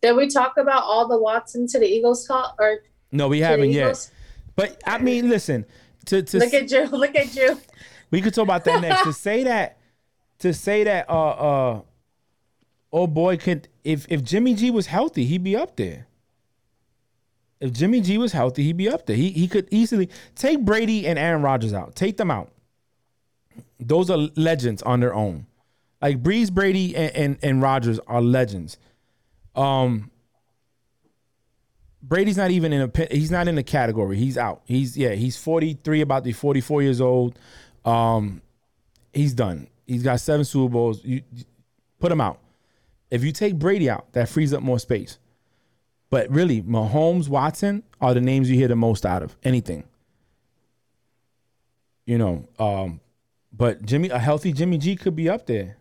Did 0.01 0.15
we 0.15 0.27
talk 0.27 0.57
about 0.57 0.83
all 0.83 1.07
the 1.07 1.19
Watson 1.19 1.67
to 1.67 1.79
the 1.79 1.85
Eagles 1.85 2.27
call 2.27 2.55
or 2.59 2.79
no, 3.13 3.27
we 3.27 3.39
haven't 3.39 3.69
yet. 3.69 4.09
But 4.55 4.81
I 4.85 4.97
mean, 4.97 5.29
listen, 5.29 5.65
to 6.05 6.23
to 6.23 6.39
Look 6.39 6.53
at 6.53 6.69
you. 6.69 6.85
Look 6.87 7.15
at 7.15 7.35
you. 7.35 7.59
we 8.11 8.21
could 8.21 8.33
talk 8.33 8.43
about 8.43 8.65
that 8.65 8.81
next. 8.81 9.03
to 9.03 9.13
say 9.27 9.43
that, 9.43 9.77
to 10.39 10.53
say 10.53 10.83
that, 10.83 11.09
uh, 11.09 11.29
uh, 11.29 11.81
oh 12.91 13.07
boy, 13.07 13.37
could 13.37 13.69
if 13.83 14.05
if 14.09 14.23
Jimmy 14.23 14.55
G 14.55 14.71
was 14.71 14.87
healthy, 14.87 15.25
he'd 15.25 15.43
be 15.43 15.55
up 15.55 15.75
there. 15.75 16.07
If 17.59 17.71
Jimmy 17.71 18.01
G 18.01 18.17
was 18.17 18.33
healthy, 18.33 18.63
he'd 18.63 18.77
be 18.77 18.89
up 18.89 19.05
there. 19.05 19.15
He 19.15 19.29
he 19.29 19.47
could 19.47 19.67
easily 19.71 20.09
take 20.35 20.65
Brady 20.65 21.07
and 21.07 21.17
Aaron 21.17 21.41
Rodgers 21.41 21.73
out. 21.73 21.95
Take 21.95 22.17
them 22.17 22.31
out. 22.31 22.51
Those 23.79 24.09
are 24.09 24.17
legends 24.35 24.81
on 24.81 24.99
their 24.99 25.13
own. 25.13 25.45
Like 26.01 26.21
Brees, 26.21 26.51
Brady, 26.51 26.95
and 26.95 27.15
and, 27.15 27.37
and 27.43 27.61
Rodgers 27.61 27.99
are 28.07 28.21
legends. 28.21 28.77
Um. 29.55 30.09
Brady's 32.05 32.35
not 32.35 32.51
even 32.51 32.73
in 32.73 32.81
a 32.81 33.07
he's 33.15 33.31
not 33.31 33.47
in 33.47 33.55
the 33.55 33.63
category. 33.63 34.17
He's 34.17 34.37
out. 34.37 34.61
He's 34.65 34.97
yeah, 34.97 35.11
he's 35.13 35.37
43 35.37 36.01
about 36.01 36.19
to 36.19 36.23
be 36.25 36.31
44 36.33 36.81
years 36.81 36.99
old. 36.99 37.39
Um 37.85 38.41
he's 39.13 39.33
done. 39.33 39.67
He's 39.87 40.03
got 40.03 40.19
7 40.19 40.43
Super 40.45 40.71
Bowls. 40.71 41.03
You, 41.03 41.21
you- 41.33 41.45
put 41.99 42.11
him 42.11 42.19
out. 42.19 42.39
If 43.09 43.23
you 43.23 43.31
take 43.31 43.57
Brady 43.57 43.89
out, 43.89 44.11
that 44.11 44.27
frees 44.27 44.53
up 44.53 44.61
more 44.61 44.79
space. 44.79 45.17
But 46.09 46.29
really, 46.29 46.61
Mahomes, 46.61 47.29
Watson 47.29 47.83
are 48.01 48.13
the 48.13 48.19
names 48.21 48.49
you 48.49 48.57
hear 48.57 48.67
the 48.67 48.75
most 48.75 49.05
out 49.05 49.23
of 49.23 49.37
anything. 49.43 49.85
You 52.05 52.17
know, 52.17 52.47
um 52.59 52.99
but 53.53 53.85
Jimmy 53.85 54.09
a 54.09 54.19
healthy 54.19 54.51
Jimmy 54.51 54.77
G 54.77 54.97
could 54.97 55.15
be 55.15 55.29
up 55.29 55.45
there. 55.45 55.77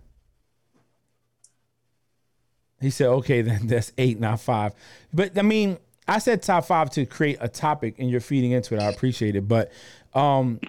He 2.80 2.90
said, 2.90 3.08
okay, 3.08 3.42
then 3.42 3.66
that's 3.66 3.92
eight, 3.98 4.20
not 4.20 4.40
five. 4.40 4.72
But 5.12 5.36
I 5.36 5.42
mean, 5.42 5.78
I 6.08 6.18
said 6.18 6.42
top 6.42 6.64
five 6.64 6.90
to 6.90 7.06
create 7.06 7.38
a 7.40 7.48
topic 7.48 7.96
and 7.98 8.10
you're 8.10 8.20
feeding 8.20 8.52
into 8.52 8.74
it. 8.74 8.80
I 8.80 8.88
appreciate 8.88 9.36
it. 9.36 9.46
But 9.48 9.70
um 10.14 10.60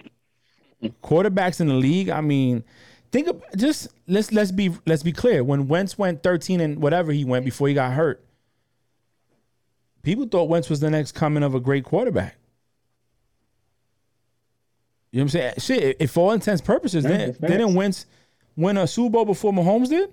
quarterbacks 1.02 1.60
in 1.60 1.68
the 1.68 1.74
league, 1.74 2.08
I 2.08 2.20
mean, 2.20 2.64
think 3.10 3.28
of 3.28 3.42
just 3.56 3.88
let's 4.06 4.32
let's 4.32 4.52
be 4.52 4.70
let's 4.86 5.02
be 5.02 5.12
clear. 5.12 5.42
When 5.42 5.68
Wentz 5.68 5.98
went 5.98 6.22
13 6.22 6.60
and 6.60 6.80
whatever 6.80 7.12
he 7.12 7.24
went 7.24 7.44
before 7.44 7.68
he 7.68 7.74
got 7.74 7.92
hurt, 7.92 8.24
people 10.02 10.26
thought 10.26 10.48
Wentz 10.48 10.68
was 10.70 10.80
the 10.80 10.90
next 10.90 11.12
coming 11.12 11.42
of 11.42 11.54
a 11.54 11.60
great 11.60 11.84
quarterback. 11.84 12.36
You 15.10 15.20
know 15.20 15.24
what 15.24 15.26
I'm 15.26 15.28
saying? 15.28 15.54
Shit, 15.58 15.96
if 16.00 16.10
for 16.10 16.26
all 16.26 16.32
intents 16.32 16.60
and 16.60 16.66
purposes, 16.66 17.04
then 17.04 17.34
facts. 17.34 17.38
didn't 17.40 17.74
Wentz 17.74 18.06
win 18.56 18.76
a 18.76 18.86
Super 18.86 19.10
Bowl 19.10 19.24
before 19.24 19.52
Mahomes 19.52 19.88
did? 19.88 20.12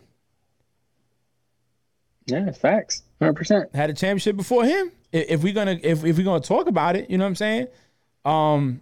Yeah, 2.28 2.52
facts. 2.52 3.02
100%. 3.20 3.74
had 3.74 3.90
a 3.90 3.94
championship 3.94 4.38
before 4.38 4.64
him. 4.64 4.92
If 5.12 5.44
we're 5.44 5.54
gonna 5.54 5.80
if, 5.82 6.04
if 6.04 6.18
we're 6.18 6.24
gonna 6.24 6.40
talk 6.42 6.68
about 6.68 6.96
it, 6.96 7.10
you 7.10 7.18
know 7.18 7.26
what 7.26 7.30
I'm 7.30 7.36
saying? 7.36 7.68
Um 8.26 8.82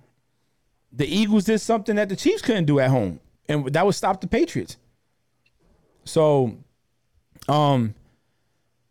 the 0.92 1.08
Eagles 1.08 1.46
did 1.46 1.60
something 1.60 1.96
that 1.96 2.10
the 2.10 2.16
Chiefs 2.16 2.42
couldn't 2.42 2.66
do 2.66 2.80
at 2.80 2.90
home. 2.90 3.20
And 3.48 3.66
that 3.74 3.86
would 3.86 3.96
stop 3.96 4.22
the 4.22 4.28
Patriots. 4.28 4.78
So 6.06 6.58
um 7.48 7.96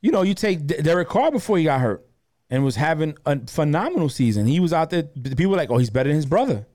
you 0.00 0.12
know, 0.12 0.22
you 0.22 0.34
take 0.34 0.66
Derek 0.66 1.08
Carr 1.08 1.32
before 1.32 1.58
he 1.58 1.64
got 1.64 1.80
hurt 1.80 2.06
and 2.50 2.64
was 2.64 2.76
having 2.76 3.16
a 3.26 3.38
phenomenal 3.46 4.08
season. 4.08 4.46
He 4.46 4.60
was 4.60 4.72
out 4.72 4.90
there 4.90 5.02
people 5.02 5.50
were 5.50 5.56
like, 5.56 5.70
"Oh, 5.70 5.78
he's 5.78 5.90
better 5.90 6.08
than 6.08 6.16
his 6.16 6.26
brother." 6.26 6.66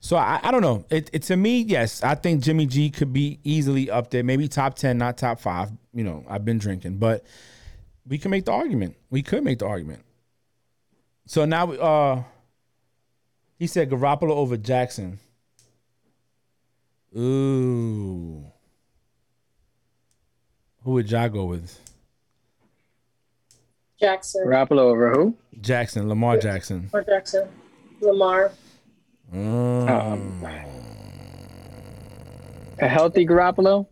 So 0.00 0.16
I, 0.16 0.40
I 0.42 0.50
don't 0.50 0.62
know. 0.62 0.84
It, 0.90 1.10
it 1.12 1.22
to 1.24 1.36
me, 1.36 1.60
yes, 1.60 2.02
I 2.02 2.16
think 2.16 2.42
Jimmy 2.42 2.66
G 2.66 2.90
could 2.90 3.12
be 3.12 3.38
easily 3.44 3.88
up 3.88 4.10
there, 4.10 4.24
maybe 4.24 4.48
top 4.48 4.74
ten, 4.74 4.98
not 4.98 5.16
top 5.16 5.38
five. 5.38 5.70
You 5.94 6.02
know, 6.02 6.24
I've 6.28 6.44
been 6.44 6.58
drinking, 6.58 6.96
but 6.96 7.24
we 8.06 8.18
can 8.18 8.30
make 8.30 8.44
the 8.44 8.52
argument. 8.52 8.96
We 9.10 9.22
could 9.22 9.44
make 9.44 9.58
the 9.58 9.66
argument. 9.66 10.02
So 11.26 11.44
now, 11.44 11.72
uh, 11.72 12.22
he 13.58 13.66
said 13.66 13.90
Garoppolo 13.90 14.30
over 14.30 14.56
Jackson. 14.56 15.18
Ooh, 17.16 18.44
who 20.82 20.90
would 20.92 21.10
y'all 21.10 21.28
go 21.28 21.44
with? 21.44 21.78
Jackson 24.00 24.46
Garoppolo 24.46 24.80
over 24.80 25.12
who? 25.12 25.36
Jackson, 25.60 26.08
Lamar 26.08 26.38
Jackson. 26.38 26.90
or 26.92 27.04
Jackson. 27.04 27.48
Lamar. 28.00 28.50
Mm. 29.32 29.88
Um, 29.88 30.44
a 32.80 32.88
healthy 32.88 33.24
Garoppolo? 33.24 33.86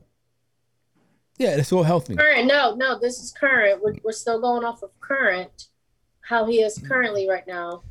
Yeah, 1.40 1.56
it's 1.56 1.72
all 1.72 1.82
healthy. 1.82 2.16
Current. 2.16 2.46
No, 2.46 2.74
no, 2.74 2.98
this 2.98 3.18
is 3.18 3.32
current. 3.32 3.82
We're, 3.82 3.94
we're 4.04 4.12
still 4.12 4.38
going 4.42 4.62
off 4.62 4.82
of 4.82 4.90
current, 5.00 5.68
how 6.20 6.44
he 6.44 6.60
is 6.60 6.78
currently 6.86 7.26
right 7.30 7.46
now. 7.46 7.82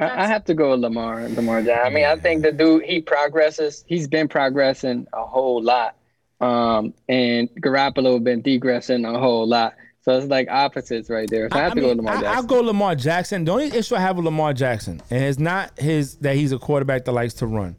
I, 0.00 0.24
I 0.24 0.26
have 0.26 0.44
to 0.46 0.54
go 0.54 0.72
with 0.72 0.80
Lamar. 0.80 1.28
Lamar 1.28 1.62
Jackson. 1.62 1.86
I 1.86 1.94
mean, 1.94 2.04
I 2.06 2.16
think 2.16 2.42
the 2.42 2.50
dude 2.50 2.82
he 2.82 3.00
progresses. 3.00 3.84
He's 3.86 4.08
been 4.08 4.26
progressing 4.26 5.06
a 5.12 5.24
whole 5.24 5.62
lot, 5.62 5.94
um, 6.40 6.92
and 7.08 7.48
Garoppolo 7.60 8.22
been 8.22 8.42
degressing 8.42 9.04
a 9.04 9.16
whole 9.16 9.46
lot. 9.46 9.74
So 10.02 10.18
it's 10.18 10.26
like 10.26 10.48
opposites 10.50 11.08
right 11.08 11.30
there. 11.30 11.48
So 11.52 11.56
I 11.56 11.62
have 11.62 11.72
I 11.72 11.74
to 11.76 11.80
go 11.82 11.86
mean, 11.86 11.98
with 11.98 12.06
Lamar 12.06 12.24
I, 12.24 12.34
I'll 12.34 12.42
go 12.42 12.62
Lamar 12.62 12.96
Jackson. 12.96 13.44
The 13.44 13.52
only 13.52 13.66
issue 13.66 13.94
I 13.94 14.00
have 14.00 14.16
with 14.16 14.24
Lamar 14.24 14.54
Jackson, 14.54 15.00
and 15.08 15.22
it's 15.22 15.38
not 15.38 15.78
his 15.78 16.16
that 16.16 16.34
he's 16.34 16.50
a 16.50 16.58
quarterback 16.58 17.04
that 17.04 17.12
likes 17.12 17.34
to 17.34 17.46
run. 17.46 17.76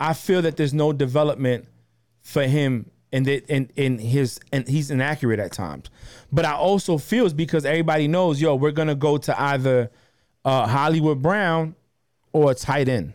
I 0.00 0.14
feel 0.14 0.40
that 0.42 0.56
there's 0.56 0.72
no 0.72 0.94
development 0.94 1.66
for 2.22 2.44
him 2.44 2.90
and 3.12 3.26
that 3.26 3.46
in, 3.46 3.70
in 3.76 3.98
his 3.98 4.38
and 4.52 4.66
he's 4.68 4.90
inaccurate 4.90 5.40
at 5.40 5.52
times. 5.52 5.90
But 6.32 6.44
I 6.44 6.52
also 6.52 6.98
feel 6.98 7.24
it's 7.24 7.34
because 7.34 7.64
everybody 7.64 8.08
knows, 8.08 8.40
yo, 8.40 8.54
we're 8.54 8.70
gonna 8.70 8.94
go 8.94 9.18
to 9.18 9.40
either 9.40 9.90
uh, 10.44 10.66
Hollywood 10.66 11.22
Brown 11.22 11.74
or 12.32 12.50
a 12.50 12.54
tight 12.54 12.88
end. 12.88 13.14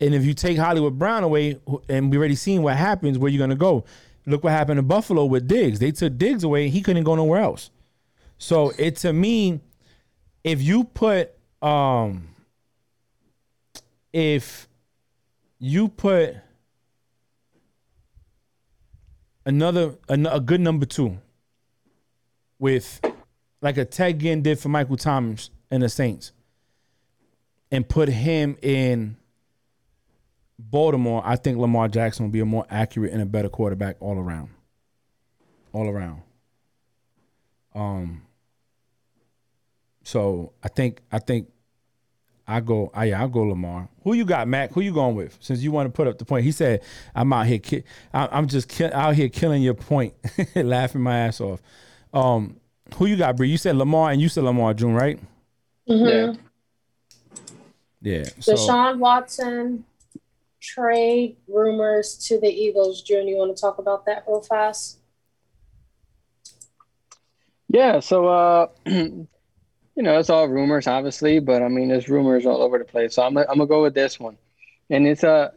And 0.00 0.14
if 0.14 0.24
you 0.24 0.34
take 0.34 0.56
Hollywood 0.58 0.98
Brown 0.98 1.24
away, 1.24 1.58
and 1.88 2.10
we 2.10 2.16
already 2.16 2.34
seen 2.34 2.62
what 2.62 2.76
happens, 2.76 3.18
where 3.18 3.30
you're 3.30 3.38
gonna 3.38 3.54
go. 3.54 3.84
Look 4.26 4.44
what 4.44 4.52
happened 4.52 4.78
in 4.78 4.86
Buffalo 4.86 5.24
with 5.24 5.48
Diggs. 5.48 5.78
They 5.78 5.92
took 5.92 6.18
Diggs 6.18 6.44
away, 6.44 6.68
he 6.68 6.82
couldn't 6.82 7.04
go 7.04 7.14
nowhere 7.14 7.40
else. 7.40 7.70
So 8.38 8.72
it 8.78 8.96
to 8.96 9.12
me, 9.12 9.60
if 10.44 10.62
you 10.62 10.84
put 10.84 11.32
um 11.62 12.28
if 14.12 14.68
you 15.58 15.88
put 15.88 16.36
another 19.50 19.96
a, 20.08 20.40
good 20.40 20.60
number 20.60 20.86
two 20.86 21.18
with 22.58 23.00
like 23.60 23.76
a 23.76 23.84
Ted 23.84 24.20
Ginn 24.20 24.42
did 24.42 24.58
for 24.60 24.68
Michael 24.68 24.96
Thomas 24.96 25.50
and 25.70 25.82
the 25.82 25.88
Saints 25.88 26.32
and 27.72 27.88
put 27.88 28.08
him 28.08 28.56
in 28.62 29.16
Baltimore, 30.58 31.22
I 31.24 31.34
think 31.36 31.58
Lamar 31.58 31.88
Jackson 31.88 32.26
will 32.26 32.30
be 32.30 32.40
a 32.40 32.44
more 32.44 32.64
accurate 32.70 33.12
and 33.12 33.20
a 33.20 33.26
better 33.26 33.48
quarterback 33.48 33.96
all 34.00 34.18
around. 34.18 34.50
All 35.72 35.88
around. 35.88 36.22
Um 37.74 38.22
so 40.04 40.52
I 40.62 40.68
think 40.68 41.02
I 41.10 41.18
think 41.18 41.48
I 42.50 42.60
go. 42.60 42.90
I 42.94 43.06
yeah, 43.06 43.20
I'll 43.20 43.28
go 43.28 43.42
Lamar. 43.42 43.88
Who 44.04 44.12
you 44.14 44.24
got, 44.24 44.48
Mac? 44.48 44.72
Who 44.72 44.80
you 44.80 44.92
going 44.92 45.14
with? 45.14 45.36
Since 45.40 45.60
you 45.60 45.70
want 45.72 45.86
to 45.86 45.90
put 45.90 46.06
up 46.08 46.18
the 46.18 46.24
point, 46.24 46.44
he 46.44 46.52
said, 46.52 46.82
"I'm 47.14 47.32
out 47.32 47.46
here. 47.46 47.58
Ki- 47.58 47.84
I- 48.12 48.28
I'm 48.32 48.46
just 48.48 48.68
ki- 48.68 48.84
out 48.92 49.14
here 49.14 49.28
killing 49.28 49.62
your 49.62 49.74
point, 49.74 50.14
laughing 50.54 51.00
my 51.00 51.16
ass 51.18 51.40
off." 51.40 51.60
Um, 52.12 52.58
who 52.96 53.06
you 53.06 53.16
got, 53.16 53.36
Bree? 53.36 53.48
You 53.48 53.56
said 53.56 53.76
Lamar, 53.76 54.10
and 54.10 54.20
you 54.20 54.28
said 54.28 54.44
Lamar 54.44 54.74
June, 54.74 54.94
right? 54.94 55.18
yeah. 55.86 56.34
Yeah. 58.02 58.24
So 58.40 58.54
Deshaun 58.54 58.98
Watson 58.98 59.84
trade 60.60 61.36
rumors 61.48 62.16
to 62.28 62.40
the 62.40 62.48
Eagles. 62.48 63.02
June, 63.02 63.28
you 63.28 63.36
want 63.36 63.54
to 63.56 63.60
talk 63.60 63.78
about 63.78 64.06
that 64.06 64.24
real 64.26 64.40
fast? 64.42 64.98
Yeah, 67.68 68.00
so 68.00 68.26
uh 68.26 68.66
you 70.00 70.04
know, 70.04 70.18
it's 70.18 70.30
all 70.30 70.48
rumors 70.48 70.86
obviously, 70.86 71.40
but 71.40 71.62
I 71.62 71.68
mean 71.68 71.88
there's 71.88 72.08
rumors 72.08 72.46
all 72.46 72.62
over 72.62 72.78
the 72.78 72.86
place. 72.86 73.16
So 73.16 73.22
I'm 73.22 73.36
I'm 73.36 73.44
gonna 73.44 73.66
go 73.66 73.82
with 73.82 73.92
this 73.92 74.18
one. 74.18 74.38
And 74.88 75.06
it's 75.06 75.22
a 75.22 75.52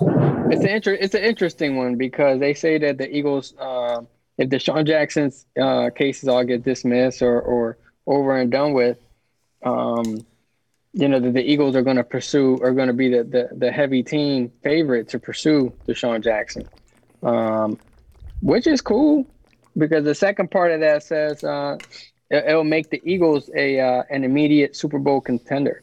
it's 0.00 0.62
an 0.62 0.68
inter- 0.68 0.94
it's 1.00 1.16
an 1.16 1.24
interesting 1.24 1.74
one 1.76 1.96
because 1.96 2.38
they 2.38 2.54
say 2.54 2.78
that 2.78 2.98
the 2.98 3.10
Eagles 3.12 3.52
um 3.58 4.06
if 4.38 4.48
Deshaun 4.48 4.86
Jackson's 4.86 5.44
uh 5.60 5.90
cases 5.90 6.28
all 6.28 6.44
get 6.44 6.62
dismissed 6.62 7.20
or 7.20 7.40
or 7.40 7.78
over 8.06 8.36
and 8.36 8.52
done 8.52 8.74
with, 8.74 8.98
um 9.64 10.24
you 10.92 11.08
know, 11.08 11.18
that 11.18 11.34
the 11.34 11.42
Eagles 11.42 11.74
are 11.74 11.82
going 11.82 11.96
to 11.96 12.04
pursue 12.04 12.60
are 12.62 12.72
going 12.72 12.86
to 12.86 12.94
be 12.94 13.08
the, 13.08 13.24
the 13.24 13.48
the 13.56 13.72
heavy 13.72 14.04
team 14.04 14.52
favorite 14.62 15.08
to 15.08 15.18
pursue 15.18 15.72
Deshaun 15.88 16.22
Jackson. 16.22 16.68
Um 17.24 17.80
which 18.40 18.68
is 18.68 18.80
cool 18.80 19.26
because 19.76 20.04
the 20.04 20.14
second 20.14 20.52
part 20.52 20.70
of 20.70 20.78
that 20.78 21.02
says 21.02 21.42
uh, 21.42 21.76
it'll 22.30 22.64
make 22.64 22.90
the 22.90 23.00
Eagles 23.04 23.50
a 23.54 23.80
uh, 23.80 24.02
an 24.10 24.24
immediate 24.24 24.76
Super 24.76 24.98
Bowl 24.98 25.20
contender. 25.20 25.82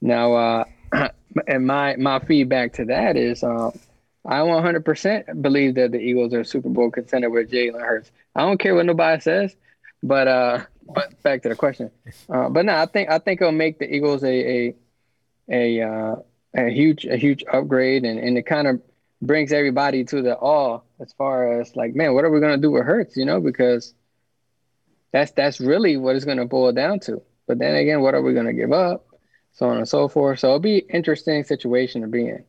Now, 0.00 0.34
uh, 0.34 0.64
and 1.46 1.66
my 1.66 1.96
my 1.96 2.18
feedback 2.20 2.74
to 2.74 2.84
that 2.86 3.16
is, 3.16 3.42
um, 3.42 3.72
I 4.24 4.38
100% 4.40 5.42
believe 5.42 5.74
that 5.76 5.92
the 5.92 5.98
Eagles 5.98 6.32
are 6.34 6.40
a 6.40 6.44
Super 6.44 6.68
Bowl 6.68 6.90
contender 6.90 7.30
with 7.30 7.50
Jalen 7.50 7.80
Hurts. 7.80 8.10
I 8.34 8.42
don't 8.42 8.58
care 8.58 8.74
what 8.74 8.86
nobody 8.86 9.20
says, 9.20 9.54
but 10.02 10.28
uh, 10.28 10.60
but 10.94 11.22
back 11.22 11.42
to 11.42 11.48
the 11.48 11.56
question. 11.56 11.90
Uh, 12.28 12.48
but 12.48 12.64
no, 12.64 12.74
I 12.74 12.86
think 12.86 13.10
I 13.10 13.18
think 13.18 13.40
it'll 13.40 13.52
make 13.52 13.78
the 13.78 13.92
Eagles 13.92 14.22
a 14.24 14.28
a 14.68 14.74
a 15.48 15.82
uh, 15.82 16.16
a 16.54 16.70
huge 16.70 17.04
a 17.06 17.16
huge 17.16 17.44
upgrade, 17.52 18.04
and 18.04 18.18
and 18.18 18.38
it 18.38 18.46
kind 18.46 18.66
of 18.68 18.80
brings 19.20 19.52
everybody 19.52 20.04
to 20.04 20.20
the 20.20 20.36
awe 20.36 20.80
as 21.00 21.12
far 21.12 21.60
as 21.60 21.76
like, 21.76 21.94
man, 21.94 22.12
what 22.14 22.24
are 22.24 22.30
we 22.30 22.40
gonna 22.40 22.58
do 22.58 22.70
with 22.70 22.84
Hurts? 22.84 23.16
You 23.16 23.24
know, 23.24 23.40
because 23.40 23.94
that's 25.12 25.30
that's 25.32 25.60
really 25.60 25.96
what 25.96 26.16
it's 26.16 26.24
gonna 26.24 26.46
boil 26.46 26.72
down 26.72 27.00
to. 27.00 27.22
But 27.46 27.58
then 27.58 27.74
again, 27.74 28.00
what 28.00 28.14
are 28.14 28.22
we 28.22 28.34
gonna 28.34 28.52
give 28.52 28.72
up? 28.72 29.06
So 29.52 29.68
on 29.68 29.76
and 29.76 29.88
so 29.88 30.08
forth. 30.08 30.38
So 30.38 30.48
it'll 30.48 30.60
be 30.60 30.78
an 30.78 30.86
interesting 30.90 31.44
situation 31.44 32.00
to 32.02 32.08
be 32.08 32.26
in. 32.26 32.44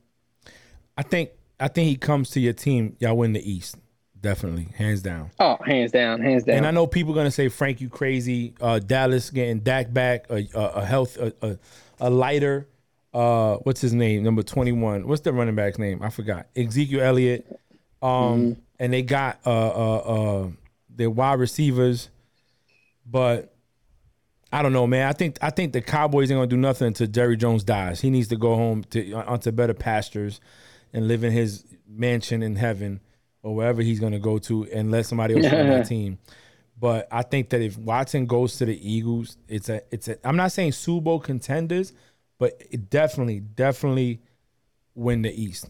I 0.97 1.03
think 1.03 1.31
I 1.59 1.67
think 1.67 1.89
he 1.89 1.95
comes 1.95 2.29
to 2.31 2.39
your 2.39 2.53
team, 2.53 2.95
y'all 2.99 3.17
win 3.17 3.33
the 3.33 3.51
East, 3.51 3.75
definitely, 4.19 4.69
hands 4.75 5.01
down. 5.01 5.31
Oh, 5.39 5.57
hands 5.65 5.91
down, 5.91 6.21
hands 6.21 6.43
down. 6.43 6.57
And 6.57 6.65
I 6.65 6.71
know 6.71 6.87
people 6.87 7.13
are 7.13 7.15
gonna 7.15 7.31
say 7.31 7.49
Frank, 7.49 7.81
you 7.81 7.89
crazy. 7.89 8.53
Uh, 8.61 8.79
Dallas 8.79 9.29
getting 9.29 9.59
Dak 9.59 9.93
back, 9.93 10.25
a, 10.29 10.47
a, 10.53 10.59
a 10.59 10.85
health, 10.85 11.17
a, 11.17 11.33
a, 11.41 11.57
a 11.99 12.09
lighter. 12.09 12.67
Uh, 13.13 13.57
what's 13.57 13.81
his 13.81 13.93
name? 13.93 14.23
Number 14.23 14.41
twenty 14.41 14.71
one. 14.71 15.07
What's 15.07 15.21
the 15.21 15.33
running 15.33 15.55
back's 15.55 15.77
name? 15.77 16.01
I 16.01 16.09
forgot. 16.09 16.47
Ezekiel 16.55 17.01
Elliott. 17.01 17.59
Um, 18.01 18.57
and 18.79 18.91
they 18.91 19.01
got 19.01 19.39
uh 19.45 19.49
uh 19.49 19.97
uh 19.97 20.49
their 20.89 21.09
wide 21.09 21.39
receivers, 21.39 22.09
but 23.05 23.55
I 24.51 24.61
don't 24.61 24.73
know, 24.73 24.85
man. 24.87 25.07
I 25.07 25.13
think 25.13 25.37
I 25.41 25.49
think 25.49 25.73
the 25.73 25.81
Cowboys 25.81 26.29
ain't 26.29 26.37
gonna 26.37 26.47
do 26.47 26.57
nothing 26.57 26.87
until 26.87 27.07
Jerry 27.07 27.37
Jones 27.37 27.63
dies. 27.63 28.01
He 28.01 28.09
needs 28.09 28.27
to 28.29 28.35
go 28.37 28.55
home 28.55 28.83
to 28.91 29.13
onto 29.13 29.51
better 29.51 29.73
pastures 29.73 30.39
and 30.93 31.07
live 31.07 31.23
in 31.23 31.31
his 31.31 31.65
mansion 31.87 32.43
in 32.43 32.55
heaven 32.55 32.99
or 33.41 33.55
wherever 33.55 33.81
he's 33.81 33.99
gonna 33.99 34.19
go 34.19 34.37
to 34.39 34.65
and 34.71 34.91
let 34.91 35.05
somebody 35.05 35.33
else 35.35 35.51
run 35.51 35.69
that 35.69 35.85
team. 35.87 36.19
But 36.79 37.07
I 37.11 37.23
think 37.23 37.49
that 37.49 37.61
if 37.61 37.77
Watson 37.77 38.25
goes 38.25 38.57
to 38.57 38.65
the 38.65 38.91
Eagles, 38.93 39.37
it's 39.47 39.69
a 39.69 39.81
it's 39.91 40.07
a 40.07 40.17
I'm 40.27 40.35
not 40.35 40.51
saying 40.51 40.73
Super 40.73 41.03
Bowl 41.03 41.19
contenders, 41.19 41.93
but 42.37 42.53
it 42.69 42.89
definitely, 42.89 43.39
definitely 43.39 44.21
win 44.95 45.23
the 45.23 45.31
East. 45.33 45.69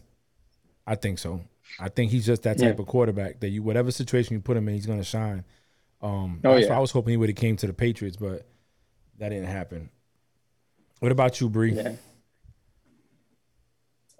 I 0.86 0.94
think 0.96 1.18
so. 1.18 1.40
I 1.80 1.88
think 1.88 2.10
he's 2.10 2.26
just 2.26 2.42
that 2.42 2.58
type 2.58 2.76
Yeah. 2.76 2.82
of 2.82 2.86
quarterback 2.86 3.40
that 3.40 3.48
you 3.48 3.62
whatever 3.62 3.90
situation 3.90 4.34
you 4.34 4.40
put 4.40 4.56
him 4.56 4.68
in, 4.68 4.74
he's 4.74 4.86
gonna 4.86 5.02
shine. 5.04 5.44
Um 6.04 6.40
Oh, 6.44 6.52
that's 6.52 6.66
yeah. 6.66 6.72
why 6.72 6.76
I 6.76 6.80
was 6.80 6.90
hoping 6.90 7.12
he 7.12 7.16
would 7.16 7.30
have 7.30 7.36
came 7.36 7.56
to 7.56 7.66
the 7.66 7.72
Patriots, 7.72 8.16
but 8.16 8.46
that 9.18 9.30
didn't 9.30 9.46
happen. 9.46 9.88
What 11.00 11.10
about 11.10 11.40
you, 11.40 11.48
Bree? 11.48 11.72
Yeah. 11.72 11.94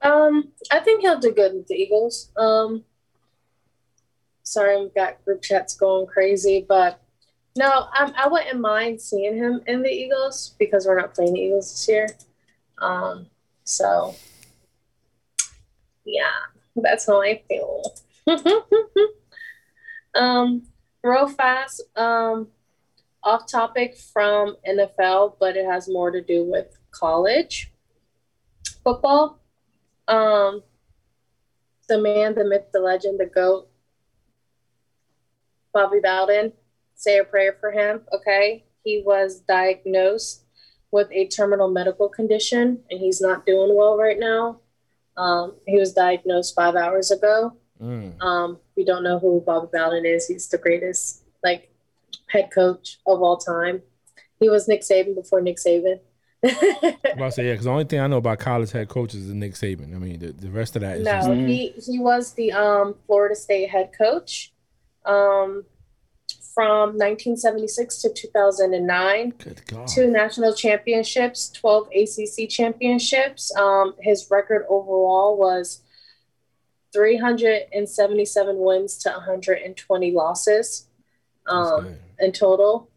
Um, 0.03 0.53
I 0.71 0.81
think 0.81 1.03
he'll 1.03 1.19
do 1.19 1.33
good 1.33 1.55
with 1.55 1.67
the 1.67 1.75
Eagles. 1.75 2.31
Um, 2.37 2.85
sorry, 4.43 4.77
I've 4.77 4.95
got 4.95 5.25
group 5.25 5.43
chats 5.43 5.75
going 5.75 6.07
crazy, 6.07 6.65
but 6.69 7.01
no, 7.57 7.89
um, 7.99 8.13
I 8.17 8.29
wouldn't 8.29 8.61
mind 8.61 9.01
seeing 9.01 9.37
him 9.37 9.63
in 9.67 9.83
the 9.83 9.91
Eagles 9.91 10.55
because 10.59 10.87
we're 10.87 11.01
not 11.01 11.15
playing 11.15 11.35
the 11.35 11.41
Eagles 11.41 11.71
this 11.71 11.89
year. 11.89 12.09
Um, 12.79 13.27
so 13.65 14.15
yeah, 16.05 16.31
that's 16.77 17.07
how 17.07 17.23
I 17.23 17.43
feel. 17.49 17.95
um, 20.15 20.67
real 21.05 21.29
fast, 21.29 21.83
um, 21.97 22.49
off 23.23 23.47
topic 23.47 23.97
from 23.97 24.57
NFL, 24.69 25.37
but 25.39 25.57
it 25.57 25.67
has 25.67 25.89
more 25.89 26.11
to 26.11 26.21
do 26.21 26.45
with 26.45 26.77
college 26.91 27.73
football. 28.83 29.41
Um, 30.09 30.63
the 31.89 32.01
man, 32.01 32.35
the 32.35 32.45
myth, 32.45 32.67
the 32.73 32.81
legend, 32.81 33.21
the 33.21 33.27
goat, 33.27 33.69
Bobby 35.73 36.01
Bowden. 36.03 36.53
Say 36.95 37.19
a 37.19 37.25
prayer 37.25 37.57
for 37.61 37.73
him, 37.73 38.03
okay? 38.13 38.65
He 38.85 39.03
was 39.05 39.41
diagnosed 39.41 40.45
with 40.91 41.09
a 41.11 41.27
terminal 41.27 41.69
medical 41.69 42.09
condition, 42.09 42.81
and 42.91 43.01
he's 43.01 43.21
not 43.21 43.45
doing 43.45 43.75
well 43.75 43.99
right 43.99 44.19
now. 44.19 44.61
Um, 45.17 45.57
he 45.67 45.79
was 45.79 45.93
diagnosed 45.93 46.55
five 46.55 46.77
hours 46.77 47.11
ago. 47.11 47.57
Mm. 47.83 48.21
Um, 48.23 48.59
we 48.77 48.85
don't 48.85 49.03
know 49.03 49.19
who 49.19 49.43
Bobby 49.45 49.69
Bowden 49.73 50.07
is. 50.07 50.27
He's 50.27 50.49
the 50.49 50.59
greatest, 50.59 51.23
like, 51.43 51.71
head 52.29 52.51
coach 52.53 52.99
of 53.07 53.23
all 53.23 53.37
time. 53.37 53.83
He 54.41 54.49
was 54.49 54.69
Nick 54.69 54.83
Saban 54.83 55.15
before 55.15 55.41
Nick 55.41 55.57
Saban. 55.57 56.01
I'm 56.45 56.51
about 57.13 57.27
to 57.27 57.33
say 57.33 57.47
yeah, 57.47 57.53
because 57.53 57.65
the 57.65 57.71
only 57.71 57.85
thing 57.85 58.01
I 58.01 58.07
know 58.07 58.19
about 58.19 58.39
college 58.39 58.73
head 58.73 58.89
coaches 58.89 59.29
is 59.29 59.35
Nick 59.35 59.55
Saban. 59.55 59.95
I 59.95 59.99
mean, 59.99 60.19
the, 60.19 60.33
the 60.33 60.51
rest 60.51 60.77
of 60.77 60.83
that 60.83 60.99
is 60.99 61.05
No, 61.05 61.13
just 61.13 61.31
he 61.31 61.75
he 61.87 61.99
was 61.99 62.33
the 62.35 62.53
um, 62.53 62.95
Florida 63.07 63.35
State 63.35 63.71
head 63.71 63.93
coach 63.97 64.53
um, 65.07 65.65
from 66.55 66.91
1976 66.99 68.03
to 68.03 68.13
2009. 68.13 69.35
Good 69.39 69.67
God. 69.67 69.89
Two 69.89 70.11
national 70.11 70.55
championships, 70.55 71.51
12 71.51 71.89
ACC 71.95 72.49
championships. 72.49 73.55
Um, 73.57 73.95
his 74.01 74.29
record 74.31 74.67
overall 74.69 75.39
was 75.39 75.81
377 76.95 78.57
wins 78.59 78.97
to 78.99 79.11
120 79.11 80.13
losses 80.13 80.87
um, 81.49 81.97
in 82.19 82.33
total. 82.33 82.91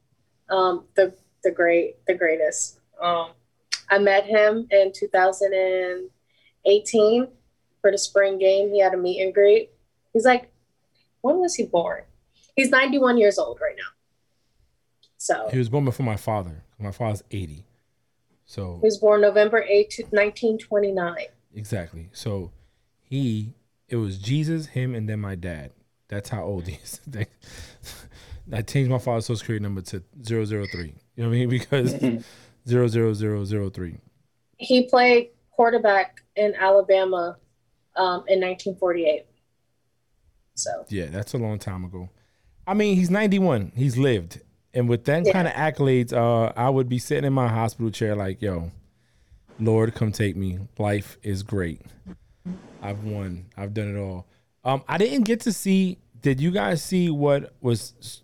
Um, 0.49 0.85
the 0.95 1.13
the 1.43 1.51
great 1.51 1.97
the 2.07 2.13
greatest. 2.13 2.79
Um, 3.01 3.31
I 3.89 3.99
met 3.99 4.25
him 4.25 4.67
in 4.71 4.91
2018 4.93 7.27
for 7.81 7.91
the 7.91 7.97
spring 7.97 8.37
game. 8.37 8.71
He 8.71 8.79
had 8.79 8.93
a 8.93 8.97
meet 8.97 9.21
and 9.21 9.33
greet. 9.33 9.71
He's 10.13 10.23
like, 10.25 10.49
when 11.21 11.39
was 11.39 11.55
he 11.55 11.65
born? 11.65 12.03
He's 12.55 12.69
91 12.69 13.17
years 13.17 13.37
old 13.37 13.59
right 13.61 13.75
now. 13.77 13.91
So 15.17 15.47
He 15.51 15.57
was 15.57 15.69
born 15.69 15.85
before 15.85 16.05
my 16.05 16.17
father. 16.17 16.63
My 16.79 16.91
father's 16.91 17.23
80. 17.31 17.65
So 18.45 18.77
he 18.81 18.87
was 18.87 18.97
born 18.97 19.21
November 19.21 19.63
8, 19.63 20.05
1929. 20.11 21.15
exactly. 21.53 22.09
So 22.13 22.51
he 23.01 23.53
it 23.89 23.95
was 23.97 24.17
Jesus, 24.17 24.67
him, 24.67 24.93
and 24.95 25.07
then 25.07 25.19
my 25.19 25.35
dad. 25.35 25.71
That's 26.09 26.29
how 26.29 26.43
old 26.43 26.67
he 26.67 26.75
is. 26.83 27.01
I 28.51 28.61
changed 28.61 28.89
my 28.89 28.97
father's 28.97 29.25
social 29.25 29.37
security 29.39 29.63
number 29.63 29.81
to 29.81 30.01
003. 30.23 30.35
You 31.15 31.23
know 31.23 31.29
what 31.29 31.35
I 31.35 31.37
mean? 31.37 31.49
Because 31.49 31.93
00003. 32.65 33.97
He 34.57 34.83
played 34.87 35.29
quarterback 35.51 36.21
in 36.35 36.53
Alabama 36.55 37.37
um, 37.95 38.23
in 38.27 38.39
1948. 38.41 39.25
So 40.55 40.85
Yeah, 40.89 41.07
that's 41.07 41.33
a 41.33 41.37
long 41.37 41.59
time 41.59 41.83
ago. 41.85 42.09
I 42.65 42.73
mean, 42.73 42.95
he's 42.95 43.09
91. 43.09 43.73
He's 43.75 43.97
lived. 43.97 44.41
And 44.73 44.87
with 44.89 45.05
that 45.05 45.25
Yeah. 45.25 45.31
kind 45.33 45.47
of 45.47 45.53
accolades, 45.53 46.13
uh, 46.13 46.51
I 46.55 46.69
would 46.69 46.89
be 46.89 46.99
sitting 46.99 47.25
in 47.25 47.33
my 47.33 47.47
hospital 47.47 47.89
chair 47.91 48.15
like, 48.15 48.41
yo, 48.41 48.71
Lord, 49.59 49.93
come 49.95 50.11
take 50.11 50.35
me. 50.35 50.59
Life 50.77 51.17
is 51.23 51.43
great. 51.43 51.81
I've 52.81 53.03
won. 53.03 53.45
I've 53.57 53.73
done 53.73 53.95
it 53.95 53.99
all. 53.99 54.25
Um, 54.63 54.83
I 54.87 54.97
didn't 54.97 55.23
get 55.23 55.41
to 55.41 55.53
see. 55.53 55.97
Did 56.21 56.39
you 56.41 56.51
guys 56.51 56.83
see 56.83 57.09
what 57.09 57.53
was 57.61 58.21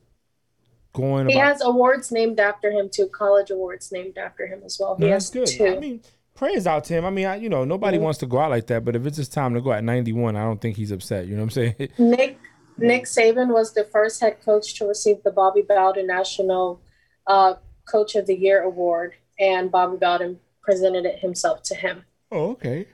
going 0.93 1.25
on? 1.25 1.29
he 1.29 1.35
about? 1.39 1.47
has 1.53 1.61
awards 1.61 2.11
named 2.11 2.39
after 2.39 2.71
him 2.71 2.89
too, 2.91 3.07
college 3.07 3.51
awards 3.51 3.91
named 3.91 4.17
after 4.17 4.45
him 4.47 4.61
as 4.65 4.77
well. 4.79 4.95
He 4.95 5.05
No, 5.05 5.11
has 5.11 5.29
that's 5.29 5.51
good. 5.51 5.57
two. 5.57 5.75
I 5.75 5.79
mean, 5.79 6.01
praise 6.35 6.67
out 6.67 6.83
to 6.85 6.93
him. 6.93 7.05
I 7.05 7.09
mean, 7.09 7.25
I, 7.25 7.35
you 7.37 7.49
know, 7.49 7.63
nobody 7.63 7.97
Mhm. 7.97 8.01
wants 8.01 8.19
to 8.19 8.25
go 8.25 8.39
out 8.39 8.49
like 8.49 8.67
that, 8.67 8.83
but 8.83 8.95
if 8.95 9.05
it's 9.05 9.17
his 9.17 9.29
time 9.29 9.53
to 9.53 9.61
go 9.61 9.71
at 9.71 9.83
91, 9.83 10.35
I 10.35 10.43
don't 10.43 10.59
think 10.61 10.75
he's 10.75 10.91
upset. 10.91 11.27
You 11.27 11.35
know 11.35 11.43
what 11.43 11.55
I'm 11.57 11.73
saying? 11.77 11.89
Nick 11.97 12.37
Nick 12.77 13.03
Saban 13.05 13.53
was 13.53 13.73
the 13.73 13.83
first 13.85 14.19
head 14.19 14.37
coach 14.43 14.73
to 14.79 14.85
receive 14.87 15.21
the 15.23 15.29
Bobby 15.31 15.61
Bowden 15.61 16.07
National 16.07 16.81
uh, 17.27 17.53
Coach 17.85 18.15
of 18.15 18.25
the 18.25 18.35
Year 18.35 18.63
award, 18.63 19.13
and 19.39 19.71
Bobby 19.71 19.97
Bowden 19.97 20.39
presented 20.63 21.05
it 21.05 21.19
himself 21.19 21.61
to 21.63 21.75
him. 21.75 22.03
oh, 22.31 22.51
okay. 22.51 22.87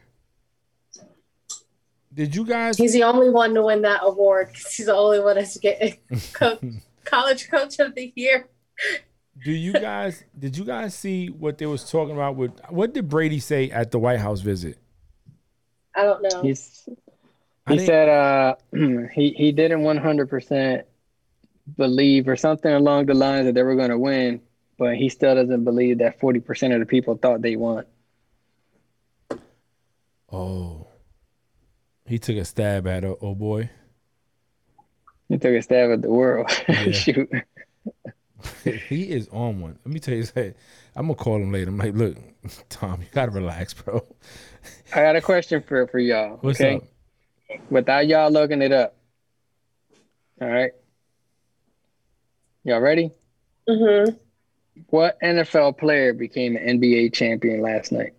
Did 2.14 2.36
you 2.36 2.46
guys? 2.46 2.78
He's 2.78 2.94
the 2.94 3.04
only 3.04 3.30
one 3.30 3.54
to 3.54 3.62
win 3.64 3.82
that 3.84 4.02
award 4.04 4.48
'cause 4.50 4.74
he's 4.74 4.88
the 4.88 4.96
only 4.96 5.20
one 5.20 5.36
that's 5.36 5.58
getting 5.58 5.98
co- 6.34 6.60
College 7.06 7.50
Coach 7.50 7.80
of 7.80 7.94
the 7.96 8.12
Year. 8.16 8.48
Do 9.44 9.52
you 9.52 9.74
guys 9.74 10.24
did 10.38 10.58
you 10.58 10.66
guys 10.66 10.94
see 10.96 11.28
what 11.28 11.58
they 11.60 11.66
was 11.66 11.90
talking 11.90 12.14
about 12.16 12.36
with 12.36 12.52
what 12.70 12.94
did 12.94 13.08
Brady 13.10 13.40
say 13.40 13.70
at 13.70 13.92
the 13.92 14.00
White 14.00 14.20
House 14.20 14.42
visit? 14.42 14.78
I 15.96 16.04
don't 16.04 16.22
know. 16.24 16.42
He's, 16.42 16.84
he 17.68 17.76
didn't- 17.76 17.86
said 17.86 18.10
uh, 18.10 18.56
he 19.14 19.30
he 19.32 19.52
didn't 19.52 19.82
100% 19.82 20.84
believe 21.78 22.28
or 22.28 22.36
something 22.36 22.72
along 22.74 23.06
the 23.06 23.14
lines 23.14 23.46
that 23.46 23.54
they 23.54 23.64
were 23.64 23.76
going 23.76 23.92
to 23.92 23.98
win, 24.00 24.42
but 24.78 24.96
he 24.96 25.08
still 25.10 25.36
doesn't 25.36 25.64
believe 25.64 26.00
that 26.00 26.20
40% 26.20 26.74
of 26.74 26.80
the 26.80 26.86
people 26.86 27.16
thought 27.16 27.42
they 27.42 27.56
won. 27.56 27.86
Oh. 30.32 30.88
He 32.10 32.18
took 32.18 32.38
a 32.38 32.44
stab 32.44 32.88
at 32.88 33.06
oh, 33.06 33.20
oh 33.22 33.36
boy. 33.36 33.70
He 35.28 35.38
took 35.38 35.54
a 35.54 35.62
stab 35.62 35.92
at 35.92 36.02
the 36.02 36.10
world. 36.10 36.50
Yeah. 36.68 36.92
Shoot. 36.92 37.30
he 38.64 39.12
is 39.12 39.28
on 39.32 39.62
one. 39.62 39.78
Let 39.86 39.94
me 39.94 40.00
tell 40.00 40.16
you 40.16 40.24
something. 40.24 40.56
I'm 40.96 41.06
gonna 41.06 41.14
call 41.14 41.36
him 41.36 41.52
later. 41.52 41.70
I'm 41.70 41.78
like, 41.78 41.94
look, 41.94 42.18
Tom, 42.70 43.02
you 43.02 43.08
gotta 43.12 43.30
relax, 43.30 43.76
bro. 43.76 44.04
I 44.92 45.04
got 45.04 45.18
a 45.18 45.22
question 45.22 45.62
for 45.62 45.86
for 45.86 46.00
y'all. 46.00 46.40
What's 46.42 46.60
okay, 46.60 46.78
up? 46.78 47.60
without 47.70 48.08
y'all 48.08 48.32
looking 48.32 48.64
it 48.64 48.72
up. 48.72 48.96
All 50.42 50.48
right, 50.48 50.72
y'all 52.64 52.80
ready? 52.80 53.12
Mm-hmm. 53.68 54.16
What 54.90 55.20
NFL 55.22 55.78
player 55.78 56.14
became 56.14 56.56
an 56.56 56.80
NBA 56.80 57.14
champion 57.14 57.62
last 57.62 57.92
night? 57.92 58.14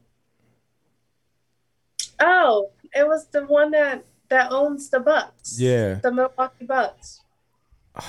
Oh, 2.20 2.70
it 2.94 3.06
was 3.06 3.26
the 3.28 3.44
one 3.46 3.70
that 3.72 4.04
that 4.28 4.52
owns 4.52 4.90
the 4.90 5.00
Bucks. 5.00 5.58
Yeah. 5.60 5.94
the 5.94 6.12
Milwaukee 6.12 6.64
Bucks. 6.66 7.20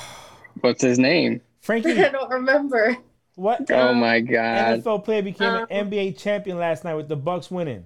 What's 0.62 0.82
his 0.82 1.00
name? 1.00 1.42
Frankie, 1.62 1.92
I 2.04 2.10
don't 2.10 2.30
remember. 2.32 2.98
what 3.36 3.70
Oh 3.72 3.94
my 3.94 4.20
God! 4.20 4.82
NFL 4.84 5.04
player 5.04 5.22
became 5.22 5.48
Um, 5.50 5.68
an 5.70 5.90
NBA 5.90 6.18
champion 6.18 6.58
last 6.58 6.84
night 6.84 6.96
with 6.96 7.08
the 7.08 7.16
Bucks 7.16 7.50
winning? 7.50 7.86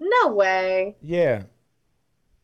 No 0.00 0.32
way. 0.34 0.96
Yeah. 1.02 1.42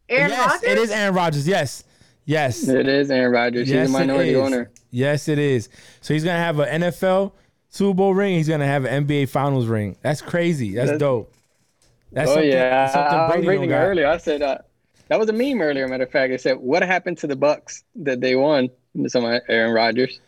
Aaron 0.09 0.31
yes, 0.31 0.51
Rodgers. 0.53 0.63
it 0.69 0.79
is 0.79 0.91
Aaron 0.91 1.15
Rodgers. 1.15 1.49
Yes. 1.49 1.85
Yes. 2.25 2.67
It 2.69 2.89
is 2.89 3.11
Aaron 3.11 3.33
Rodgers. 3.33 3.69
Yes, 3.69 3.89
He's 3.89 3.97
a 3.97 3.99
minority 3.99 4.37
owner. 4.37 4.71
Yes, 4.91 5.29
it 5.29 5.39
is. 5.39 5.69
So 6.01 6.15
he's 6.15 6.25
gonna 6.25 6.39
have 6.39 6.59
an 6.61 6.83
NFL 6.83 7.33
Super 7.69 7.95
Bowl 7.95 8.15
ring. 8.15 8.37
He's 8.37 8.49
gonna 8.49 8.67
have 8.67 8.85
an 8.85 9.07
NBA 9.07 9.29
Finals 9.29 9.67
ring. 9.67 9.97
That's 10.03 10.23
crazy. 10.23 10.75
That's 10.75 10.87
That's- 10.91 11.01
dope. 11.01 11.35
That's 12.13 12.31
oh 12.31 12.35
something, 12.35 12.51
yeah, 12.51 12.87
something 12.89 13.19
I 13.19 13.37
was 13.39 13.47
reading 13.47 13.73
earlier. 13.73 14.07
I 14.07 14.19
said 14.19 14.43
uh, 14.43 14.59
that 15.09 15.19
was 15.19 15.29
a 15.29 15.33
meme 15.33 15.61
earlier. 15.63 15.89
Matter 15.89 16.05
of 16.05 16.11
fact, 16.11 16.33
it 16.33 16.41
said, 16.41 16.59
"What 16.59 16.83
happened 16.83 17.19
to 17.19 17.27
the 17.27 17.37
Bucks 17.37 17.85
that 17.97 18.21
they 18.21 18.37
won?" 18.37 18.69
Some 19.07 19.25
Aaron 19.49 19.73
Rodgers. 19.73 20.21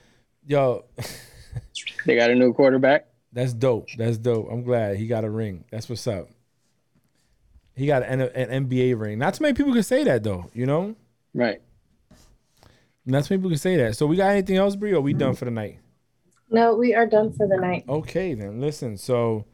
Yo, 0.46 0.84
They 2.06 2.16
got 2.16 2.30
a 2.30 2.34
new 2.34 2.52
quarterback. 2.54 3.06
that's 3.32 3.52
dope. 3.52 3.88
That's 3.98 4.16
dope. 4.18 4.48
I'm 4.50 4.62
glad 4.62 4.96
he 4.96 5.06
got 5.06 5.24
a 5.24 5.30
ring. 5.30 5.64
That's 5.70 5.88
what's 5.88 6.06
up. 6.06 6.28
He 7.76 7.86
got 7.86 8.02
an, 8.04 8.20
an 8.20 8.66
NBA 8.68 8.98
ring. 8.98 9.18
Not 9.18 9.34
too 9.34 9.42
many 9.42 9.54
people 9.54 9.72
can 9.72 9.82
say 9.82 10.04
that 10.04 10.22
though. 10.22 10.50
You 10.54 10.66
know, 10.66 10.94
Right. 11.34 11.60
not 13.04 13.24
too 13.24 13.34
many 13.34 13.40
people 13.40 13.50
can 13.50 13.58
say 13.58 13.76
that. 13.76 13.96
So 13.96 14.06
we 14.06 14.16
got 14.16 14.30
anything 14.30 14.56
else, 14.56 14.76
Bree? 14.76 14.92
Or 14.94 15.00
we 15.00 15.12
done 15.12 15.34
for 15.34 15.44
the 15.44 15.50
night? 15.50 15.78
No, 16.50 16.74
we 16.76 16.94
are 16.94 17.06
done 17.06 17.32
for 17.32 17.48
the 17.48 17.56
night. 17.56 17.84
Okay, 17.88 18.34
then 18.34 18.60
listen. 18.60 18.96
So, 18.96 19.44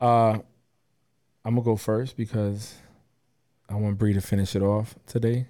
uh, 0.00 0.38
I'm 1.46 1.54
gonna 1.54 1.64
go 1.64 1.76
first 1.76 2.16
because 2.16 2.74
I 3.68 3.76
want 3.76 3.98
Bree 3.98 4.12
to 4.14 4.20
finish 4.20 4.56
it 4.56 4.62
off 4.62 4.96
today. 5.06 5.46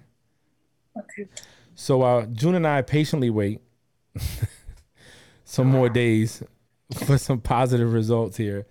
Okay. 0.95 1.27
So, 1.73 2.03
uh, 2.03 2.27
June 2.27 2.53
and 2.53 2.67
I 2.67 2.83
patiently 2.83 3.31
wait 3.31 3.61
some 5.43 5.65
more 5.65 5.89
days 5.89 6.43
for 7.03 7.17
some 7.17 7.41
positive 7.41 7.93
results 7.93 8.37
here. 8.37 8.67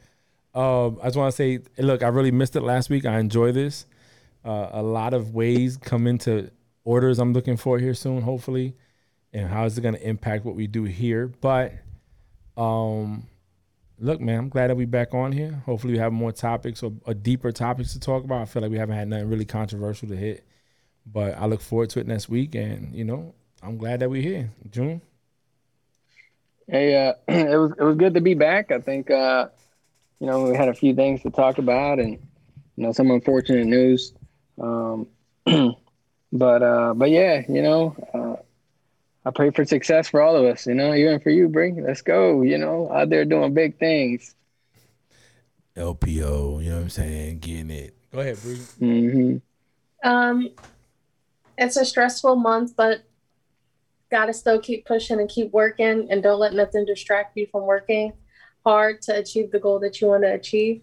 Um, 0.55 1.01
I 1.03 1.07
just 1.07 1.16
want 1.16 1.33
to 1.33 1.37
say, 1.37 1.59
look, 1.79 2.05
I 2.05 2.09
really 2.09 2.31
missed 2.31 2.55
it 2.55 2.61
last 2.61 2.91
week. 2.91 3.05
I 3.05 3.18
enjoy 3.18 3.51
this. 3.51 3.87
Uh, 4.45 4.68
a 4.70 4.83
lot 4.83 5.12
of 5.12 5.35
ways 5.35 5.77
come 5.77 6.07
into 6.07 6.53
orders 6.85 7.18
I'm 7.18 7.33
looking 7.33 7.57
for 7.57 7.81
here 7.81 7.95
soon, 7.95 8.22
hopefully, 8.22 8.77
and 9.33 9.49
how 9.49 9.64
is 9.64 9.77
it 9.77 9.81
going 9.81 9.97
to 9.97 10.09
impact 10.09 10.45
what 10.45 10.55
we 10.55 10.68
do 10.68 10.85
here. 10.85 11.27
But 11.27 11.72
um, 12.57 13.27
look, 13.99 14.21
man, 14.21 14.39
I'm 14.39 14.49
glad 14.49 14.71
that 14.71 14.77
we're 14.77 14.87
back 14.87 15.15
on 15.15 15.33
here. 15.33 15.63
Hopefully, 15.67 15.95
we 15.95 15.99
have 15.99 16.13
more 16.13 16.33
topics 16.33 16.83
or, 16.83 16.93
or 17.05 17.15
deeper 17.15 17.53
topics 17.53 17.93
to 17.93 18.01
talk 18.01 18.25
about. 18.25 18.43
I 18.43 18.45
feel 18.45 18.63
like 18.63 18.71
we 18.71 18.79
haven't 18.79 18.97
had 18.97 19.09
nothing 19.09 19.29
really 19.29 19.45
controversial 19.45 20.09
to 20.09 20.17
hit, 20.17 20.45
but 21.07 21.37
I 21.39 21.47
look 21.47 21.61
forward 21.61 21.91
to 21.91 22.01
it 22.01 22.07
next 22.07 22.29
week. 22.29 22.55
And 22.55 22.95
you 22.95 23.05
know, 23.05 23.35
I'm 23.63 23.79
glad 23.79 24.01
that 24.01 24.11
we're 24.11 24.23
here, 24.23 24.51
June. 24.71 25.01
Hey, 26.69 27.07
uh, 27.07 27.13
it 27.29 27.57
was 27.57 27.73
it 27.79 27.83
was 27.83 27.97
good 27.97 28.15
to 28.15 28.21
be 28.21 28.35
back. 28.35 28.71
I 28.71 28.81
think 28.81 29.11
uh, 29.11 29.49
you 30.21 30.27
know 30.27 30.45
we 30.45 30.57
had 30.57 30.69
a 30.69 30.75
few 30.75 30.95
things 30.95 31.23
to 31.23 31.31
talk 31.31 31.59
about, 31.59 31.99
and 31.99 32.13
you 32.13 32.85
know 32.85 32.93
some 32.93 33.11
unfortunate 33.11 33.67
news. 33.67 34.13
Um, 34.61 35.07
but 36.33 36.63
uh, 36.63 36.95
but 36.95 37.11
yeah, 37.11 37.43
you 37.49 37.63
know, 37.63 37.97
uh, 38.13 38.43
I 39.27 39.31
pray 39.31 39.51
for 39.51 39.64
success 39.64 40.09
for 40.09 40.22
all 40.22 40.37
of 40.37 40.45
us. 40.45 40.68
You 40.68 40.74
know, 40.74 40.95
even 40.95 41.18
for 41.18 41.31
you, 41.31 41.49
Bree. 41.49 41.74
Let's 41.77 42.01
go. 42.01 42.43
You 42.43 42.59
know, 42.59 42.89
out 42.93 43.11
there 43.11 43.24
doing 43.24 43.55
big 43.55 43.77
things. 43.77 44.37
LPO, 45.77 46.62
you 46.62 46.70
know 46.70 46.77
what 46.77 46.83
I'm 46.83 46.89
saying? 46.89 47.41
Getting 47.41 47.70
it. 47.70 47.95
Go 48.12 48.20
ahead, 48.20 48.39
Bree. 48.41 48.61
hmm 48.79 49.37
Um, 50.05 50.51
it's 51.59 51.77
a 51.77 51.85
stressful 51.85 52.37
month, 52.37 52.77
but 52.77 53.03
gotta 54.12 54.33
still 54.33 54.61
keep 54.61 54.87
pushing 54.87 55.18
and 55.18 55.29
keep 55.29 55.51
working, 55.51 56.07
and 56.09 56.22
don't 56.22 56.39
let 56.39 56.55
nothing 56.55 56.85
distract 56.87 57.37
you 57.37 57.49
from 57.51 57.62
working 57.62 58.12
hard 58.64 59.03
to 59.03 59.16
achieve 59.16 59.51
the 59.51 59.59
goal 59.59 59.79
that 59.81 60.01
you 60.01 60.07
want 60.09 60.22
to 60.22 60.33
achieve. 60.33 60.83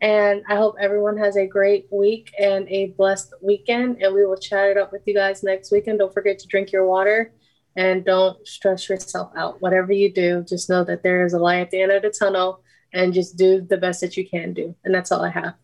And 0.00 0.44
I 0.48 0.56
hope 0.56 0.76
everyone 0.78 1.16
has 1.18 1.36
a 1.36 1.46
great 1.46 1.86
week 1.90 2.32
and 2.38 2.68
a 2.68 2.88
blessed 2.96 3.34
weekend. 3.42 4.00
And 4.00 4.14
we 4.14 4.24
will 4.24 4.36
chat 4.36 4.70
it 4.70 4.76
up 4.78 4.92
with 4.92 5.02
you 5.04 5.12
guys 5.12 5.42
next 5.42 5.72
weekend. 5.72 5.98
Don't 5.98 6.14
forget 6.14 6.38
to 6.38 6.46
drink 6.46 6.70
your 6.72 6.86
water 6.86 7.32
and 7.78 8.04
don't 8.04 8.36
stress 8.46 8.88
yourself 8.88 9.30
out. 9.36 9.62
Whatever 9.62 9.92
you 9.92 10.12
do, 10.12 10.42
just 10.42 10.68
know 10.68 10.82
that 10.84 11.02
there 11.04 11.24
is 11.24 11.32
a 11.32 11.38
light 11.38 11.60
at 11.60 11.70
the 11.70 11.80
end 11.80 11.92
of 11.92 12.02
the 12.02 12.10
tunnel 12.10 12.60
and 12.92 13.14
just 13.14 13.36
do 13.36 13.60
the 13.60 13.76
best 13.76 14.00
that 14.00 14.16
you 14.16 14.28
can 14.28 14.52
do. 14.52 14.74
And 14.84 14.92
that's 14.94 15.12
all 15.12 15.22
I 15.24 15.30
have. 15.30 15.54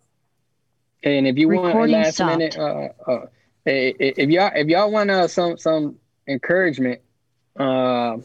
And 1.03 1.27
if 1.27 1.37
you 1.37 1.49
want 1.49 1.75
a 1.77 1.87
last 1.87 2.15
stopped. 2.15 2.39
minute, 2.39 2.57
uh, 2.57 2.89
uh, 3.11 3.27
i- 3.67 3.95
i- 3.99 4.15
if 4.17 4.29
y'all 4.31 4.51
if 4.55 4.69
y'all 4.69 4.91
want 4.91 5.11
uh, 5.11 5.27
some 5.29 5.59
some 5.59 5.97
encouragement, 6.29 7.01
uh, 7.59 8.17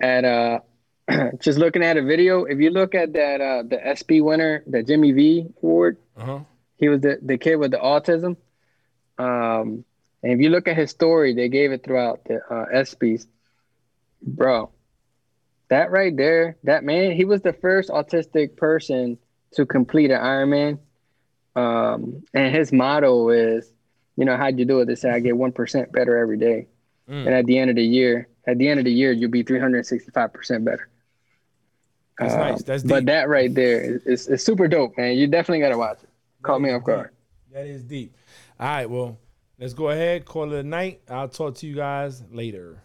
at 0.00 0.24
uh, 0.24 0.60
just 1.40 1.58
looking 1.58 1.82
at 1.82 1.96
a 1.96 2.02
video. 2.02 2.44
If 2.44 2.58
you 2.60 2.70
look 2.70 2.94
at 2.94 3.12
that 3.14 3.40
uh, 3.40 3.62
the 3.66 3.78
ESPY 3.84 4.20
winner, 4.20 4.62
the 4.66 4.82
Jimmy 4.82 5.12
V 5.12 5.46
award, 5.62 5.96
Uh-huh. 6.16 6.40
he 6.76 6.88
was 6.88 7.00
the 7.00 7.18
the 7.22 7.38
kid 7.38 7.56
with 7.56 7.70
the 7.72 7.78
autism. 7.78 8.36
Um, 9.18 9.84
and 10.22 10.32
if 10.32 10.40
you 10.40 10.50
look 10.50 10.68
at 10.68 10.76
his 10.76 10.90
story, 10.90 11.34
they 11.34 11.48
gave 11.48 11.72
it 11.72 11.82
throughout 11.84 12.24
the 12.24 12.36
uh, 12.50 12.66
ESPYS. 12.74 13.26
Bro, 14.22 14.70
that 15.68 15.90
right 15.90 16.16
there, 16.16 16.56
that 16.64 16.84
man, 16.84 17.12
he 17.12 17.24
was 17.24 17.42
the 17.42 17.52
first 17.52 17.90
autistic 17.90 18.56
person 18.56 19.18
to 19.54 19.66
complete 19.66 20.10
an 20.10 20.20
Ironman. 20.20 20.78
Um, 21.54 22.22
and 22.32 22.54
his 22.54 22.72
motto 22.72 23.28
is, 23.30 23.70
you 24.16 24.24
know, 24.24 24.36
how'd 24.36 24.58
you 24.58 24.64
do 24.64 24.80
it? 24.80 24.86
They 24.86 24.94
say, 24.94 25.10
I 25.10 25.20
get 25.20 25.34
1% 25.34 25.92
better 25.92 26.16
every 26.16 26.38
day. 26.38 26.68
Mm. 27.08 27.26
And 27.26 27.34
at 27.34 27.46
the 27.46 27.58
end 27.58 27.70
of 27.70 27.76
the 27.76 27.84
year, 27.84 28.28
at 28.46 28.58
the 28.58 28.68
end 28.68 28.78
of 28.80 28.84
the 28.84 28.92
year, 28.92 29.12
you'll 29.12 29.30
be 29.30 29.44
365% 29.44 30.64
better. 30.64 30.88
That's 32.18 32.34
Um, 32.34 32.40
nice. 32.40 32.62
That's 32.62 32.82
deep. 32.82 32.90
but 32.90 33.06
that 33.06 33.28
right 33.28 33.52
there 33.52 33.80
is, 33.82 34.06
is, 34.06 34.28
is 34.28 34.44
super 34.44 34.68
dope, 34.68 34.96
man. 34.96 35.16
You 35.16 35.26
definitely 35.26 35.60
got 35.60 35.70
to 35.70 35.78
watch 35.78 35.98
it. 36.02 36.08
Caught 36.42 36.60
me 36.60 36.70
off 36.70 36.84
guard. 36.84 37.10
That 37.52 37.66
is 37.66 37.82
deep. 37.82 38.14
All 38.58 38.66
right, 38.68 38.88
well, 38.88 39.18
let's 39.62 39.74
go 39.74 39.90
ahead, 39.90 40.24
call 40.24 40.52
it 40.52 40.58
a 40.58 40.62
night. 40.64 41.00
I'll 41.08 41.28
talk 41.28 41.54
to 41.58 41.68
you 41.68 41.76
guys 41.76 42.24
later. 42.32 42.82